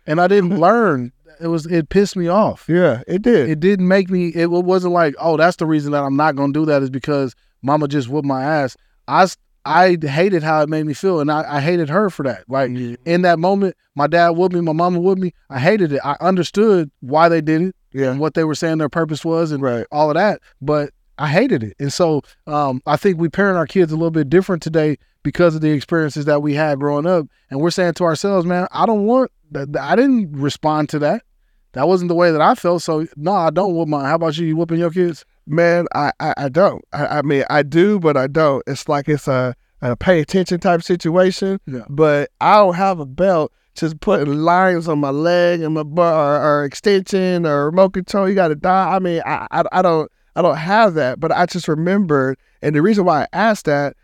and 0.07 0.21
I 0.21 0.27
didn't 0.27 0.57
learn. 0.61 1.11
It 1.41 1.47
was 1.47 1.65
it 1.65 1.89
pissed 1.89 2.15
me 2.15 2.29
off. 2.29 2.65
Yeah, 2.69 3.01
it 3.05 3.21
did. 3.21 3.49
It 3.49 3.59
didn't 3.59 3.89
make 3.89 4.09
me. 4.09 4.29
It 4.33 4.49
wasn't 4.49 4.93
like, 4.93 5.13
oh, 5.19 5.35
that's 5.35 5.57
the 5.57 5.65
reason 5.65 5.91
that 5.91 6.03
I'm 6.03 6.15
not 6.15 6.37
gonna 6.37 6.53
do 6.53 6.65
that 6.67 6.83
is 6.83 6.89
because 6.89 7.35
Mama 7.61 7.89
just 7.89 8.07
whooped 8.07 8.25
my 8.25 8.41
ass. 8.43 8.77
I 9.09 9.27
I 9.65 9.97
hated 10.01 10.43
how 10.43 10.61
it 10.61 10.69
made 10.69 10.85
me 10.85 10.93
feel, 10.93 11.19
and 11.19 11.31
I, 11.31 11.57
I 11.57 11.59
hated 11.59 11.89
her 11.89 12.09
for 12.09 12.23
that. 12.23 12.43
Like 12.47 12.69
in 12.69 13.23
that 13.23 13.39
moment, 13.39 13.75
my 13.95 14.07
dad 14.07 14.29
whooped 14.31 14.53
me, 14.53 14.61
my 14.61 14.73
mama 14.73 14.99
whooped 14.99 15.21
me. 15.21 15.33
I 15.49 15.59
hated 15.59 15.91
it. 15.91 16.01
I 16.03 16.15
understood 16.21 16.91
why 17.01 17.29
they 17.29 17.41
did 17.41 17.61
it 17.61 17.75
yeah, 17.95 18.11
and 18.11 18.19
what 18.19 18.33
they 18.33 18.43
were 18.43 18.55
saying 18.55 18.77
their 18.77 18.89
purpose 18.89 19.23
was, 19.23 19.53
and 19.53 19.63
right. 19.63 19.87
all 19.89 20.09
of 20.09 20.15
that. 20.15 20.41
But 20.61 20.91
I 21.17 21.29
hated 21.29 21.63
it. 21.63 21.75
And 21.79 21.93
so 21.93 22.23
um, 22.45 22.81
I 22.85 22.97
think 22.97 23.17
we 23.17 23.29
parent 23.29 23.57
our 23.57 23.65
kids 23.65 23.93
a 23.93 23.95
little 23.95 24.11
bit 24.11 24.29
different 24.29 24.61
today 24.61 24.97
because 25.23 25.55
of 25.55 25.61
the 25.61 25.71
experiences 25.71 26.25
that 26.25 26.41
we 26.41 26.55
had 26.55 26.79
growing 26.79 27.05
up. 27.05 27.27
And 27.49 27.61
we're 27.61 27.71
saying 27.71 27.93
to 27.93 28.03
ourselves, 28.03 28.45
man, 28.45 28.67
I 28.71 28.85
don't 28.85 29.05
want 29.05 29.31
that. 29.51 29.75
I 29.79 29.95
didn't 29.95 30.33
respond 30.33 30.89
to 30.89 30.99
that. 30.99 31.23
That 31.71 31.87
wasn't 31.87 32.09
the 32.09 32.15
way 32.15 32.31
that 32.31 32.41
I 32.41 32.53
felt. 32.55 32.81
So 32.81 33.07
no, 33.15 33.33
I 33.33 33.49
don't 33.49 33.73
whoop 33.75 33.87
my. 33.87 34.05
How 34.05 34.15
about 34.15 34.37
you? 34.37 34.45
You 34.45 34.57
whooping 34.57 34.79
your 34.79 34.91
kids? 34.91 35.23
Man, 35.47 35.87
I, 35.93 36.11
I, 36.19 36.33
I 36.37 36.49
don't. 36.49 36.83
I, 36.93 37.19
I 37.19 37.21
mean, 37.21 37.43
I 37.49 37.63
do, 37.63 37.99
but 37.99 38.17
I 38.17 38.27
don't. 38.27 38.63
It's 38.65 38.89
like 38.89 39.07
it's 39.07 39.27
a, 39.27 39.55
a 39.81 39.95
pay 39.95 40.19
attention 40.19 40.59
type 40.59 40.81
situation. 40.81 41.59
Yeah. 41.67 41.83
But 41.89 42.31
I 42.41 42.57
don't 42.57 42.75
have 42.75 42.99
a 42.99 43.05
belt 43.05 43.51
just 43.75 43.99
putting 43.99 44.33
lines 44.33 44.87
on 44.87 44.99
my 44.99 45.09
leg 45.09 45.61
and 45.61 45.73
my 45.73 45.83
butt 45.83 46.13
or, 46.13 46.41
or 46.41 46.65
extension 46.65 47.45
or 47.45 47.65
remote 47.65 47.93
control. 47.93 48.27
You 48.27 48.35
got 48.35 48.47
to 48.47 48.55
die. 48.55 48.95
I 48.95 48.99
mean, 48.99 49.21
I, 49.25 49.47
I, 49.51 49.63
I 49.71 49.81
don't 49.81 50.11
I 50.35 50.41
don't 50.41 50.57
have 50.57 50.95
that. 50.95 51.19
But 51.19 51.31
I 51.31 51.45
just 51.45 51.67
remembered, 51.67 52.37
and 52.61 52.75
the 52.75 52.81
reason 52.81 53.05
why 53.05 53.23
I 53.23 53.27
asked 53.33 53.65
that. 53.65 53.95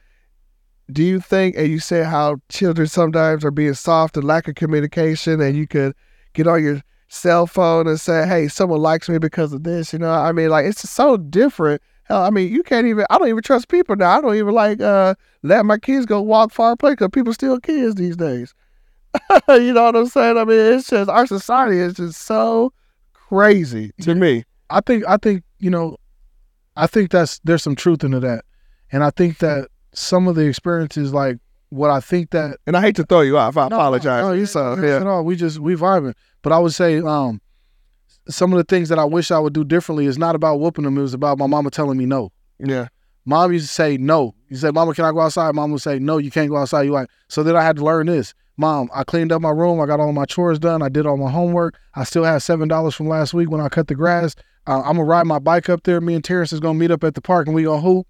Do 0.92 1.04
you 1.04 1.22
think, 1.22 1.56
and 1.56 1.70
you 1.70 1.80
said 1.80 2.08
how 2.08 2.42
children 2.50 2.86
sometimes 2.86 3.46
are 3.46 3.52
being 3.52 3.76
soft 3.76 4.18
and 4.18 4.26
lack 4.26 4.50
of 4.50 4.56
communication, 4.56 5.40
and 5.40 5.56
you 5.56 5.66
could 5.66 5.96
get 6.34 6.48
on 6.48 6.62
your 6.62 6.82
cell 7.12 7.46
phone 7.46 7.88
and 7.88 8.00
say, 8.00 8.26
"Hey, 8.26 8.48
someone 8.48 8.82
likes 8.82 9.10
me 9.10 9.18
because 9.18 9.54
of 9.54 9.64
this." 9.64 9.94
You 9.94 10.00
know, 10.00 10.12
I 10.12 10.32
mean, 10.32 10.50
like 10.50 10.66
it's 10.66 10.90
so 10.90 11.18
different. 11.18 11.82
Hell, 12.06 12.24
I 12.24 12.30
mean, 12.30 12.52
you 12.52 12.64
can't 12.64 12.88
even. 12.88 13.06
I 13.10 13.18
don't 13.18 13.28
even 13.28 13.44
trust 13.44 13.68
people 13.68 13.96
now. 13.96 14.18
I 14.18 14.22
don't 14.22 14.36
even 14.36 14.54
like 14.54 14.82
uh 14.82 15.16
let 15.44 15.66
my 15.66 15.78
kids 15.78 16.06
go 16.06 16.22
walk 16.22 16.52
far 16.52 16.76
play 16.76 16.94
because 16.94 17.10
people 17.12 17.34
steal 17.34 17.60
kids 17.60 17.96
these 17.96 18.16
days. 18.16 18.54
you 19.50 19.74
know 19.74 19.84
what 19.84 19.96
I'm 19.96 20.08
saying? 20.08 20.38
I 20.38 20.46
mean, 20.46 20.58
it's 20.58 20.90
just 20.90 21.10
our 21.10 21.28
society 21.28 21.78
is 21.78 21.96
just 21.96 22.22
so 22.22 22.74
crazy 23.14 23.92
to 24.02 24.16
me. 24.16 24.46
I 24.70 24.80
think. 24.82 25.04
I 25.08 25.18
think 25.18 25.44
you 25.60 25.70
know. 25.70 25.98
I 26.78 26.88
think 26.88 27.12
that's 27.12 27.40
there's 27.44 27.62
some 27.62 27.76
truth 27.76 28.04
into 28.06 28.22
that, 28.22 28.46
and 28.92 29.04
I 29.04 29.10
think 29.10 29.40
that 29.40 29.68
some 29.94 30.30
of 30.30 30.36
the 30.36 30.48
experiences, 30.48 31.14
like 31.14 31.38
what 31.72 31.90
I 31.90 32.00
think 32.00 32.30
that 32.32 32.58
And 32.68 32.78
I 32.78 32.82
hate 32.82 32.96
to 32.98 33.04
throw 33.04 33.22
you 33.22 33.38
off. 33.38 33.58
I 33.58 33.68
No, 33.70 33.78
apologize. 33.78 34.24
No, 34.24 34.34
you 34.34 34.46
so 34.46 34.76
yeah. 34.76 35.04
all. 35.04 35.24
We 35.24 35.36
just 35.36 35.58
we 35.60 35.76
vibing. 35.76 36.14
But 36.42 36.54
I 36.54 36.60
would 36.60 36.74
say 36.74 37.00
um 37.00 37.42
some 38.30 38.54
of 38.54 38.58
the 38.58 38.64
things 38.64 38.90
that 38.90 39.00
I 39.00 39.06
wish 39.06 39.32
I 39.32 39.40
would 39.40 39.54
do 39.54 39.64
differently 39.64 40.06
is 40.06 40.18
not 40.18 40.36
about 40.36 40.60
whooping 40.60 40.84
them. 40.84 40.98
It 40.98 41.02
was 41.02 41.14
about 41.14 41.40
my 41.40 41.48
mama 41.48 41.72
telling 41.72 41.98
me 41.98 42.06
no. 42.06 42.32
Yeah. 42.60 42.90
Mom 43.26 43.54
used 43.54 43.68
to 43.68 43.74
say 43.74 43.98
no. 43.98 44.36
You 44.50 44.58
said, 44.58 44.74
"Mama, 44.74 44.94
can 44.94 45.06
I 45.06 45.12
go 45.12 45.22
outside?" 45.22 45.54
Mom 45.54 45.72
would 45.72 45.82
say, 45.82 46.00
"No, 46.00 46.18
you 46.18 46.32
can't 46.32 46.50
go 46.50 46.58
outside." 46.58 46.84
You 46.84 46.92
like 46.92 47.10
so 47.30 47.44
then 47.44 47.56
I 47.56 47.64
had 47.64 47.78
to 47.78 47.86
learn 47.86 48.08
this. 48.08 48.34
Mom, 48.58 48.90
I 48.94 49.04
cleaned 49.04 49.32
up 49.32 49.42
my 49.42 49.52
room. 49.52 49.80
I 49.80 49.86
got 49.86 50.00
all 50.00 50.12
my 50.12 50.26
chores 50.26 50.60
done. 50.60 50.82
I 50.82 50.90
did 50.90 51.06
all 51.06 51.18
my 51.18 51.32
homework. 51.32 51.80
I 51.96 52.04
still 52.04 52.24
have 52.24 52.44
seven 52.44 52.68
dollars 52.68 52.96
from 52.96 53.08
last 53.08 53.34
week 53.34 53.50
when 53.50 53.62
I 53.62 53.70
cut 53.70 53.88
the 53.88 53.96
grass. 53.96 54.36
Uh, 54.68 54.80
I'm 54.82 54.98
gonna 54.98 55.06
ride 55.06 55.26
my 55.26 55.40
bike 55.40 55.70
up 55.70 55.84
there. 55.84 56.02
Me 56.02 56.16
and 56.16 56.24
Terrence 56.24 56.52
is 56.52 56.60
gonna 56.60 56.78
meet 56.78 56.92
up 56.92 57.04
at 57.04 57.16
the 57.16 57.22
park 57.22 57.48
and 57.48 57.56
we 57.56 57.64
gonna 57.64 57.82
hoop. 57.82 58.08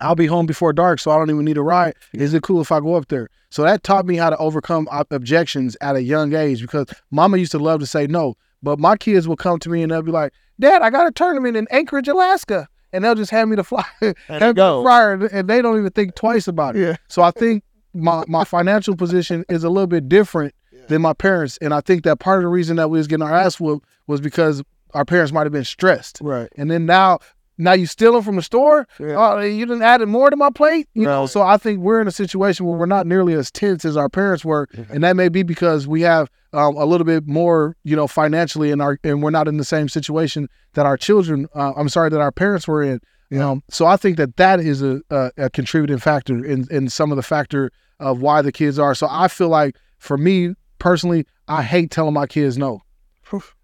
I'll 0.00 0.14
be 0.14 0.26
home 0.26 0.46
before 0.46 0.72
dark, 0.72 0.98
so 1.00 1.10
I 1.10 1.16
don't 1.18 1.30
even 1.30 1.44
need 1.44 1.58
a 1.58 1.62
ride. 1.62 1.94
Is 2.12 2.32
it 2.34 2.42
cool 2.42 2.60
if 2.60 2.72
I 2.72 2.80
go 2.80 2.94
up 2.94 3.08
there? 3.08 3.28
So 3.50 3.62
that 3.62 3.82
taught 3.82 4.06
me 4.06 4.16
how 4.16 4.30
to 4.30 4.36
overcome 4.38 4.88
ob- 4.90 5.08
objections 5.10 5.76
at 5.80 5.96
a 5.96 6.02
young 6.02 6.34
age 6.34 6.60
because 6.62 6.86
Mama 7.10 7.36
used 7.36 7.52
to 7.52 7.58
love 7.58 7.80
to 7.80 7.86
say 7.86 8.06
no, 8.06 8.34
but 8.62 8.78
my 8.78 8.96
kids 8.96 9.26
will 9.28 9.36
come 9.36 9.58
to 9.60 9.68
me 9.68 9.82
and 9.82 9.90
they'll 9.92 10.02
be 10.02 10.12
like, 10.12 10.32
"Dad, 10.58 10.82
I 10.82 10.90
got 10.90 11.06
a 11.06 11.10
tournament 11.10 11.56
in 11.56 11.66
Anchorage, 11.70 12.08
Alaska," 12.08 12.68
and 12.92 13.04
they'll 13.04 13.14
just 13.14 13.30
hand 13.30 13.50
me 13.50 13.56
the 13.60 13.64
fly 13.64 13.84
And 14.00 14.14
hand 14.28 14.40
me 14.42 14.46
the 14.48 14.52
go. 14.54 14.82
flyer, 14.82 15.12
and 15.32 15.48
they 15.48 15.60
don't 15.60 15.78
even 15.78 15.90
think 15.90 16.14
twice 16.14 16.46
about 16.48 16.76
it. 16.76 16.80
Yeah. 16.82 16.96
So 17.08 17.22
I 17.22 17.30
think 17.32 17.64
my 17.92 18.24
my 18.28 18.44
financial 18.44 18.96
position 18.96 19.44
is 19.48 19.64
a 19.64 19.68
little 19.68 19.86
bit 19.88 20.08
different 20.08 20.54
than 20.88 21.02
my 21.02 21.12
parents, 21.12 21.58
and 21.60 21.74
I 21.74 21.80
think 21.80 22.04
that 22.04 22.20
part 22.20 22.38
of 22.38 22.42
the 22.44 22.48
reason 22.48 22.76
that 22.76 22.88
we 22.90 22.98
was 22.98 23.06
getting 23.06 23.22
our 23.26 23.34
ass 23.34 23.58
whooped 23.60 23.86
was 24.06 24.20
because 24.20 24.62
our 24.94 25.04
parents 25.04 25.32
might 25.32 25.44
have 25.44 25.52
been 25.52 25.64
stressed, 25.64 26.18
Right. 26.22 26.48
and 26.56 26.70
then 26.70 26.86
now. 26.86 27.18
Now 27.60 27.72
you 27.72 27.86
stealing 27.86 28.22
from 28.22 28.36
the 28.36 28.42
store? 28.42 28.88
Yeah. 28.98 29.14
Oh, 29.16 29.38
you 29.40 29.66
didn't 29.66 29.82
added 29.82 30.06
more 30.06 30.30
to 30.30 30.36
my 30.36 30.50
plate. 30.50 30.88
You 30.94 31.04
know, 31.04 31.26
so 31.26 31.42
I 31.42 31.56
think 31.56 31.80
we're 31.80 32.00
in 32.00 32.08
a 32.08 32.12
situation 32.12 32.66
where 32.66 32.76
we're 32.76 32.86
not 32.86 33.06
nearly 33.06 33.34
as 33.34 33.50
tense 33.50 33.84
as 33.84 33.96
our 33.96 34.08
parents 34.08 34.44
were, 34.44 34.66
and 34.90 35.04
that 35.04 35.14
may 35.16 35.28
be 35.28 35.42
because 35.42 35.86
we 35.86 36.00
have 36.02 36.30
um, 36.52 36.76
a 36.76 36.84
little 36.84 37.04
bit 37.04 37.26
more, 37.26 37.76
you 37.84 37.94
know, 37.94 38.06
financially, 38.06 38.70
in 38.70 38.80
our 38.80 38.98
and 39.04 39.22
we're 39.22 39.30
not 39.30 39.46
in 39.46 39.58
the 39.58 39.64
same 39.64 39.88
situation 39.88 40.48
that 40.74 40.86
our 40.86 40.96
children. 40.96 41.46
Uh, 41.54 41.72
I'm 41.76 41.88
sorry 41.88 42.10
that 42.10 42.20
our 42.20 42.32
parents 42.32 42.66
were 42.66 42.82
in. 42.82 43.00
Yeah. 43.30 43.48
Um, 43.48 43.62
so 43.68 43.86
I 43.86 43.96
think 43.96 44.16
that 44.16 44.36
that 44.36 44.58
is 44.58 44.82
a, 44.82 45.00
a, 45.10 45.30
a 45.36 45.50
contributing 45.50 45.98
factor 45.98 46.44
in 46.44 46.66
in 46.70 46.88
some 46.88 47.12
of 47.12 47.16
the 47.16 47.22
factor 47.22 47.70
of 48.00 48.20
why 48.20 48.42
the 48.42 48.52
kids 48.52 48.78
are. 48.78 48.94
So 48.94 49.06
I 49.08 49.28
feel 49.28 49.48
like 49.48 49.76
for 49.98 50.16
me 50.16 50.54
personally, 50.78 51.26
I 51.46 51.62
hate 51.62 51.90
telling 51.90 52.14
my 52.14 52.26
kids 52.26 52.58
no. 52.58 52.80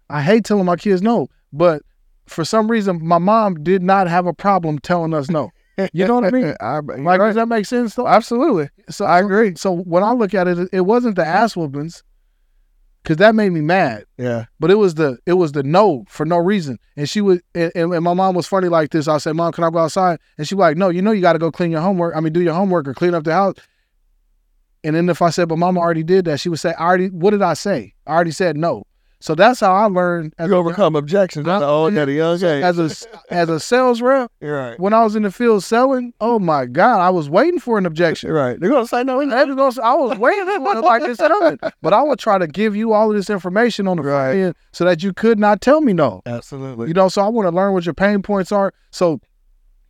I 0.09 0.21
hate 0.21 0.45
telling 0.45 0.65
my 0.65 0.77
kids 0.77 1.01
no, 1.01 1.27
but 1.51 1.81
for 2.27 2.45
some 2.45 2.69
reason, 2.69 2.99
my 3.05 3.17
mom 3.17 3.63
did 3.63 3.81
not 3.81 4.07
have 4.07 4.27
a 4.27 4.33
problem 4.33 4.79
telling 4.79 5.13
us 5.13 5.29
no. 5.29 5.51
You 5.93 6.07
know 6.07 6.15
what 6.15 6.25
I 6.25 6.31
mean? 6.31 6.55
I, 6.61 6.79
Like, 6.79 7.19
does 7.19 7.35
that 7.35 7.47
make 7.47 7.65
sense? 7.65 7.95
Though? 7.95 8.07
absolutely. 8.07 8.69
So 8.89 9.05
I 9.05 9.19
agree. 9.19 9.53
So 9.55 9.71
when 9.71 10.03
I 10.03 10.11
look 10.11 10.33
at 10.33 10.47
it, 10.47 10.69
it- 10.71 10.81
wasn't 10.81 11.15
the 11.15 11.25
ass 11.25 11.55
whoopings, 11.55 12.03
because 13.03 13.17
that 13.17 13.35
made 13.35 13.51
me 13.51 13.61
mad. 13.61 14.05
Yeah. 14.17 14.45
But 14.59 14.71
it 14.71 14.75
was 14.75 14.95
the 14.95 15.17
it 15.25 15.33
was 15.33 15.51
the 15.53 15.63
no 15.63 16.03
for 16.09 16.25
no 16.25 16.37
reason. 16.37 16.77
And 16.97 17.07
she 17.07 17.21
would 17.21 17.41
and, 17.55 17.71
and 17.75 17.93
and 17.93 18.03
my 18.03 18.13
mom 18.13 18.35
was 18.35 18.47
funny 18.47 18.67
like 18.69 18.89
this. 18.89 19.07
I 19.07 19.17
said, 19.19 19.35
Mom, 19.35 19.51
can 19.53 19.63
I 19.63 19.69
go 19.69 19.77
outside? 19.79 20.19
And 20.37 20.47
she 20.47 20.55
was 20.55 20.61
like, 20.61 20.77
No, 20.77 20.89
you 20.89 21.01
know 21.01 21.11
you 21.11 21.21
got 21.21 21.33
to 21.33 21.39
go 21.39 21.51
clean 21.51 21.71
your 21.71 21.81
homework. 21.81 22.15
I 22.15 22.19
mean, 22.21 22.33
do 22.33 22.41
your 22.41 22.53
homework 22.55 22.87
or 22.87 22.93
clean 22.93 23.13
up 23.13 23.23
the 23.23 23.33
house. 23.33 23.55
And 24.83 24.95
then 24.95 25.09
if 25.09 25.21
I 25.21 25.29
said, 25.31 25.47
but 25.49 25.57
Mama 25.57 25.79
already 25.79 26.03
did 26.03 26.25
that, 26.25 26.39
she 26.39 26.49
would 26.49 26.59
say, 26.59 26.73
I 26.73 26.83
already. 26.85 27.07
What 27.09 27.31
did 27.31 27.41
I 27.41 27.53
say? 27.53 27.93
I 28.05 28.13
already 28.13 28.31
said 28.31 28.57
no. 28.57 28.83
So 29.19 29.33
that's 29.33 29.59
how 29.61 29.73
I 29.73 29.85
learned 29.85 30.35
as 30.37 30.47
You 30.47 30.55
a, 30.55 30.57
overcome 30.59 30.95
objections 30.95 31.47
at, 31.47 31.63
old, 31.63 31.91
a 31.97 32.11
young 32.11 32.35
age. 32.35 32.43
as 32.43 32.77
a 32.77 33.33
as 33.33 33.49
a 33.49 33.59
sales 33.59 33.99
rep. 34.01 34.31
Right. 34.41 34.79
When 34.79 34.93
I 34.93 35.03
was 35.03 35.15
in 35.15 35.23
the 35.23 35.31
field 35.31 35.63
selling, 35.63 36.13
oh 36.21 36.37
my 36.37 36.65
God, 36.67 36.99
I 36.99 37.09
was 37.09 37.27
waiting 37.29 37.59
for 37.59 37.79
an 37.79 37.85
objection. 37.87 38.31
Right. 38.31 38.59
They're 38.59 38.69
gonna 38.69 38.85
say 38.87 39.03
no. 39.03 39.19
Gonna 39.27 39.71
say- 39.71 39.81
I 39.81 39.93
was 39.95 40.17
waiting 40.19 40.45
for 40.45 40.77
it 40.77 40.81
like 40.81 41.01
this 41.03 41.17
coming. 41.17 41.57
But 41.81 41.93
I 41.93 42.03
would 42.03 42.19
try 42.19 42.37
to 42.37 42.45
give 42.47 42.75
you 42.75 42.93
all 42.93 43.09
of 43.09 43.15
this 43.15 43.29
information 43.31 43.87
on 43.87 43.97
the 43.97 44.03
front 44.03 44.35
Right. 44.35 44.37
end 44.39 44.55
so 44.71 44.85
that 44.85 45.01
you 45.01 45.13
could 45.13 45.39
not 45.39 45.61
tell 45.61 45.81
me 45.81 45.93
no. 45.93 46.21
Absolutely. 46.27 46.87
You 46.89 46.93
know, 46.93 47.09
so 47.09 47.23
I 47.23 47.27
want 47.27 47.47
to 47.47 47.55
learn 47.55 47.73
what 47.73 47.85
your 47.85 47.95
pain 47.95 48.21
points 48.21 48.51
are. 48.51 48.71
So 48.91 49.19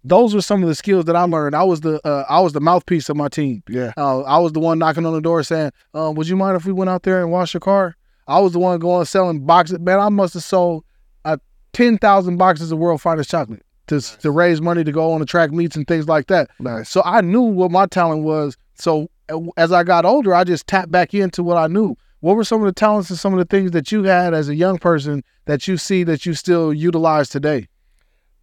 those 0.06 0.34
were 0.34 0.42
some 0.42 0.64
of 0.64 0.70
the 0.70 0.76
skills 0.76 1.04
that 1.06 1.18
I 1.18 1.24
learned. 1.24 1.54
I 1.54 1.64
was 1.64 1.82
the 1.82 2.00
uh, 2.08 2.24
I 2.30 2.40
was 2.40 2.54
the 2.54 2.62
mouthpiece 2.62 3.10
of 3.10 3.18
my 3.18 3.28
team. 3.28 3.62
Yeah. 3.68 3.92
Uh, 3.98 4.22
I 4.22 4.38
was 4.40 4.54
the 4.54 4.62
one 4.62 4.80
knocking 4.80 5.06
on 5.06 5.12
the 5.14 5.20
door 5.22 5.44
saying, 5.44 5.72
uh, 5.94 6.12
"Would 6.16 6.30
you 6.30 6.38
mind 6.38 6.56
if 6.56 6.66
we 6.66 6.72
went 6.72 6.90
out 6.90 7.04
there 7.04 7.22
and 7.22 7.30
washed 7.30 7.54
your 7.54 7.60
car?" 7.62 7.96
I 8.28 8.40
was 8.40 8.54
the 8.54 8.60
one 8.60 8.80
going 8.80 9.06
selling 9.06 9.46
boxes. 9.46 9.80
Man, 9.80 10.00
I 10.00 10.10
must 10.10 10.34
have 10.34 10.44
sold 10.44 10.84
uh, 11.26 11.38
ten 11.74 11.98
thousand 11.98 12.38
boxes 12.38 12.72
of 12.72 12.80
World 12.80 13.02
Finest 13.02 13.30
chocolate 13.30 13.64
to 13.88 14.02
to 14.02 14.32
raise 14.32 14.62
money 14.62 14.84
to 14.84 14.92
go 14.92 15.12
on 15.14 15.20
the 15.20 15.26
track 15.26 15.52
meets 15.52 15.76
and 15.76 15.88
things 15.88 16.08
like 16.08 16.28
that. 16.28 16.50
Nice. 16.60 16.90
So 16.90 17.02
I 17.04 17.22
knew 17.22 17.42
what 17.42 17.72
my 17.72 17.86
talent 17.86 18.24
was. 18.24 18.58
So 18.76 19.10
uh, 19.30 19.40
as 19.58 19.72
I 19.72 19.84
got 19.84 20.06
older, 20.06 20.34
I 20.34 20.44
just 20.44 20.68
tapped 20.68 20.92
back 20.92 21.14
into 21.14 21.44
what 21.44 21.58
I 21.58 21.68
knew. 21.68 21.96
What 22.20 22.36
were 22.36 22.44
some 22.44 22.62
of 22.62 22.66
the 22.66 22.74
talents 22.74 23.10
and 23.10 23.20
some 23.20 23.34
of 23.34 23.40
the 23.40 23.46
things 23.46 23.72
that 23.72 23.92
you 23.92 24.04
had 24.04 24.34
as 24.34 24.50
a 24.50 24.56
young 24.56 24.80
person 24.80 25.24
that 25.46 25.68
you 25.68 25.78
see 25.78 26.04
that 26.04 26.26
you 26.26 26.34
still 26.34 26.74
utilize 26.74 27.30
today? 27.30 27.68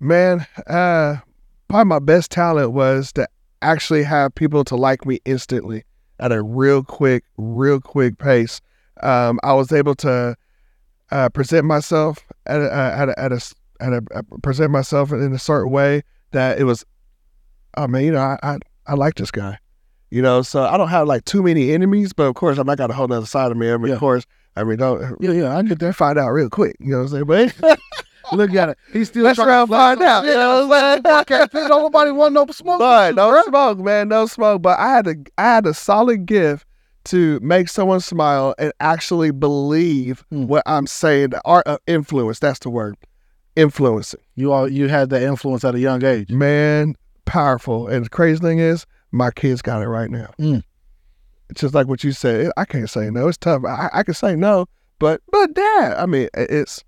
Man, 0.00 0.46
uh, 0.66 1.16
probably 1.68 1.88
my 1.88 1.98
best 1.98 2.30
talent 2.30 2.72
was 2.72 3.12
to 3.14 3.28
actually 3.62 4.04
have 4.04 4.34
people 4.34 4.64
to 4.64 4.76
like 4.76 5.04
me 5.04 5.20
instantly 5.24 5.84
at 6.20 6.30
a 6.30 6.40
real 6.40 6.84
quick, 6.84 7.24
real 7.36 7.80
quick 7.80 8.18
pace. 8.18 8.60
Um, 9.02 9.38
I 9.42 9.52
was 9.54 9.72
able 9.72 9.94
to 9.96 10.36
uh, 11.10 11.28
present 11.30 11.64
myself 11.66 12.18
at 12.46 12.60
a, 12.60 12.72
at 12.72 13.08
a, 13.08 13.18
at 13.20 13.32
a, 13.32 13.40
at 13.80 13.92
a, 13.92 14.02
uh, 14.14 14.22
present 14.42 14.70
myself 14.70 15.12
in 15.12 15.32
a 15.32 15.38
certain 15.38 15.72
way 15.72 16.02
that 16.32 16.58
it 16.58 16.64
was. 16.64 16.84
I 17.76 17.86
mean, 17.88 18.04
you 18.04 18.12
know, 18.12 18.20
I, 18.20 18.38
I 18.42 18.58
I 18.86 18.94
like 18.94 19.14
this 19.16 19.30
guy, 19.32 19.58
you 20.10 20.22
know. 20.22 20.42
So 20.42 20.62
I 20.64 20.76
don't 20.76 20.88
have 20.88 21.08
like 21.08 21.24
too 21.24 21.42
many 21.42 21.72
enemies, 21.72 22.12
but 22.12 22.24
of 22.24 22.34
course, 22.36 22.56
I'm 22.58 22.66
not 22.66 22.78
got 22.78 22.90
a 22.90 22.94
whole 22.94 23.12
other 23.12 23.26
side 23.26 23.50
of 23.50 23.56
me. 23.56 23.70
I 23.70 23.76
mean, 23.76 23.88
Yeah. 23.88 23.94
of 23.94 24.00
course, 24.00 24.24
I 24.56 24.62
mean, 24.64 24.76
don't 24.78 25.16
Yeah, 25.20 25.32
yeah, 25.32 25.56
I 25.56 25.62
get 25.62 25.80
that. 25.80 25.94
find 25.96 26.18
out 26.18 26.28
real 26.30 26.48
quick. 26.48 26.76
You 26.78 26.92
know 26.92 26.98
what 27.02 27.12
I'm 27.12 27.26
saying? 27.26 27.52
But 27.60 27.78
Look 28.32 28.54
at 28.54 28.70
it. 28.70 28.78
He's 28.92 29.08
still 29.08 29.24
Let's 29.24 29.36
trying 29.38 29.66
to 29.66 29.70
find 29.70 30.00
out. 30.00 30.24
You 30.24 30.32
know 30.32 30.66
what 30.66 30.82
I'm 30.82 31.02
saying? 31.04 31.20
Okay, 31.42 31.68
don't 31.68 31.82
nobody 31.82 32.10
want 32.10 32.32
no 32.32 32.46
smoke. 32.46 32.78
But 32.78 33.14
no 33.16 33.42
smoke, 33.42 33.78
man, 33.80 34.08
no 34.08 34.24
smoke. 34.26 34.62
But 34.62 34.78
I 34.78 34.88
had 34.94 35.06
a 35.08 35.14
I 35.36 35.42
had 35.42 35.66
a 35.66 35.74
solid 35.74 36.24
gift 36.24 36.64
to 37.04 37.38
make 37.40 37.68
someone 37.68 38.00
smile 38.00 38.54
and 38.58 38.72
actually 38.80 39.30
believe 39.30 40.24
Hmm. 40.30 40.46
what 40.46 40.62
I'm 40.66 40.86
saying. 40.86 41.30
The 41.30 41.42
art 41.44 41.66
of 41.66 41.78
influence, 41.86 42.38
that's 42.38 42.58
the 42.60 42.70
word. 42.70 42.96
Influencing. 43.56 44.20
You 44.34 44.52
all 44.52 44.68
you 44.68 44.88
had 44.88 45.10
that 45.10 45.22
influence 45.22 45.64
at 45.64 45.74
a 45.74 45.78
young 45.80 46.04
age. 46.04 46.30
Man, 46.30 46.96
powerful. 47.24 47.86
And 47.88 48.04
the 48.04 48.08
crazy 48.10 48.40
thing 48.40 48.58
is, 48.58 48.84
my 49.12 49.30
kids 49.30 49.62
got 49.62 49.82
it 49.82 49.86
right 49.88 50.10
now. 50.10 50.30
Mm. 50.40 50.62
It's 51.50 51.60
just 51.60 51.74
like 51.74 51.86
what 51.86 52.02
you 52.02 52.10
said. 52.12 52.50
I 52.56 52.64
can't 52.64 52.90
say 52.90 53.10
no. 53.10 53.28
It's 53.28 53.38
tough. 53.38 53.62
I, 53.64 53.90
I 53.92 54.02
can 54.02 54.14
say 54.14 54.34
no, 54.34 54.66
but 54.98 55.20
but 55.30 55.54
dad, 55.54 55.94
I 55.98 56.06
mean, 56.06 56.28
it's 56.34 56.82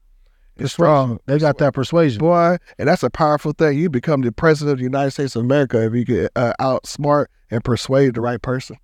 it's 0.58 0.72
strong. 0.72 1.20
They 1.26 1.38
got 1.38 1.58
that 1.58 1.74
persuasion. 1.74 2.18
boy, 2.18 2.56
and 2.78 2.88
that's 2.88 3.02
a 3.02 3.10
powerful 3.10 3.52
thing. 3.52 3.78
You 3.78 3.90
become 3.90 4.22
the 4.22 4.32
president 4.32 4.72
of 4.72 4.78
the 4.78 4.84
United 4.84 5.10
States 5.10 5.36
of 5.36 5.44
America 5.44 5.84
if 5.84 5.94
you 5.94 6.04
get 6.04 6.32
uh, 6.34 6.54
outsmart 6.60 7.26
and 7.50 7.62
persuade 7.62 8.14
the 8.14 8.20
right 8.20 8.40
person. 8.40 8.76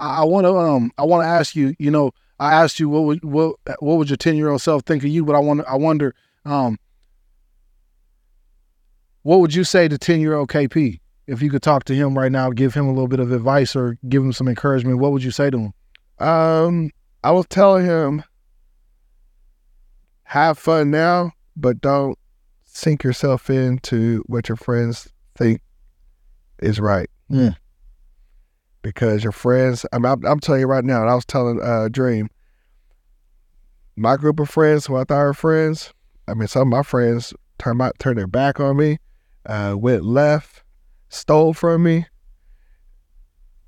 I, 0.00 0.22
I 0.22 0.24
want 0.24 0.46
to 0.46 0.56
um 0.56 0.90
I 0.98 1.04
want 1.04 1.22
to 1.24 1.28
ask 1.28 1.54
you. 1.54 1.74
You 1.78 1.90
know, 1.90 2.10
I 2.40 2.52
asked 2.54 2.80
you 2.80 2.88
what 2.88 3.04
would 3.04 3.24
what 3.24 3.56
what 3.78 3.98
would 3.98 4.10
your 4.10 4.16
ten 4.16 4.36
year 4.36 4.50
old 4.50 4.60
self 4.60 4.82
think 4.82 5.04
of 5.04 5.10
you, 5.10 5.24
but 5.24 5.36
I 5.36 5.38
want 5.38 5.64
I 5.68 5.76
wonder 5.76 6.14
um 6.44 6.78
what 9.22 9.40
would 9.40 9.54
you 9.54 9.64
say 9.64 9.88
to 9.88 9.96
ten 9.98 10.20
year 10.20 10.34
old 10.34 10.48
KP 10.48 11.00
if 11.26 11.40
you 11.40 11.50
could 11.50 11.62
talk 11.62 11.84
to 11.84 11.94
him 11.94 12.18
right 12.18 12.32
now, 12.32 12.50
give 12.50 12.74
him 12.74 12.86
a 12.86 12.92
little 12.92 13.08
bit 13.08 13.20
of 13.20 13.32
advice 13.32 13.74
or 13.74 13.96
give 14.08 14.22
him 14.22 14.32
some 14.32 14.48
encouragement? 14.48 14.98
What 14.98 15.12
would 15.12 15.22
you 15.22 15.30
say 15.30 15.50
to 15.50 15.58
him? 15.58 15.72
Um, 16.26 16.90
I 17.22 17.30
was 17.30 17.46
telling 17.48 17.86
him, 17.86 18.22
have 20.24 20.58
fun 20.58 20.90
now, 20.90 21.32
but 21.56 21.80
don't 21.80 22.18
sink 22.64 23.04
yourself 23.04 23.48
into 23.48 24.24
what 24.26 24.48
your 24.48 24.56
friends 24.56 25.08
think 25.36 25.60
is 26.60 26.80
right. 26.80 27.08
Yeah. 27.28 27.52
Because 28.82 29.22
your 29.22 29.32
friends, 29.32 29.86
I'm, 29.92 30.04
I'm, 30.04 30.24
I'm 30.26 30.40
telling 30.40 30.60
you 30.60 30.66
right 30.66 30.84
now, 30.84 31.02
and 31.02 31.10
I 31.10 31.14
was 31.14 31.24
telling 31.24 31.60
uh, 31.62 31.88
Dream, 31.88 32.28
my 33.96 34.16
group 34.16 34.40
of 34.40 34.50
friends 34.50 34.86
who 34.86 34.96
I 34.96 35.04
thought 35.04 35.22
were 35.22 35.34
friends, 35.34 35.92
I 36.26 36.34
mean, 36.34 36.48
some 36.48 36.62
of 36.62 36.68
my 36.68 36.82
friends 36.82 37.32
turned 37.58 37.78
my, 37.78 37.92
turned 37.98 38.18
their 38.18 38.26
back 38.26 38.58
on 38.58 38.76
me, 38.76 38.98
uh, 39.46 39.74
went 39.76 40.04
left, 40.04 40.64
stole 41.08 41.54
from 41.54 41.84
me. 41.84 42.06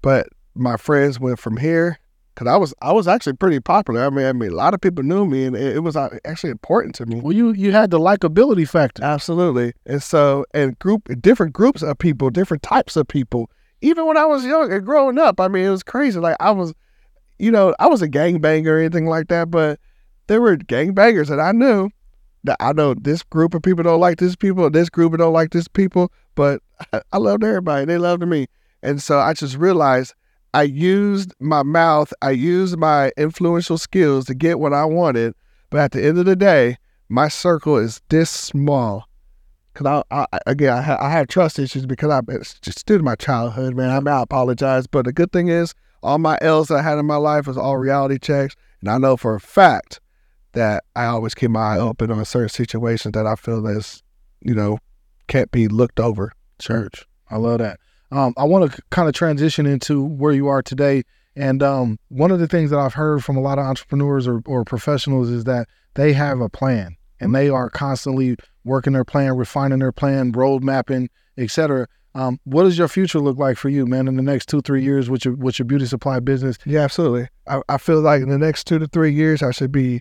But 0.02 0.28
my 0.54 0.76
friends 0.76 1.20
went 1.20 1.38
from 1.38 1.58
here 1.58 1.98
because 2.36 2.52
I 2.52 2.56
was 2.56 2.74
I 2.82 2.92
was 2.92 3.08
actually 3.08 3.32
pretty 3.32 3.60
popular. 3.60 4.04
I 4.04 4.10
mean, 4.10 4.26
I 4.26 4.32
mean, 4.32 4.50
a 4.50 4.54
lot 4.54 4.74
of 4.74 4.80
people 4.80 5.02
knew 5.02 5.24
me, 5.24 5.46
and 5.46 5.56
it, 5.56 5.76
it 5.76 5.80
was 5.80 5.96
uh, 5.96 6.18
actually 6.24 6.50
important 6.50 6.94
to 6.96 7.06
me. 7.06 7.20
Well, 7.20 7.32
you 7.32 7.52
you 7.52 7.72
had 7.72 7.90
the 7.90 7.98
likability 7.98 8.68
factor. 8.68 9.02
Absolutely. 9.02 9.72
And 9.86 10.02
so, 10.02 10.44
and 10.52 10.78
group 10.78 11.08
different 11.20 11.54
groups 11.54 11.82
of 11.82 11.98
people, 11.98 12.28
different 12.30 12.62
types 12.62 12.94
of 12.96 13.08
people. 13.08 13.50
Even 13.80 14.06
when 14.06 14.16
I 14.16 14.26
was 14.26 14.44
young 14.44 14.70
and 14.70 14.84
growing 14.84 15.18
up, 15.18 15.40
I 15.40 15.48
mean, 15.48 15.64
it 15.64 15.70
was 15.70 15.82
crazy. 15.82 16.20
Like 16.20 16.36
I 16.38 16.50
was, 16.50 16.74
you 17.38 17.50
know, 17.50 17.74
I 17.78 17.86
was 17.86 18.02
a 18.02 18.08
gangbanger 18.08 18.66
or 18.66 18.78
anything 18.78 19.06
like 19.06 19.28
that, 19.28 19.50
but 19.50 19.80
there 20.26 20.40
were 20.40 20.56
gangbangers 20.56 21.28
that 21.28 21.40
I 21.40 21.52
knew 21.52 21.90
that 22.44 22.56
I 22.60 22.72
know 22.72 22.94
this 22.94 23.22
group 23.22 23.54
of 23.54 23.62
people 23.62 23.82
don't 23.82 24.00
like 24.00 24.18
this 24.18 24.36
people, 24.36 24.68
this 24.70 24.90
group 24.90 25.16
don't 25.16 25.32
like 25.32 25.50
this 25.50 25.68
people, 25.68 26.12
but 26.34 26.62
I, 26.92 27.00
I 27.12 27.16
loved 27.18 27.44
everybody. 27.44 27.86
They 27.86 27.98
loved 27.98 28.26
me. 28.26 28.46
And 28.82 29.02
so 29.02 29.18
I 29.18 29.32
just 29.32 29.56
realized 29.56 30.14
I 30.56 30.62
used 30.62 31.34
my 31.38 31.62
mouth, 31.62 32.14
I 32.22 32.30
used 32.30 32.78
my 32.78 33.12
influential 33.18 33.76
skills 33.76 34.24
to 34.24 34.34
get 34.34 34.58
what 34.58 34.72
I 34.72 34.86
wanted. 34.86 35.34
But 35.68 35.80
at 35.80 35.92
the 35.92 36.02
end 36.02 36.18
of 36.18 36.24
the 36.24 36.34
day, 36.34 36.78
my 37.10 37.28
circle 37.28 37.76
is 37.76 38.00
this 38.08 38.30
small. 38.30 39.06
because 39.74 40.02
I, 40.10 40.24
I 40.32 40.38
again 40.46 40.72
I, 40.72 40.80
ha- 40.80 40.98
I 40.98 41.10
have 41.10 41.28
trust 41.28 41.58
issues 41.58 41.84
because 41.84 42.10
I 42.10 42.20
just 42.62 42.86
due 42.86 42.96
to 42.96 43.04
my 43.04 43.16
childhood, 43.16 43.74
man. 43.76 43.90
I 43.90 44.00
mean, 44.00 44.08
I 44.08 44.22
apologize, 44.22 44.86
but 44.86 45.04
the 45.04 45.12
good 45.12 45.30
thing 45.30 45.48
is 45.48 45.74
all 46.02 46.16
my 46.16 46.38
L's 46.40 46.70
I 46.70 46.80
had 46.80 46.98
in 46.98 47.04
my 47.04 47.16
life 47.16 47.46
was 47.46 47.58
all 47.58 47.76
reality 47.76 48.18
checks, 48.18 48.56
and 48.80 48.90
I 48.90 48.96
know 48.96 49.18
for 49.18 49.34
a 49.34 49.40
fact 49.40 50.00
that 50.52 50.84
I 50.94 51.04
always 51.04 51.34
keep 51.34 51.50
my 51.50 51.74
eye 51.76 51.78
open 51.78 52.10
on 52.10 52.24
certain 52.24 52.48
situations 52.48 53.12
that 53.12 53.26
I 53.26 53.34
feel 53.36 53.68
as 53.68 54.02
you 54.40 54.54
know 54.54 54.78
can't 55.28 55.50
be 55.50 55.68
looked 55.68 56.00
over. 56.00 56.32
Church, 56.58 57.04
I 57.28 57.36
love 57.36 57.58
that. 57.58 57.78
Um, 58.16 58.32
I 58.38 58.44
want 58.44 58.72
to 58.72 58.82
kind 58.88 59.08
of 59.08 59.14
transition 59.14 59.66
into 59.66 60.02
where 60.02 60.32
you 60.32 60.48
are 60.48 60.62
today. 60.62 61.02
And 61.36 61.62
um, 61.62 61.98
one 62.08 62.30
of 62.30 62.38
the 62.38 62.48
things 62.48 62.70
that 62.70 62.78
I've 62.78 62.94
heard 62.94 63.22
from 63.22 63.36
a 63.36 63.42
lot 63.42 63.58
of 63.58 63.66
entrepreneurs 63.66 64.26
or, 64.26 64.40
or 64.46 64.64
professionals 64.64 65.28
is 65.28 65.44
that 65.44 65.68
they 65.96 66.14
have 66.14 66.40
a 66.40 66.48
plan 66.48 66.96
and 67.20 67.34
they 67.34 67.50
are 67.50 67.68
constantly 67.68 68.36
working 68.64 68.94
their 68.94 69.04
plan, 69.04 69.36
refining 69.36 69.80
their 69.80 69.92
plan, 69.92 70.32
road 70.32 70.64
mapping, 70.64 71.10
etc. 71.36 71.88
Um, 72.14 72.40
what 72.44 72.62
does 72.62 72.78
your 72.78 72.88
future 72.88 73.20
look 73.20 73.36
like 73.36 73.58
for 73.58 73.68
you, 73.68 73.84
man, 73.84 74.08
in 74.08 74.16
the 74.16 74.22
next 74.22 74.48
two, 74.48 74.62
three 74.62 74.82
years 74.82 75.10
with 75.10 75.26
your 75.26 75.34
with 75.34 75.58
your 75.58 75.66
beauty 75.66 75.84
supply 75.84 76.18
business? 76.18 76.56
Yeah, 76.64 76.80
absolutely. 76.80 77.28
I, 77.46 77.60
I 77.68 77.76
feel 77.76 78.00
like 78.00 78.22
in 78.22 78.30
the 78.30 78.38
next 78.38 78.66
two 78.66 78.78
to 78.78 78.86
three 78.86 79.12
years, 79.12 79.42
I 79.42 79.50
should 79.50 79.72
be 79.72 80.00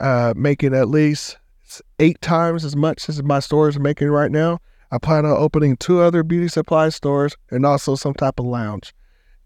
uh, 0.00 0.34
making 0.36 0.74
at 0.74 0.88
least 0.88 1.38
eight 2.00 2.20
times 2.20 2.64
as 2.64 2.74
much 2.74 3.08
as 3.08 3.22
my 3.22 3.38
store 3.38 3.68
is 3.68 3.78
making 3.78 4.08
right 4.08 4.32
now. 4.32 4.58
I 4.92 4.98
plan 4.98 5.24
on 5.24 5.36
opening 5.36 5.76
two 5.78 6.00
other 6.00 6.22
beauty 6.22 6.48
supply 6.48 6.90
stores 6.90 7.34
and 7.50 7.64
also 7.64 7.96
some 7.96 8.12
type 8.12 8.38
of 8.38 8.44
lounge. 8.44 8.94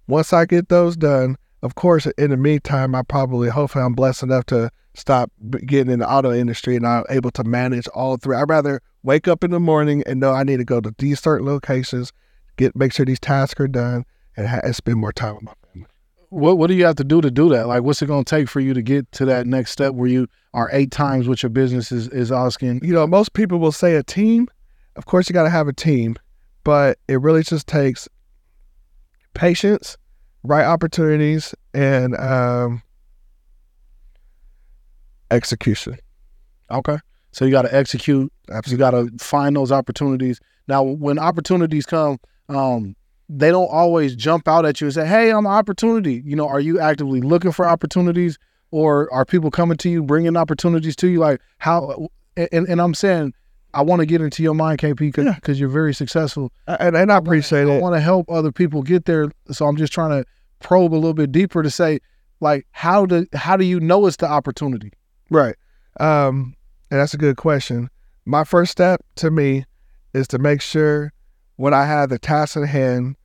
Once 0.08 0.32
I 0.32 0.44
get 0.44 0.68
those 0.68 0.96
done, 0.96 1.36
of 1.62 1.76
course, 1.76 2.06
in 2.18 2.30
the 2.30 2.36
meantime, 2.36 2.96
I 2.96 3.02
probably, 3.02 3.48
hopefully, 3.48 3.84
I'm 3.84 3.94
blessed 3.94 4.24
enough 4.24 4.44
to 4.46 4.70
stop 4.94 5.30
getting 5.64 5.92
in 5.92 6.00
the 6.00 6.10
auto 6.10 6.32
industry 6.32 6.74
and 6.74 6.86
I'm 6.86 7.04
able 7.10 7.30
to 7.30 7.44
manage 7.44 7.86
all 7.88 8.16
three. 8.16 8.36
I'd 8.36 8.50
rather 8.50 8.80
wake 9.04 9.28
up 9.28 9.44
in 9.44 9.52
the 9.52 9.60
morning 9.60 10.02
and 10.06 10.18
know 10.18 10.32
I 10.32 10.42
need 10.42 10.56
to 10.56 10.64
go 10.64 10.80
to 10.80 10.92
these 10.98 11.20
certain 11.20 11.46
locations, 11.46 12.12
get 12.56 12.74
make 12.74 12.92
sure 12.92 13.06
these 13.06 13.20
tasks 13.20 13.60
are 13.60 13.68
done, 13.68 14.04
and, 14.36 14.48
ha- 14.48 14.60
and 14.64 14.74
spend 14.74 14.98
more 14.98 15.12
time 15.12 15.36
with 15.36 15.44
my 15.44 15.52
family. 15.72 15.86
What 16.30 16.58
What 16.58 16.66
do 16.66 16.74
you 16.74 16.84
have 16.86 16.96
to 16.96 17.04
do 17.04 17.20
to 17.20 17.30
do 17.30 17.48
that? 17.50 17.68
Like, 17.68 17.84
what's 17.84 18.02
it 18.02 18.06
going 18.06 18.24
to 18.24 18.28
take 18.28 18.48
for 18.48 18.58
you 18.58 18.74
to 18.74 18.82
get 18.82 19.10
to 19.12 19.24
that 19.26 19.46
next 19.46 19.70
step 19.70 19.94
where 19.94 20.08
you 20.08 20.26
are 20.54 20.68
eight 20.72 20.90
times 20.90 21.28
what 21.28 21.42
your 21.42 21.50
business 21.50 21.92
is, 21.92 22.08
is 22.08 22.32
asking? 22.32 22.80
You 22.82 22.94
know, 22.94 23.06
most 23.06 23.32
people 23.32 23.58
will 23.58 23.72
say 23.72 23.94
a 23.94 24.02
team. 24.02 24.48
Of 24.96 25.06
course, 25.06 25.28
you 25.28 25.34
got 25.34 25.44
to 25.44 25.50
have 25.50 25.68
a 25.68 25.72
team, 25.72 26.16
but 26.64 26.98
it 27.06 27.20
really 27.20 27.42
just 27.42 27.66
takes 27.66 28.08
patience, 29.34 29.96
right 30.42 30.64
opportunities, 30.64 31.54
and 31.74 32.16
um, 32.16 32.82
execution. 35.30 35.98
Okay. 36.70 36.98
So 37.32 37.44
you 37.44 37.50
got 37.50 37.62
to 37.62 37.74
execute. 37.74 38.32
Absolutely. 38.50 38.72
You 38.72 38.78
got 38.78 38.90
to 38.92 39.24
find 39.24 39.54
those 39.54 39.70
opportunities. 39.70 40.40
Now, 40.68 40.82
when 40.82 41.18
opportunities 41.18 41.84
come, 41.84 42.18
um, 42.48 42.96
they 43.28 43.50
don't 43.50 43.68
always 43.70 44.16
jump 44.16 44.48
out 44.48 44.64
at 44.64 44.80
you 44.80 44.86
and 44.86 44.94
say, 44.94 45.06
"Hey, 45.06 45.30
I'm 45.30 45.46
an 45.46 45.52
opportunity." 45.52 46.22
You 46.24 46.36
know, 46.36 46.48
are 46.48 46.60
you 46.60 46.80
actively 46.80 47.20
looking 47.20 47.52
for 47.52 47.68
opportunities, 47.68 48.38
or 48.70 49.12
are 49.12 49.24
people 49.24 49.50
coming 49.50 49.76
to 49.78 49.90
you, 49.90 50.02
bringing 50.02 50.36
opportunities 50.36 50.96
to 50.96 51.08
you? 51.08 51.18
Like 51.18 51.40
how? 51.58 52.08
And, 52.36 52.68
and 52.68 52.80
I'm 52.80 52.94
saying, 52.94 53.34
I 53.76 53.82
want 53.82 54.00
to 54.00 54.06
get 54.06 54.22
into 54.22 54.42
your 54.42 54.54
mind, 54.54 54.78
KP, 54.78 54.98
because 55.12 55.26
Yeah. 55.26 55.52
you're 55.52 55.68
very 55.68 55.92
successful. 55.94 56.50
And, 56.66 56.96
and 56.96 57.12
I 57.12 57.18
appreciate 57.18 57.68
I 57.68 57.74
it. 57.74 57.76
I 57.76 57.80
want 57.80 57.94
to 57.94 58.00
help 58.00 58.30
other 58.30 58.50
people 58.50 58.82
get 58.82 59.04
there. 59.04 59.30
So 59.50 59.66
I'm 59.66 59.76
just 59.76 59.92
trying 59.92 60.10
to 60.10 60.26
probe 60.60 60.94
a 60.94 60.96
little 60.96 61.14
bit 61.14 61.30
deeper 61.30 61.62
to 61.62 61.70
say, 61.70 62.00
like, 62.40 62.66
how 62.70 63.04
do 63.06 63.26
how 63.34 63.56
do 63.56 63.64
you 63.64 63.78
know 63.78 64.06
it's 64.06 64.16
the 64.16 64.26
opportunity? 64.28 64.92
Right. 65.30 65.54
Um, 66.00 66.54
and 66.90 67.00
that's 67.00 67.14
a 67.14 67.18
good 67.18 67.36
question. 67.36 67.90
My 68.24 68.44
first 68.44 68.72
step 68.72 69.00
to 69.16 69.30
me 69.30 69.64
is 70.14 70.26
to 70.28 70.38
make 70.38 70.60
sure 70.62 71.12
when 71.56 71.74
I 71.74 71.84
have 71.84 72.08
the 72.08 72.18
task 72.18 72.56
at 72.56 72.66
hand 72.68 73.16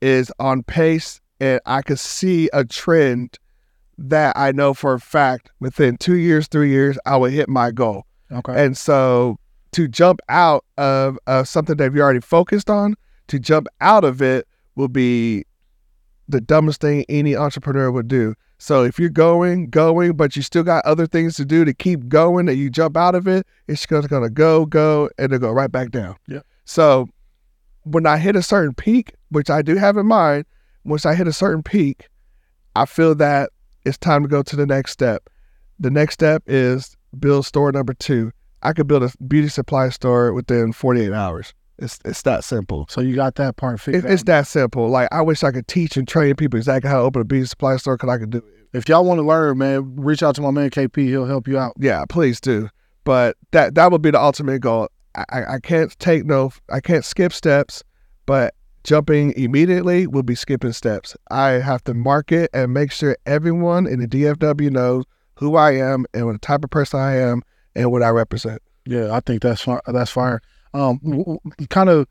is 0.00 0.32
on 0.38 0.62
pace 0.62 1.20
and 1.40 1.60
I 1.66 1.82
can 1.82 1.96
see 1.96 2.48
a 2.52 2.64
trend 2.64 3.38
that 3.98 4.36
I 4.36 4.52
know 4.52 4.72
for 4.74 4.94
a 4.94 5.00
fact 5.00 5.50
within 5.60 5.96
two 5.96 6.16
years, 6.16 6.48
three 6.48 6.70
years, 6.70 6.98
I 7.04 7.16
will 7.16 7.30
hit 7.30 7.48
my 7.48 7.70
goal. 7.70 8.06
Okay. 8.30 8.64
And 8.64 8.76
so 8.76 9.38
to 9.72 9.88
jump 9.88 10.20
out 10.28 10.64
of, 10.76 11.18
of 11.26 11.48
something 11.48 11.76
that 11.76 11.92
you 11.92 12.00
already 12.00 12.20
focused 12.20 12.70
on, 12.70 12.94
to 13.28 13.38
jump 13.38 13.66
out 13.80 14.04
of 14.04 14.22
it 14.22 14.46
will 14.74 14.88
be 14.88 15.44
the 16.28 16.40
dumbest 16.40 16.80
thing 16.80 17.04
any 17.08 17.36
entrepreneur 17.36 17.90
would 17.90 18.08
do. 18.08 18.34
So 18.58 18.84
if 18.84 18.98
you're 18.98 19.10
going, 19.10 19.70
going, 19.70 20.12
but 20.12 20.36
you 20.36 20.42
still 20.42 20.62
got 20.62 20.84
other 20.84 21.06
things 21.06 21.34
to 21.36 21.44
do 21.44 21.64
to 21.64 21.74
keep 21.74 22.08
going 22.08 22.48
and 22.48 22.56
you 22.56 22.70
jump 22.70 22.96
out 22.96 23.14
of 23.14 23.26
it, 23.26 23.46
it's 23.66 23.84
just 23.84 24.08
gonna 24.08 24.30
go, 24.30 24.66
go, 24.66 25.10
and 25.18 25.32
it'll 25.32 25.40
go 25.40 25.50
right 25.50 25.70
back 25.70 25.90
down. 25.90 26.16
Yeah. 26.28 26.40
So 26.64 27.08
when 27.82 28.06
I 28.06 28.18
hit 28.18 28.36
a 28.36 28.42
certain 28.42 28.74
peak, 28.74 29.14
which 29.30 29.50
I 29.50 29.62
do 29.62 29.76
have 29.76 29.96
in 29.96 30.06
mind, 30.06 30.44
once 30.84 31.04
I 31.04 31.14
hit 31.14 31.26
a 31.26 31.32
certain 31.32 31.62
peak, 31.62 32.08
I 32.76 32.86
feel 32.86 33.14
that 33.16 33.50
it's 33.84 33.98
time 33.98 34.22
to 34.22 34.28
go 34.28 34.42
to 34.42 34.56
the 34.56 34.66
next 34.66 34.92
step. 34.92 35.28
The 35.80 35.90
next 35.90 36.14
step 36.14 36.44
is 36.46 36.96
build 37.18 37.46
store 37.46 37.72
number 37.72 37.94
two. 37.94 38.32
I 38.62 38.72
could 38.72 38.86
build 38.86 39.02
a 39.02 39.10
beauty 39.26 39.48
supply 39.48 39.88
store 39.88 40.32
within 40.32 40.72
48 40.72 41.12
hours. 41.12 41.54
It's 41.78 41.98
it's 42.04 42.22
that 42.22 42.44
simple. 42.44 42.86
so 42.88 43.00
you 43.00 43.16
got 43.16 43.34
that 43.36 43.56
part 43.56 43.74
It, 43.74 43.80
figured 43.82 44.04
it's 44.04 44.22
that 44.24 44.46
simple. 44.46 44.88
Like 44.88 45.08
I 45.10 45.22
wish 45.22 45.42
I 45.42 45.50
could 45.50 45.66
teach 45.66 45.96
and 45.96 46.06
train 46.06 46.36
people 46.36 46.58
exactly 46.58 46.88
how 46.88 46.98
to 46.98 47.02
open 47.02 47.22
a 47.22 47.24
beauty 47.24 47.46
supply 47.46 47.76
store 47.76 47.96
because 47.96 48.10
I 48.10 48.18
could 48.18 48.30
do 48.30 48.38
it. 48.38 48.44
If 48.72 48.88
y'all 48.88 49.04
want 49.04 49.18
to 49.18 49.22
learn, 49.22 49.58
man, 49.58 49.96
reach 49.96 50.22
out 50.22 50.34
to 50.36 50.42
my 50.42 50.50
man 50.50 50.70
KP. 50.70 51.08
He'll 51.08 51.26
help 51.26 51.48
you 51.48 51.58
out. 51.58 51.72
Yeah, 51.78 52.04
please 52.08 52.40
do. 52.40 52.68
But 53.04 53.36
that 53.50 53.74
that 53.74 53.90
would 53.90 54.02
be 54.02 54.10
the 54.10 54.20
ultimate 54.20 54.60
goal. 54.60 54.88
I, 55.16 55.24
I 55.30 55.54
I 55.54 55.60
can't 55.60 55.98
take 55.98 56.24
no, 56.24 56.52
I 56.70 56.80
can't 56.80 57.04
skip 57.04 57.32
steps, 57.32 57.82
but 58.26 58.54
jumping 58.84 59.32
immediately 59.36 60.06
will 60.06 60.22
be 60.22 60.34
skipping 60.34 60.72
steps. 60.72 61.16
I 61.30 61.52
have 61.52 61.82
to 61.84 61.94
market 61.94 62.50
and 62.52 62.72
make 62.72 62.92
sure 62.92 63.16
everyone 63.26 63.86
in 63.86 64.00
the 64.00 64.06
DFW 64.06 64.70
knows 64.70 65.04
who 65.36 65.56
I 65.56 65.72
am 65.72 66.04
and 66.14 66.26
what 66.26 66.40
type 66.42 66.64
of 66.64 66.70
person 66.70 67.00
I 67.00 67.16
am 67.16 67.42
and 67.74 67.90
what 67.90 68.02
I 68.02 68.10
represent. 68.10 68.60
Yeah, 68.84 69.12
I 69.12 69.20
think 69.20 69.42
that's 69.42 69.62
fi- 69.62 69.80
that's 69.86 70.10
fire. 70.10 70.40
Um, 70.74 71.38
kind 71.68 71.88
of 71.88 72.06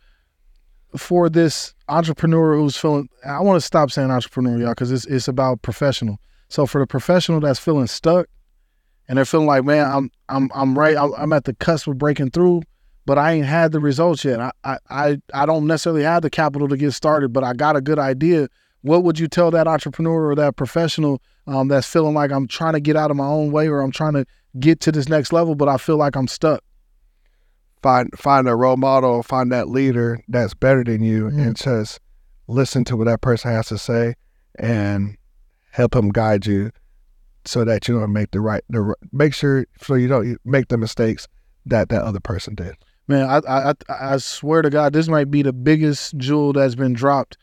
for 0.95 1.29
this 1.29 1.73
entrepreneur 1.87 2.55
who's 2.55 2.77
feeling, 2.77 3.09
I 3.25 3.39
want 3.41 3.57
to 3.57 3.65
stop 3.65 3.91
saying 3.91 4.11
entrepreneur, 4.11 4.57
y'all, 4.57 4.69
because 4.69 4.91
it's 4.91 5.05
it's 5.05 5.27
about 5.27 5.61
professional. 5.61 6.19
So 6.49 6.65
for 6.65 6.79
the 6.79 6.87
professional 6.87 7.39
that's 7.39 7.59
feeling 7.59 7.87
stuck, 7.87 8.27
and 9.07 9.17
they're 9.17 9.25
feeling 9.25 9.47
like, 9.47 9.63
man, 9.63 9.89
I'm 9.89 10.11
I'm 10.29 10.49
I'm 10.53 10.77
right, 10.77 10.97
I'm, 10.97 11.13
I'm 11.17 11.33
at 11.33 11.45
the 11.45 11.53
cusp 11.53 11.87
of 11.87 11.97
breaking 11.97 12.31
through, 12.31 12.61
but 13.05 13.17
I 13.17 13.33
ain't 13.33 13.45
had 13.45 13.71
the 13.71 13.79
results 13.79 14.23
yet. 14.23 14.39
I, 14.39 14.51
I 14.63 14.77
I 14.89 15.17
I 15.33 15.45
don't 15.45 15.67
necessarily 15.67 16.03
have 16.03 16.21
the 16.21 16.29
capital 16.29 16.67
to 16.67 16.77
get 16.77 16.91
started, 16.91 17.33
but 17.33 17.43
I 17.43 17.53
got 17.53 17.75
a 17.75 17.81
good 17.81 17.99
idea. 17.99 18.47
What 18.81 19.03
would 19.03 19.19
you 19.19 19.27
tell 19.27 19.51
that 19.51 19.67
entrepreneur 19.67 20.31
or 20.31 20.35
that 20.35 20.55
professional 20.55 21.21
um, 21.45 21.67
that's 21.67 21.87
feeling 21.87 22.15
like 22.15 22.31
I'm 22.31 22.47
trying 22.47 22.73
to 22.73 22.79
get 22.79 22.95
out 22.95 23.11
of 23.11 23.17
my 23.17 23.27
own 23.27 23.51
way 23.51 23.67
or 23.67 23.81
I'm 23.81 23.91
trying 23.91 24.13
to 24.13 24.25
get 24.59 24.79
to 24.81 24.91
this 24.91 25.07
next 25.09 25.31
level, 25.33 25.55
but 25.55 25.67
I 25.69 25.77
feel 25.77 25.97
like 25.97 26.15
I'm 26.15 26.27
stuck? 26.27 26.63
Find 27.81 28.09
find 28.17 28.47
a 28.47 28.55
role 28.55 28.77
model, 28.77 29.23
find 29.23 29.51
that 29.51 29.67
leader 29.69 30.23
that's 30.27 30.53
better 30.53 30.83
than 30.83 31.01
you, 31.01 31.25
Mhm. 31.29 31.47
and 31.47 31.55
just 31.55 31.99
listen 32.47 32.83
to 32.85 32.95
what 32.97 33.05
that 33.05 33.21
person 33.21 33.51
has 33.51 33.67
to 33.67 33.77
say 33.77 34.13
and 34.59 35.17
help 35.71 35.95
him 35.95 36.09
guide 36.09 36.45
you 36.45 36.71
so 37.45 37.63
that 37.65 37.87
you 37.87 37.99
don't 37.99 38.13
make 38.13 38.29
the 38.31 38.41
right 38.41 38.63
the 38.69 38.93
make 39.11 39.33
sure 39.33 39.65
so 39.81 39.95
you 39.95 40.07
don't 40.07 40.37
make 40.45 40.67
the 40.67 40.77
mistakes 40.77 41.27
that 41.65 41.89
that 41.89 42.03
other 42.03 42.19
person 42.19 42.53
did. 42.53 42.75
Man, 43.07 43.27
I, 43.27 43.37
I 43.47 43.69
I 43.71 43.73
I 44.13 44.17
swear 44.17 44.61
to 44.61 44.69
God, 44.69 44.93
this 44.93 45.07
might 45.07 45.31
be 45.31 45.41
the 45.41 45.53
biggest 45.53 46.15
jewel 46.17 46.53
that's 46.53 46.75
been 46.75 46.93
dropped. 46.93 47.37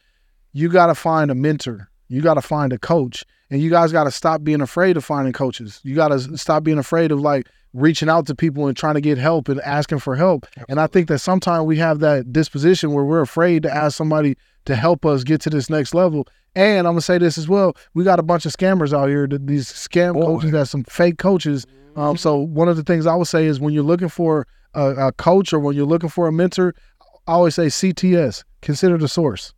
You 0.52 0.68
got 0.68 0.86
to 0.86 0.94
find 0.94 1.30
a 1.32 1.34
mentor. 1.34 1.87
You 2.08 2.22
got 2.22 2.34
to 2.34 2.42
find 2.42 2.72
a 2.72 2.78
coach, 2.78 3.24
and 3.50 3.60
you 3.60 3.70
guys 3.70 3.92
got 3.92 4.04
to 4.04 4.10
stop 4.10 4.42
being 4.42 4.60
afraid 4.60 4.96
of 4.96 5.04
finding 5.04 5.32
coaches. 5.32 5.80
You 5.84 5.94
got 5.94 6.08
to 6.08 6.38
stop 6.38 6.64
being 6.64 6.78
afraid 6.78 7.12
of 7.12 7.20
like 7.20 7.46
reaching 7.74 8.08
out 8.08 8.26
to 8.26 8.34
people 8.34 8.66
and 8.66 8.76
trying 8.76 8.94
to 8.94 9.00
get 9.00 9.18
help 9.18 9.48
and 9.48 9.60
asking 9.60 9.98
for 9.98 10.16
help. 10.16 10.46
And 10.68 10.80
I 10.80 10.86
think 10.86 11.08
that 11.08 11.18
sometimes 11.18 11.66
we 11.66 11.76
have 11.78 12.00
that 12.00 12.32
disposition 12.32 12.92
where 12.92 13.04
we're 13.04 13.20
afraid 13.20 13.62
to 13.64 13.74
ask 13.74 13.96
somebody 13.96 14.36
to 14.64 14.74
help 14.74 15.04
us 15.04 15.24
get 15.24 15.40
to 15.42 15.50
this 15.50 15.70
next 15.70 15.94
level. 15.94 16.26
And 16.54 16.86
I'm 16.86 16.94
gonna 16.94 17.02
say 17.02 17.18
this 17.18 17.38
as 17.38 17.48
well: 17.48 17.76
we 17.94 18.04
got 18.04 18.18
a 18.18 18.22
bunch 18.22 18.46
of 18.46 18.52
scammers 18.52 18.96
out 18.96 19.08
here. 19.08 19.26
These 19.26 19.70
scam 19.70 20.14
Boy. 20.14 20.24
coaches, 20.24 20.50
that's 20.50 20.70
some 20.70 20.84
fake 20.84 21.18
coaches. 21.18 21.66
Um, 21.94 22.16
so 22.16 22.36
one 22.36 22.68
of 22.68 22.76
the 22.76 22.82
things 22.82 23.06
I 23.06 23.14
would 23.14 23.26
say 23.26 23.46
is 23.46 23.60
when 23.60 23.74
you're 23.74 23.82
looking 23.82 24.08
for 24.08 24.46
a, 24.74 25.08
a 25.08 25.12
coach 25.12 25.52
or 25.52 25.58
when 25.58 25.76
you're 25.76 25.86
looking 25.86 26.08
for 26.08 26.26
a 26.26 26.32
mentor, 26.32 26.74
I 27.26 27.32
always 27.32 27.54
say 27.54 27.66
CTS. 27.66 28.44
Consider 28.62 28.98
the 28.98 29.08
source. 29.08 29.52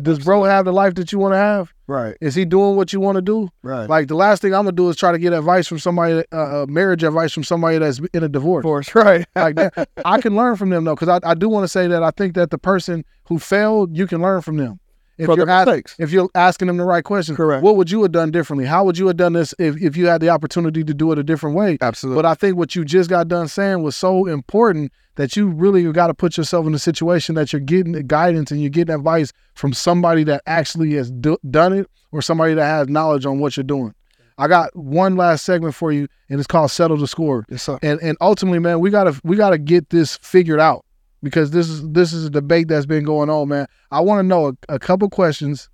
Does 0.00 0.18
bro 0.18 0.42
have 0.44 0.64
the 0.64 0.72
life 0.72 0.94
that 0.94 1.12
you 1.12 1.18
want 1.18 1.34
to 1.34 1.38
have? 1.38 1.72
Right, 1.86 2.16
Is 2.20 2.34
he 2.34 2.44
doing 2.46 2.76
what 2.76 2.92
you 2.92 3.00
want 3.00 3.16
to 3.16 3.22
do? 3.22 3.50
right. 3.62 3.88
Like 3.88 4.08
the 4.08 4.14
last 4.14 4.40
thing 4.42 4.54
I'm 4.54 4.64
gonna 4.64 4.72
do 4.72 4.88
is 4.88 4.96
try 4.96 5.12
to 5.12 5.18
get 5.18 5.32
advice 5.32 5.66
from 5.68 5.78
somebody, 5.78 6.24
uh, 6.32 6.62
uh, 6.62 6.66
marriage 6.68 7.04
advice 7.04 7.32
from 7.32 7.44
somebody 7.44 7.78
that's 7.78 8.00
in 8.12 8.22
a 8.24 8.28
divorce. 8.28 8.62
course, 8.62 8.94
right. 8.94 9.26
Like 9.36 9.56
that, 9.56 9.88
I 10.04 10.20
can 10.20 10.34
learn 10.34 10.56
from 10.56 10.70
them 10.70 10.84
though, 10.84 10.94
because 10.94 11.08
I, 11.08 11.20
I 11.30 11.34
do 11.34 11.48
want 11.48 11.64
to 11.64 11.68
say 11.68 11.86
that 11.86 12.02
I 12.02 12.10
think 12.10 12.34
that 12.34 12.50
the 12.50 12.58
person 12.58 13.04
who 13.28 13.38
failed, 13.38 13.96
you 13.96 14.06
can 14.06 14.22
learn 14.22 14.40
from 14.40 14.56
them. 14.56 14.80
If 15.18 15.28
you're 15.28 15.46
the 15.46 15.52
ask- 15.52 15.96
if 15.98 16.10
you're 16.10 16.28
asking 16.34 16.68
them 16.68 16.76
the 16.76 16.84
right 16.84 17.04
questions. 17.04 17.36
Correct. 17.36 17.62
What 17.62 17.76
would 17.76 17.90
you 17.90 18.02
have 18.02 18.12
done 18.12 18.30
differently? 18.30 18.66
How 18.66 18.84
would 18.84 18.98
you 18.98 19.06
have 19.06 19.16
done 19.16 19.32
this 19.32 19.54
if, 19.58 19.80
if 19.80 19.96
you 19.96 20.06
had 20.06 20.20
the 20.20 20.28
opportunity 20.28 20.82
to 20.84 20.94
do 20.94 21.12
it 21.12 21.18
a 21.18 21.22
different 21.22 21.56
way? 21.56 21.78
Absolutely. 21.80 22.20
But 22.20 22.26
I 22.26 22.34
think 22.34 22.56
what 22.56 22.74
you 22.74 22.84
just 22.84 23.10
got 23.10 23.28
done 23.28 23.48
saying 23.48 23.82
was 23.82 23.96
so 23.96 24.26
important 24.26 24.92
that 25.16 25.36
you 25.36 25.48
really 25.48 25.90
got 25.92 26.08
to 26.08 26.14
put 26.14 26.36
yourself 26.36 26.66
in 26.66 26.74
a 26.74 26.78
situation 26.78 27.34
that 27.36 27.52
you're 27.52 27.60
getting 27.60 27.92
the 27.92 28.02
guidance 28.02 28.50
and 28.50 28.60
you're 28.60 28.70
getting 28.70 28.94
advice 28.94 29.32
from 29.54 29.72
somebody 29.72 30.24
that 30.24 30.42
actually 30.46 30.94
has 30.94 31.10
do, 31.10 31.38
done 31.50 31.72
it 31.72 31.88
or 32.10 32.20
somebody 32.20 32.54
that 32.54 32.66
has 32.66 32.88
knowledge 32.88 33.24
on 33.24 33.38
what 33.38 33.56
you're 33.56 33.64
doing. 33.64 33.94
I 34.36 34.48
got 34.48 34.74
one 34.74 35.16
last 35.16 35.44
segment 35.44 35.76
for 35.76 35.92
you, 35.92 36.08
and 36.28 36.40
it's 36.40 36.46
called 36.48 36.70
"Settle 36.72 36.96
the 36.96 37.06
Score." 37.06 37.44
yes, 37.48 37.62
sir. 37.62 37.78
And 37.82 38.00
and 38.02 38.16
ultimately, 38.20 38.58
man, 38.58 38.80
we 38.80 38.90
gotta 38.90 39.18
we 39.22 39.36
gotta 39.36 39.58
get 39.58 39.90
this 39.90 40.16
figured 40.22 40.58
out 40.58 40.83
because 41.24 41.50
this 41.50 41.68
is 41.68 41.88
this 41.90 42.12
is 42.12 42.26
a 42.26 42.30
debate 42.30 42.68
that's 42.68 42.86
been 42.86 43.02
going 43.04 43.30
on, 43.30 43.48
man. 43.48 43.66
I 43.90 44.00
want 44.00 44.20
to 44.20 44.22
know 44.22 44.48
a, 44.48 44.74
a 44.74 44.78
couple 44.78 45.10
questions. 45.10 45.68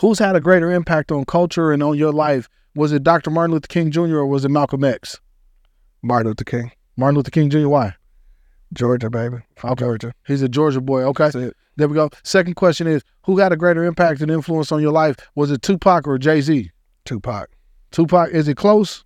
Who's 0.00 0.18
had 0.18 0.34
a 0.34 0.40
greater 0.40 0.72
impact 0.72 1.12
on 1.12 1.24
culture 1.24 1.70
and 1.72 1.82
on 1.82 1.96
your 1.96 2.12
life? 2.12 2.48
Was 2.74 2.92
it 2.92 3.02
Dr. 3.04 3.30
Martin 3.30 3.52
Luther 3.54 3.68
King 3.68 3.90
Jr. 3.90 4.16
or 4.16 4.26
was 4.26 4.44
it 4.44 4.50
Malcolm 4.50 4.82
X? 4.84 5.20
Martin 6.02 6.28
Luther 6.28 6.44
King, 6.44 6.72
Martin 6.96 7.16
Luther 7.16 7.30
King 7.30 7.48
Jr. 7.50 7.68
Why? 7.68 7.94
Georgia, 8.72 9.08
baby. 9.08 9.36
From 9.56 9.70
Okay. 9.70 9.84
Georgia. 9.84 10.12
He's 10.26 10.42
a 10.42 10.48
Georgia 10.48 10.80
boy. 10.80 11.02
Okay, 11.04 11.30
there 11.76 11.88
we 11.88 11.94
go. 11.94 12.10
Second 12.24 12.54
question 12.54 12.86
is 12.86 13.02
who 13.24 13.38
had 13.38 13.52
a 13.52 13.56
greater 13.56 13.84
impact 13.84 14.20
and 14.20 14.30
influence 14.30 14.72
on 14.72 14.82
your 14.82 14.92
life? 14.92 15.16
Was 15.34 15.50
it 15.50 15.62
Tupac 15.62 16.06
or 16.08 16.18
Jay 16.18 16.40
Z? 16.40 16.70
Tupac. 17.04 17.48
Tupac. 17.92 18.30
Is 18.30 18.48
it 18.48 18.56
close? 18.56 19.04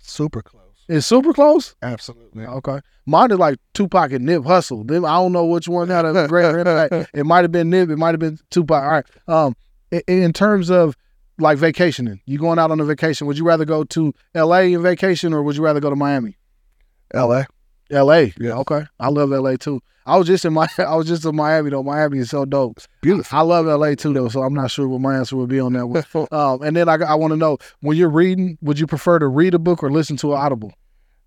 Super 0.00 0.42
close. 0.42 0.63
Is 0.88 1.06
super 1.06 1.32
close? 1.32 1.74
Absolutely. 1.82 2.44
Okay. 2.44 2.80
Mine 3.06 3.30
is 3.30 3.38
like 3.38 3.58
Tupac 3.72 4.12
and 4.12 4.26
Nip 4.26 4.42
Hussle. 4.42 4.86
Them, 4.86 5.04
I 5.04 5.16
don't 5.16 5.32
know 5.32 5.46
which 5.46 5.66
one 5.68 5.88
had 5.88 6.04
a 6.04 6.28
greater 6.28 6.58
impact. 6.58 7.10
It 7.14 7.24
might 7.24 7.42
have 7.42 7.52
been 7.52 7.70
Nip. 7.70 7.88
It 7.90 7.96
might 7.96 8.10
have 8.10 8.20
been 8.20 8.38
Tupac. 8.50 8.82
All 8.82 8.90
right. 8.90 9.06
Um, 9.26 9.56
i- 9.92 10.02
in 10.06 10.32
terms 10.32 10.70
of 10.70 10.96
like 11.38 11.56
vacationing, 11.58 12.20
you 12.26 12.38
going 12.38 12.58
out 12.58 12.70
on 12.70 12.80
a 12.80 12.84
vacation? 12.84 13.26
Would 13.26 13.38
you 13.38 13.44
rather 13.46 13.64
go 13.64 13.84
to 13.84 14.12
L.A. 14.34 14.72
in 14.74 14.82
vacation 14.82 15.32
or 15.32 15.42
would 15.42 15.56
you 15.56 15.62
rather 15.64 15.80
go 15.80 15.90
to 15.90 15.96
Miami? 15.96 16.36
L.A. 17.12 17.46
L.A. 17.90 18.32
Yeah. 18.38 18.54
Okay. 18.58 18.86
I 18.98 19.08
love 19.08 19.32
L.A. 19.32 19.56
too. 19.58 19.80
I 20.06 20.16
was 20.18 20.26
just 20.26 20.44
in 20.44 20.52
my. 20.52 20.66
I 20.78 20.94
was 20.96 21.06
just 21.06 21.24
in 21.24 21.34
Miami 21.36 21.70
though. 21.70 21.82
Miami 21.82 22.18
is 22.18 22.30
so 22.30 22.44
dope. 22.44 22.80
Beautiful. 23.00 23.38
I 23.38 23.42
love 23.42 23.66
L.A. 23.66 23.96
too 23.96 24.12
though. 24.12 24.28
So 24.28 24.42
I'm 24.42 24.54
not 24.54 24.70
sure 24.70 24.88
what 24.88 25.00
my 25.00 25.16
answer 25.16 25.36
would 25.36 25.48
be 25.48 25.60
on 25.60 25.72
that 25.74 25.86
one. 25.86 26.04
Um, 26.32 26.62
and 26.62 26.76
then 26.76 26.88
I, 26.88 26.94
I 26.94 27.14
want 27.14 27.32
to 27.32 27.36
know 27.36 27.58
when 27.80 27.96
you're 27.96 28.08
reading, 28.10 28.58
would 28.60 28.78
you 28.78 28.86
prefer 28.86 29.18
to 29.18 29.28
read 29.28 29.54
a 29.54 29.58
book 29.58 29.82
or 29.82 29.90
listen 29.90 30.16
to 30.18 30.32
an 30.32 30.40
audible? 30.40 30.72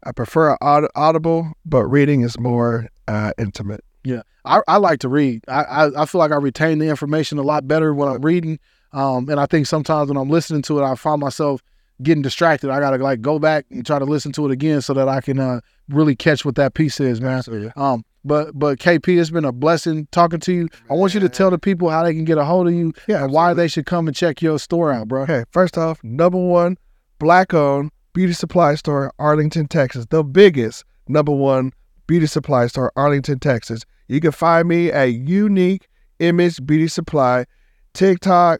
I 0.03 0.12
prefer 0.12 0.55
aud- 0.62 0.89
audible, 0.95 1.53
but 1.66 1.86
reading 1.86 2.22
is 2.22 2.39
more 2.39 2.88
uh, 3.08 3.32
intimate. 3.38 3.84
Yeah, 4.03 4.22
I, 4.45 4.62
I 4.68 4.78
like 4.78 4.99
to 4.99 5.10
read. 5.10 5.43
I, 5.47 5.64
I 5.64 6.03
I 6.03 6.05
feel 6.05 6.20
like 6.20 6.32
I 6.32 6.38
retain 6.38 6.80
the 6.80 6.88
information 6.88 7.38
a 7.38 7.43
lot 7.43 7.68
better 7.68 7.93
when 7.93 8.10
I'm 8.10 8.22
reading. 8.22 8.60
Um, 8.93 9.30
and 9.30 9.39
I 9.39 9.45
think 9.45 9.68
sometimes 9.68 10.10
when 10.10 10.18
I'm 10.18 10.30
listening 10.30 10.62
to 10.64 10.80
it, 10.80 10.84
I 10.84 10.95
find 10.95 11.20
myself 11.20 11.62
getting 12.03 12.21
distracted. 12.21 12.69
I 12.69 12.79
gotta 12.79 12.97
like 13.03 13.21
go 13.21 13.39
back 13.39 13.65
and 13.71 13.85
try 13.85 13.99
to 13.99 14.05
listen 14.05 14.31
to 14.33 14.45
it 14.45 14.51
again 14.51 14.81
so 14.81 14.93
that 14.93 15.07
I 15.09 15.21
can 15.21 15.39
uh, 15.39 15.61
really 15.89 16.15
catch 16.15 16.45
what 16.45 16.55
that 16.55 16.73
piece 16.73 16.99
is, 16.99 17.19
man. 17.21 17.37
Absolutely. 17.37 17.71
Um, 17.75 18.03
but 18.23 18.57
but 18.57 18.79
KP, 18.79 19.19
it's 19.19 19.29
been 19.29 19.45
a 19.45 19.51
blessing 19.51 20.07
talking 20.11 20.39
to 20.41 20.53
you. 20.53 20.67
I 20.89 20.93
want 20.95 21.13
you 21.13 21.19
to 21.21 21.29
tell 21.29 21.49
the 21.49 21.57
people 21.57 21.89
how 21.89 22.03
they 22.03 22.13
can 22.13 22.25
get 22.25 22.37
a 22.37 22.43
hold 22.45 22.67
of 22.67 22.73
you 22.73 22.93
Yeah. 23.07 23.23
and 23.23 23.33
why 23.33 23.53
they 23.53 23.67
should 23.67 23.85
come 23.85 24.07
and 24.07 24.15
check 24.15 24.41
your 24.41 24.59
store 24.59 24.91
out, 24.91 25.07
bro. 25.07 25.23
Okay, 25.23 25.43
first 25.51 25.77
off, 25.77 26.03
number 26.03 26.37
one 26.37 26.77
black 27.19 27.53
owned 27.53 27.91
beauty 28.13 28.33
supply 28.33 28.75
store, 28.75 29.13
Arlington, 29.19 29.67
Texas. 29.67 30.05
The 30.09 30.23
biggest 30.23 30.83
number 31.07 31.31
one 31.31 31.71
beauty 32.05 32.25
supply 32.27 32.67
store, 32.67 32.91
Arlington, 32.95 33.39
Texas. 33.39 33.83
You 34.07 34.19
can 34.21 34.31
find 34.31 34.67
me 34.67 34.91
at 34.91 35.13
Unique 35.13 35.87
Image 36.19 36.65
Beauty 36.65 36.87
Supply, 36.87 37.45
TikTok, 37.93 38.59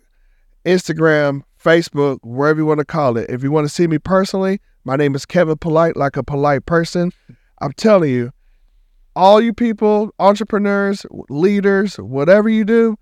Instagram, 0.66 1.42
Facebook, 1.68 2.20
wherever 2.24 2.62
you 2.62 2.66
want 2.66 2.80
to 2.80 2.86
call 2.86 3.18
it. 3.18 3.30
If 3.30 3.44
you 3.44 3.52
want 3.52 3.68
to 3.68 3.74
see 3.74 3.88
me 3.88 3.98
personally, 3.98 4.62
my 4.86 4.96
name 4.96 5.16
is 5.16 5.26
Kevin 5.26 5.58
Polite, 5.58 5.98
like 5.98 6.16
a 6.16 6.24
polite 6.24 6.66
person. 6.66 7.12
I'm 7.60 7.74
telling 7.74 8.10
you, 8.10 8.32
all 9.18 9.42
you 9.42 9.52
people, 9.52 10.12
entrepreneurs, 10.18 11.06
leaders, 11.28 11.98
whatever 11.98 12.48
you 12.48 12.64
do, 12.64 12.96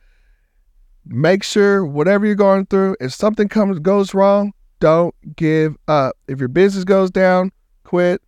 make 1.05 1.43
sure 1.43 1.85
whatever 1.85 2.25
you're 2.25 2.33
going 2.33 2.65
through, 2.65 2.95
if 2.99 3.13
something 3.13 3.47
comes 3.47 3.77
goes 3.77 4.15
wrong, 4.15 4.51
don't 4.79 5.13
give 5.35 5.75
up. 5.87 6.15
If 6.27 6.39
your 6.39 6.49
business 6.49 6.85
goes 6.85 7.11
down, 7.11 7.51
quit, 7.83 8.19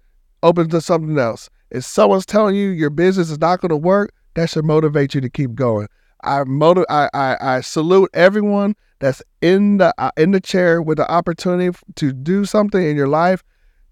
open 0.43 0.69
to 0.69 0.81
something 0.81 1.17
else. 1.17 1.49
If 1.71 1.83
someone's 1.83 2.27
telling 2.27 2.55
you 2.55 2.69
your 2.69 2.91
business 2.91 3.31
is 3.31 3.39
not 3.39 3.59
going 3.59 3.69
to 3.69 3.75
work, 3.77 4.13
that 4.35 4.51
should 4.51 4.65
motivate 4.65 5.15
you 5.15 5.21
to 5.21 5.31
keep 5.31 5.55
going. 5.55 5.87
I 6.27 6.43
motiv- 6.43 6.85
I, 6.89 7.09
I, 7.13 7.37
I 7.39 7.61
salute 7.61 8.09
everyone 8.13 8.75
that's 8.99 9.21
in 9.41 9.77
the 9.77 9.93
uh, 9.97 10.11
in 10.17 10.31
the 10.31 10.41
chair 10.41 10.81
with 10.81 10.97
the 10.97 11.09
opportunity 11.09 11.77
to 11.95 12.13
do 12.13 12.45
something 12.45 12.81
in 12.81 12.95
your 12.95 13.07
life, 13.07 13.43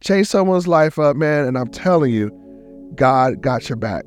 change 0.02 0.28
someone's 0.28 0.68
life 0.68 1.00
up, 1.00 1.16
man. 1.16 1.46
And 1.46 1.58
I'm 1.58 1.70
telling 1.70 2.12
you, 2.12 2.32
God 2.96 3.42
got 3.42 3.70
your 3.70 3.78
back. 3.78 4.04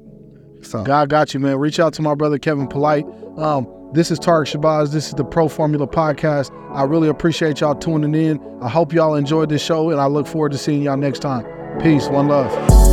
So 0.63 0.83
God 0.83 1.09
got 1.09 1.35
you, 1.35 1.41
man. 1.41 1.57
Reach 1.57 1.79
out 1.81 1.95
to 1.95 2.03
my 2.03 2.15
brother 2.15 2.39
Kevin 2.39 2.67
Polite. 2.67 3.07
Um, 3.37 3.67
this 3.93 4.11
is 4.11 4.19
Tarek 4.19 4.55
Shabazz. 4.55 4.93
This 4.93 5.07
is 5.07 5.15
the 5.15 5.25
Pro 5.25 5.49
Formula 5.49 5.87
Podcast. 5.87 6.53
I 6.75 6.83
really 6.83 7.09
appreciate 7.09 7.61
y'all 7.61 7.75
tuning 7.75 8.15
in. 8.15 8.39
I 8.61 8.69
hope 8.69 8.93
y'all 8.93 9.15
enjoyed 9.15 9.49
this 9.49 9.63
show, 9.63 9.91
and 9.91 10.01
I 10.01 10.07
look 10.07 10.27
forward 10.27 10.53
to 10.53 10.59
seeing 10.59 10.83
y'all 10.83 10.97
next 10.97 11.21
time. 11.21 11.47
Peace. 11.81 12.09
One 12.09 12.29
love. 12.29 12.88